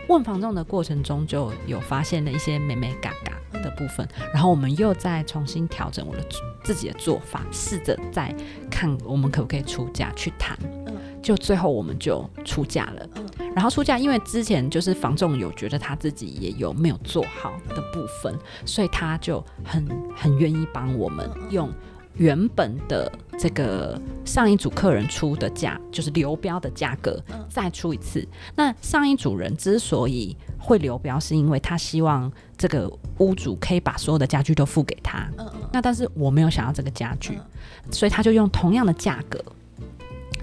[0.08, 6.22] 问房仲的过程中就有发现了一些美美嘎嘎的部分，然后我们又再重新调整我的
[6.64, 8.34] 自己的做法，试着再
[8.68, 10.58] 看我们可不可以出价去谈。
[10.86, 13.26] 嗯就最后我们就出价了，嗯
[13.56, 21.72] 然后出价，因为之前就是房仲有觉得他自己也有没有做好的部分，所以他就很很愿意帮我们用
[22.16, 28.28] 原本的这个上一组客人出的价，就是流标的价格嗯再出一次。
[28.54, 32.86] 那上一组人之所以会流标，是因为他希望这个
[33.20, 35.26] 屋主可以把所有的家具都付给他。
[35.72, 37.38] 那但是我没有想要这个家具，
[37.86, 39.42] 嗯所以他就用同样的价格，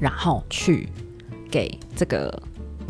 [0.02, 0.90] 然后去
[1.52, 2.42] 给这个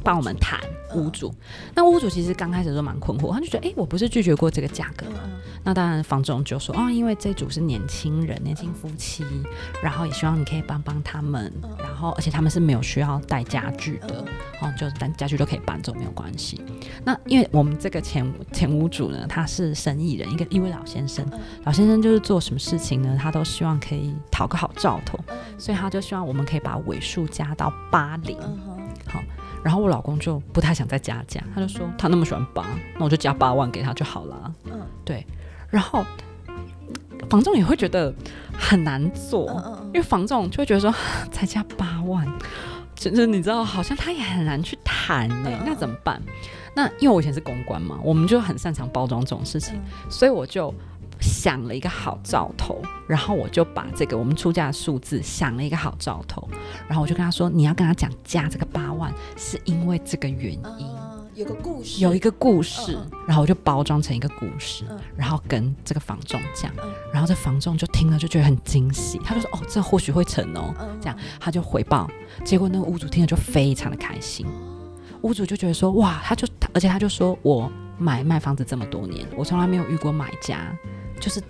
[0.03, 0.59] 帮我们谈
[0.95, 1.34] 屋主。
[1.73, 5.09] 那屋主其实刚开始都蛮困惑，他就觉得，哎、我不是拒绝过这个价格。
[5.09, 5.19] 吗？
[5.65, 9.23] 那当然，房总就说，哦，因为这组是年轻人、年轻夫妻，
[9.81, 11.69] 然后也希望你可以帮帮他们，嗯。
[11.80, 14.25] 然后而且他们是没有需要带家具的。
[14.61, 16.61] 嗯，哦，就单家具都可以搬走，没有关系。
[17.05, 21.39] 那因为我们这个前前屋主呢，他是生意人，一个一位老先生，嗯。
[21.63, 25.38] 老先生就是做什么事情呢，他都希望可以讨个好兆头，嗯。
[25.57, 28.38] 所以他就希望我们可以把尾数加到八零。
[28.41, 28.84] 嗯哼
[29.64, 32.65] 然后我老公就不太想再加价，他就说他那么喜欢八，
[32.98, 34.53] 那我就加八万给他就好了。
[34.65, 34.81] 嗯。
[35.06, 35.26] 对。
[35.69, 36.06] 然后
[37.30, 38.14] 房仲也会觉得
[38.57, 40.94] 很难做，嗯嗯因为房仲就会觉得说
[41.31, 42.27] 才加八万，
[42.94, 46.22] 就是你知道，好像他也很难去谈呢、那怎么办？
[46.76, 50.11] 那因为我以前是公关嘛，我们就很擅长包装这种事情，嗯。
[50.11, 50.73] 所以我就
[51.23, 56.47] 想了一个好兆头，然后我就把这个我们出价的数字想了一个好兆头，
[56.87, 60.61] 然后我就跟他说，你要跟他讲加这个八万，是因为这个原因。
[60.63, 63.11] 嗯有个故事，有一个故事，嗯。
[63.27, 64.99] 然后我就包装成一个故事，嗯。
[65.17, 66.93] 然后跟这个房仲讲，嗯。
[67.11, 70.71] 然后这房仲就听了就觉得很惊喜，他就说：“哦，这或许会成哦。
[70.79, 70.95] 嗯。
[71.01, 72.07] 这样他就回报，
[72.45, 74.45] 结果那个屋主听了就非常的开心，
[75.23, 77.67] 屋主就觉得说：“哇，他就而且他就说我
[77.97, 80.71] 买卖房子这么多年，我从来没有遇过买家
[81.23, 81.41] 就是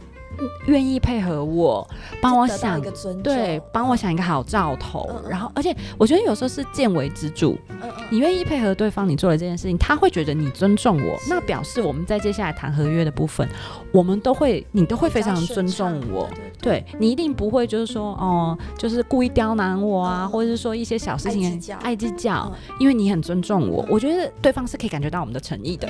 [0.67, 1.87] 愿意配合我，
[2.21, 7.91] 帮我想一个尊，对，帮我想一个好兆头，然后而且我觉得有时候是见微知著，嗯嗯。
[8.09, 13.47] 你愿意配合对方，你做了这件事情，他会觉得你尊重我，那表示我们在接下来谈合约的部分，
[13.91, 16.29] 我们都会，你都会非常尊重我。
[16.61, 22.49] 对对你一定不会就是说哦，就是故意刁难我啊，嗯或者是说一些小事情爱计较。
[22.79, 25.89] 因为你很尊重我嗯，我觉得对方是可以感觉到我们的诚意的，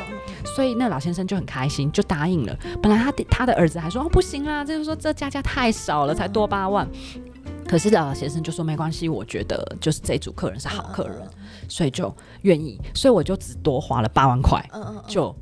[0.55, 2.57] 所以那老先生就很开心，就答应了。
[2.81, 6.87] 本来他的他的儿子还说哦不行啦，就是说这加价太少了，才多八万。
[7.67, 11.17] 可是老先生就说没关系，我觉得就是这组客人是好客人，
[11.67, 14.63] 所以就愿意，所以我就只多花了八万块
[15.07, 15.33] 就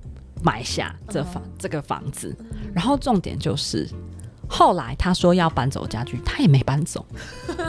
[0.44, 2.34] 买下这房、这个房子。
[2.74, 3.90] 然后重点就是，
[4.48, 7.06] 后来他说要搬走家具，他也没搬走，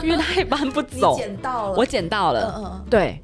[0.02, 1.16] 因为他也搬不你走。
[1.18, 2.84] 捡到了，我捡到了，嗯嗯。
[2.88, 3.20] 对，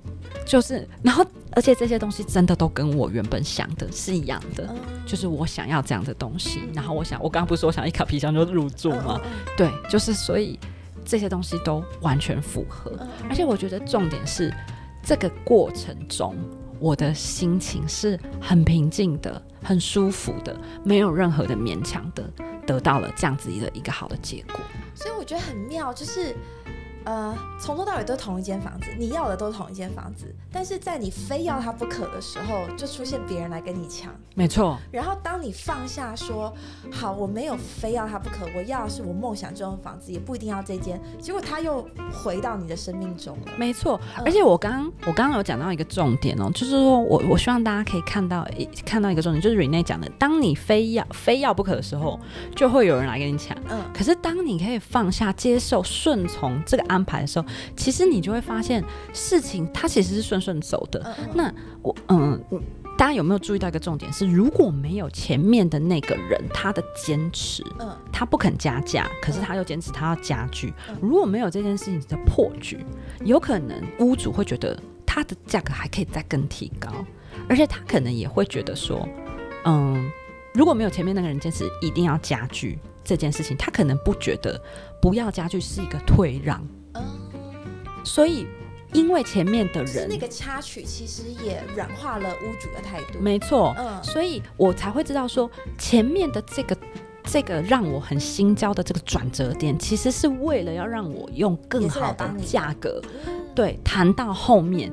[0.49, 4.77] 就是，然后而且这些东西真的都跟我原本想的是一样的，嗯
[5.07, 9.21] 就是我想要这样的东西，然后我想，我刚刚不是说我想一卡皮箱就入住吗？
[9.23, 10.59] 嗯对，就是所以
[11.05, 14.53] 这些东西都完全符合，嗯而且我觉得重点是
[15.03, 16.35] 这个过程中。
[16.81, 22.23] 我的心情是很平静的，很舒服的，没有任何的勉强的，
[22.65, 24.61] 得到了这样子的一个好的结果。
[24.95, 26.37] 所以我觉得很妙，就是
[27.09, 34.13] 呃，从头到尾都是同一间房子，你要的都是同一间房子，但是在你非要它不可的时候，就出现别人来跟你抢。
[34.35, 36.53] 没错，然后当你放下说
[36.93, 43.53] 好，我没有非要它不可，我要的是我梦想中的房子，也不一定要这间，结果他又回到你的生命中了。
[43.57, 43.99] 没错。
[44.19, 52.21] 嗯而且我刚刚我刚刚有讲到一个重点哦，就是说我我希望大家可以看到一看到一个重点，就是 Rene 讲的，当你非要非要不可的时候，
[52.55, 53.57] 就会有人来跟你抢。
[53.71, 57.47] 嗯可是当你可以放下、接受、顺从这个安排的时候，
[57.77, 61.17] 其实你就会发现事情它其实是顺顺走的。
[61.35, 61.53] 那
[61.83, 62.63] 我嗯，嗯
[62.97, 67.97] 大家有没有注意到一个重点是，如果没有前面的那个人他的坚持，嗯。
[68.13, 70.97] 他不肯加价，可是他又坚持他要加具嗯。
[71.01, 72.85] 如果没有这件事情的破局，
[73.25, 74.77] 有可能屋主会觉得
[75.07, 76.91] 他的价格还可以再更提高，
[77.49, 79.09] 而且他可能也会觉得说，
[79.65, 80.11] 嗯，
[80.53, 84.61] 如果没有前面那个人坚持一定要加具这件事情，他可能不觉得
[85.01, 86.69] 不要加具是一个退让，嗯，
[88.05, 88.47] 所以
[88.93, 93.19] 因为前面的人那个插曲，其实也软化了屋主的态度。
[93.21, 96.77] 没错，嗯所以我才会知道说前面的这个
[97.25, 104.93] 这个让我很心焦的这个转折点，其实是为了要让我用更好的价格，嗯对，谈到后面。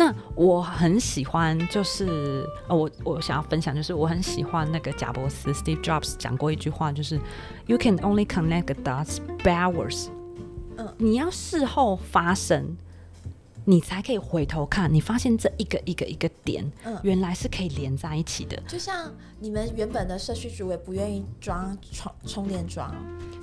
[0.00, 7.20] 那我很喜欢，就是呃，我我想要分享，就是我很喜欢那个贾伯斯 Steve Jobs 讲过一句话，就是
[7.66, 10.06] You can only connect the dots backwards。
[10.78, 12.76] 嗯你要事后发生，
[13.64, 18.56] 你才可以回头看，你发现这一个一个一个点，嗯原来是可以连在一起的。
[18.66, 22.94] 就像你们原本的社区主委不愿意装充充电桩，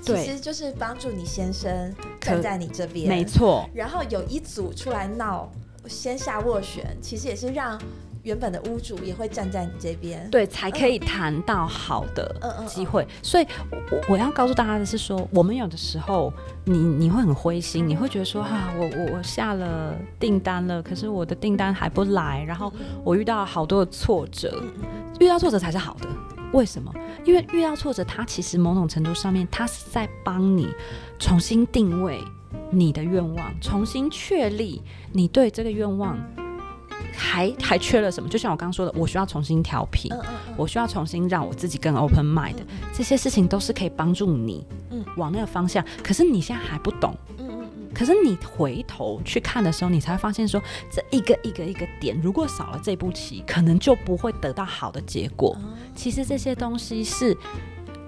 [0.02, 3.24] 其实就是帮助你先生可站在你这边，没。
[3.24, 5.50] 错，然后有一组出来闹，
[5.86, 7.80] 先下斡旋，其实也是让
[8.26, 10.28] 原本的屋主也会站在你这边。
[10.30, 13.06] 对，才可以谈到好嗯的嗯机会。
[13.22, 16.32] 所以我，我我要告诉大家的是说，我们有的时候，
[16.64, 22.72] 你你会很灰心，你会觉得说，啊，我我我下了订单了，可是我的订单还不来，然后
[23.04, 24.60] 我遇到好多的挫折，
[25.20, 26.08] 遇到挫折才是好的。
[26.52, 26.92] 为什么？
[27.24, 30.68] 因为遇到挫折，它其实某种程度上面，它是在帮你
[31.20, 32.20] 重新定位
[32.70, 34.82] 你的愿望，重新确立
[35.12, 36.18] 你对这个愿望
[37.16, 38.28] 还还缺了什么。
[38.28, 45.84] 就像我刚刚说的，我需要重新调频，嗯嗯嗯我需要重新让我自己更 open mind，嗯这些事情都是可以帮助你嗯往那个方向。
[46.02, 55.56] 可是你现在还不懂，嗯嗯嗯可是你回头去看的时候，你才会发现说，这一个一个一个点，如果少了这步棋，可能就不会得到好的结果。
[55.60, 57.34] 嗯其实这些东西是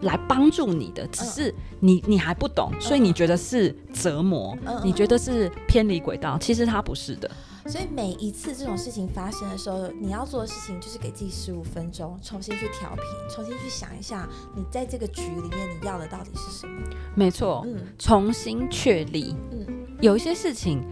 [0.03, 7.31] 来帮助你的，嗯只是你你还不懂，所以你觉得是折磨，嗯你觉得是偏离轨道，其实它不是的。
[7.69, 14.27] 所以每一次这种事情发生的时候，你要做的事情就是给自己十五分钟，重新去调频，重新去想一下，
[14.57, 16.81] 你在这个局里面你要的到底是什么。
[17.15, 19.67] 没错，嗯重新确立，嗯
[20.01, 20.83] 有一些事情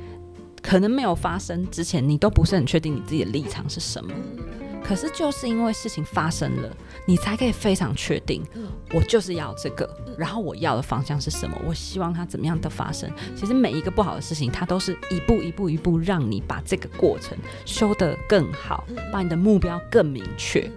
[0.62, 4.12] 可能没有发生之前，你都不是很确定你自己的立场是什么。
[4.14, 4.44] 嗯
[4.84, 9.88] 可是就是因为事情发生了，你才可以非常确定，嗯我就是要这个，
[10.18, 13.10] 然后我要的方向是什么，我希望它怎么样的发生。
[13.34, 20.70] 其实每一个不好的事情，它都是一步一步一步让你把这个过程修得更好，把你的目标更明确。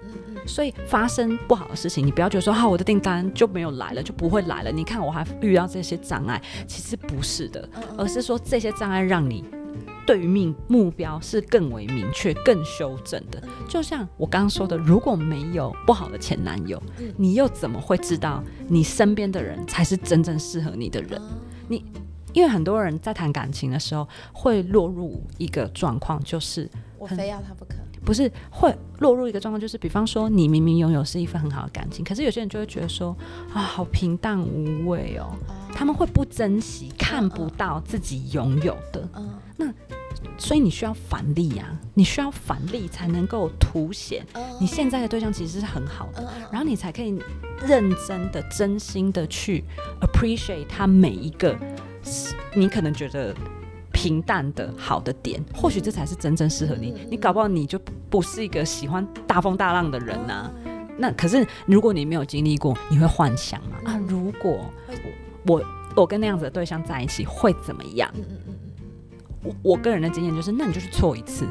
[0.47, 4.71] 所以发生不好的事情，你不要觉得说哈、我的订单就没有来了，就不会来了。
[4.71, 9.45] 你看我还遇到这些障碍，其实不是的，嗯而是说这些障碍让你
[10.09, 13.39] 对于命目标是更为明确、更修正的。
[13.67, 21.21] 就像我刚刚说的，如果没有不好的前男友，嗯你又怎么会知道你身边的人才是真正适合你的人？
[21.67, 21.85] 你
[22.33, 26.67] 因为很多人在谈感情的时候会落入一个状况，就是
[26.97, 27.75] 我非要他不可。
[28.09, 33.15] 不是会落入一个状况，就是比方说你明明拥有是一份很好的感情，可是有些人就会觉得说
[33.53, 35.29] 啊，好平淡无味哦，
[35.75, 39.07] 他们会不珍惜，看不到自己拥有的，
[39.59, 39.71] 嗯
[40.39, 44.43] 所以你需要反例呀、你需要反例才能够凸显嗯。
[44.59, 47.15] 你现在的对象其实是很好的，然后你才可以
[47.61, 49.63] 认真的、真心的去
[50.01, 51.55] appreciate 他每一个
[52.55, 53.35] 你可能觉得
[53.91, 56.93] 平淡的好的点，或许这才是真正适合你。
[57.09, 57.79] 你搞不好你就
[58.09, 60.51] 不是一个喜欢大风大浪的人呐、
[60.97, 63.77] 那可是如果你没有经历过，你会幻想嘛？
[63.85, 64.95] 啊，嗯如果会
[65.45, 65.63] 我
[65.95, 68.13] 我跟那样子的对象在一起会怎么样？
[69.43, 71.45] 我我个人的经验就是，那你就去错一次，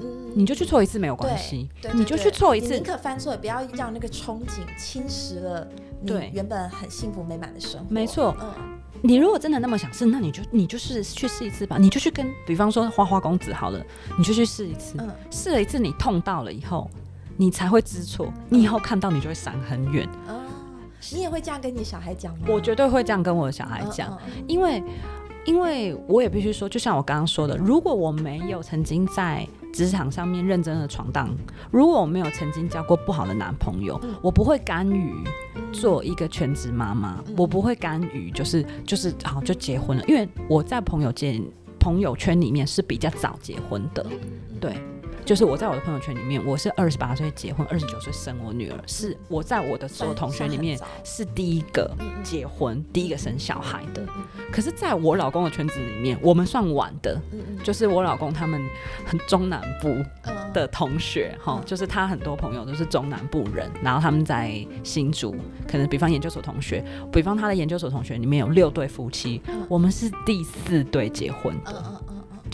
[0.00, 0.32] 嗯。
[0.36, 5.68] 你就去错一次没有关系，你就去错一次，宁可犯错，也不要让那个憧憬侵蚀了
[6.00, 7.86] 你原本很幸福美满的生活。
[7.88, 8.73] 没错，嗯，
[9.06, 13.84] 你如果真的那么想试，那你就你就是去试一次吧，你就去跟，比方说花花公子好了，
[14.16, 14.96] 你就去试一次，
[15.30, 16.90] 试了一次你痛到了以后，
[17.36, 20.08] 你才会知错，你以后看到你就会闪很远。
[21.12, 22.46] 你也会这样跟你小孩讲吗？
[22.48, 24.18] 我绝对会这样跟我的小孩讲，
[24.48, 24.82] 因为。
[25.46, 31.28] 因为我也必须说，就像我刚刚说的，如果我没有曾经在职场上面认真的闯荡，
[31.72, 35.12] 如果我没有曾经交过不好的男朋友，我不会甘于
[35.72, 41.42] 做一个全职妈妈，我不会甘于就是就是好就结婚了，因为我在朋友间
[41.80, 44.06] 朋友圈里面是比较早结婚的，
[44.60, 44.78] 对。
[45.24, 51.90] 就是我在我的朋友圈里面，我是二十八岁结婚，二十九岁生我女儿，是我在我的所有同学里面是第一个
[52.22, 54.04] 结婚、第一个生小孩的。
[54.52, 57.18] 可是，在我老公的圈子里面，我们算晚的，
[57.62, 58.60] 就是我老公他们
[59.06, 59.96] 很中南部
[60.52, 65.34] 的同学哈，就是他很多朋友都是中南部人，然后他们在新竹，
[65.66, 69.40] 可能比方研究所同学，比方他的研究所同学里面有六对夫妻，
[69.70, 72.04] 我们是第四对结婚的。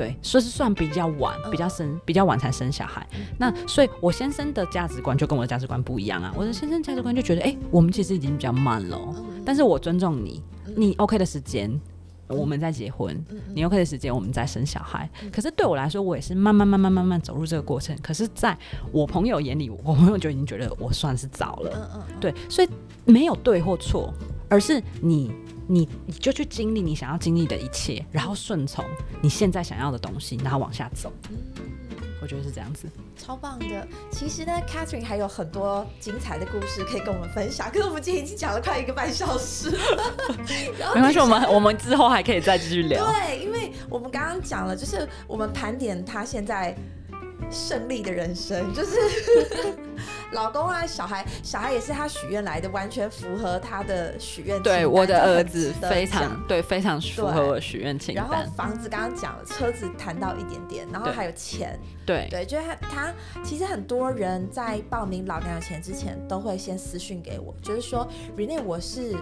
[0.00, 3.06] 对，说是算比较晚，比较生，比较晚才生小孩。
[3.36, 6.32] 那所以，我先生的价值观就跟我的价值观不一样啊。
[6.34, 8.98] 我的先生价值观就觉得，哎，我们其实已经比较慢了。
[9.44, 10.42] 但是我尊重你，
[10.74, 11.78] 你 OK 的时间，
[12.28, 13.14] 我们在结婚；
[13.54, 15.06] 你 OK 的时间，我们在生小孩。
[15.30, 17.94] 可是对我来说，我也是慢慢、慢慢、慢慢走入这个过程。
[18.02, 18.56] 可是在
[18.92, 22.08] 我朋友眼里，我朋友就已经觉得我算是早了。
[22.18, 22.68] 对，所以
[23.04, 24.14] 没有对或错，
[24.50, 25.32] 而是你。
[25.72, 28.84] 你你就去经历你想要经历的一切，然后顺从
[29.22, 31.12] 你现在想要的东西，然后往下走。
[31.28, 31.36] 嗯，
[32.20, 33.86] 我觉得是这样子，超棒的。
[34.10, 39.78] 其实呢，Catherine 还有很多精彩的故事可以跟我们分享，可是我们今天已经讲了快一个半小时了。
[40.92, 43.06] 没关系，我们我们之后还可以再继续聊。
[43.06, 46.76] 对，因为我们刚刚讲了，就是我们盘点他现在。
[47.52, 48.94] 胜利的人生就是
[50.32, 54.62] 老公啊，小孩，小孩也是他许愿来的，完全符合他的许愿。
[54.62, 58.24] 对，我的儿子非常对，非常符合我许愿清单。
[58.28, 61.78] 然后房子刚刚讲了，车子谈到一点点，然后还有钱。
[62.06, 69.16] 对对，就是他他其实很多人在报名老娘有钱之前，都会先私讯给我，就是说 Rene 我是。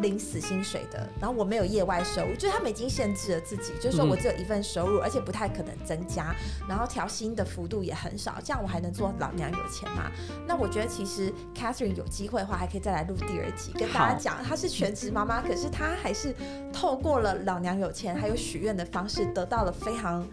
[0.00, 6.34] 领死薪水的，然后我没有业外收入，就是他们已经限制了自己，就是说我只有一份收入，而且不太可能增加，
[6.68, 10.10] 然后调薪的幅度也很少，这样我还能做老娘有钱吗？
[10.46, 16.34] 那我觉得其实 Catherine 有机会的话，还可以再来录第二集，跟大家讲，她是全职妈妈，可是她还是
[16.72, 20.26] 透过了老娘有钱还有许愿的方式，得到了非常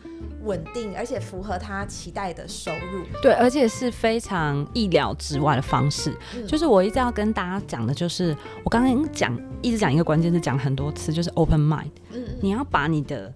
[0.44, 3.04] 稳定而且符合他期待的收入。
[3.22, 6.16] 对，而且是非常意料之外的方式。
[6.48, 9.38] 就是我一直要跟大家讲的，就是我刚刚讲。
[9.62, 11.90] 一直讲一个关键字，讲很多次，就是 open mind。
[12.14, 13.30] 嗯，你要把你的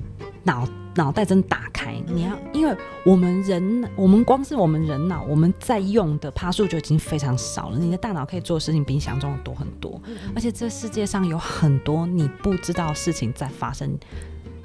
[0.43, 0.65] 脑
[0.95, 2.01] 脑袋真打开。
[2.07, 2.73] 你要，因为
[3.05, 7.77] 我们人，我们光是我们人脑，我们在用的趴数就已经非常少了。
[7.77, 10.01] 你的大脑可以做的事情比你想中的多很多。
[10.33, 13.99] 而且这世界上有很多你不知道事情在发生。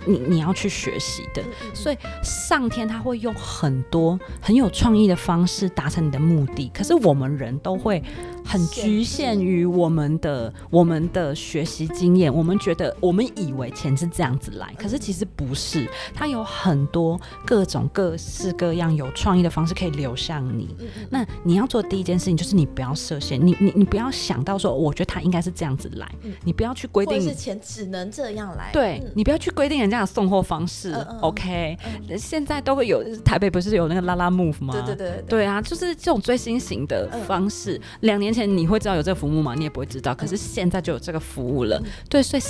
[0.08, 1.42] 你你要去学习的，
[1.74, 6.70] 所以上天他会用很多很有创意的方式达成你的目的。
[6.72, 8.02] 可是我们人都会
[8.48, 15.88] 很局限于我们的我们的学习经验，我们觉得我们以为钱是这样子来，可是其实不是。
[16.14, 20.68] 它有很多各种各式各样有创意的方式可以流向你。
[21.08, 26.06] 那你要做第一件事情就是你不要设限，你你你不要想到说我觉得它应该是这样子来，
[26.44, 29.78] 你不要去规定是钱只能这样来，对你不要去规定。
[29.78, 31.78] 人家的送货方式，OK，
[32.18, 34.74] 现在都会有台北不是有那个拉拉 move 吗？
[34.74, 37.80] 对对对，对啊，就是这种最新型的方式。
[38.00, 39.54] 两年前你会知道有这个服务吗？
[39.56, 41.82] 你也不会知道，可是现在就有这个服务了。
[42.08, 42.42] 对，所以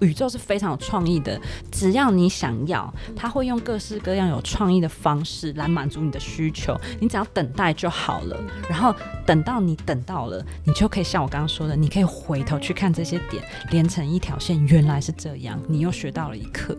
[0.00, 1.40] 宇宙是非常有创意的，
[1.70, 8.40] 只要你想要，他会用各式各样有创意的方式来满足你的需求，你只要等待就好了。
[8.68, 8.94] 然后
[9.26, 16.76] 等到你等到了，你就可以像我刚刚说的，你可以回头去看这些点连成一条线，原来是这样，你又学到了一课。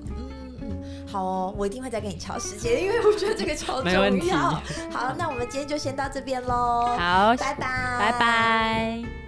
[1.15, 4.37] 好哦，我一定会再给你敲时间，因为我觉得这个超重要。
[4.91, 6.97] 好，那我们今天就先到这边喽。
[6.97, 9.24] 好，拜拜，拜拜。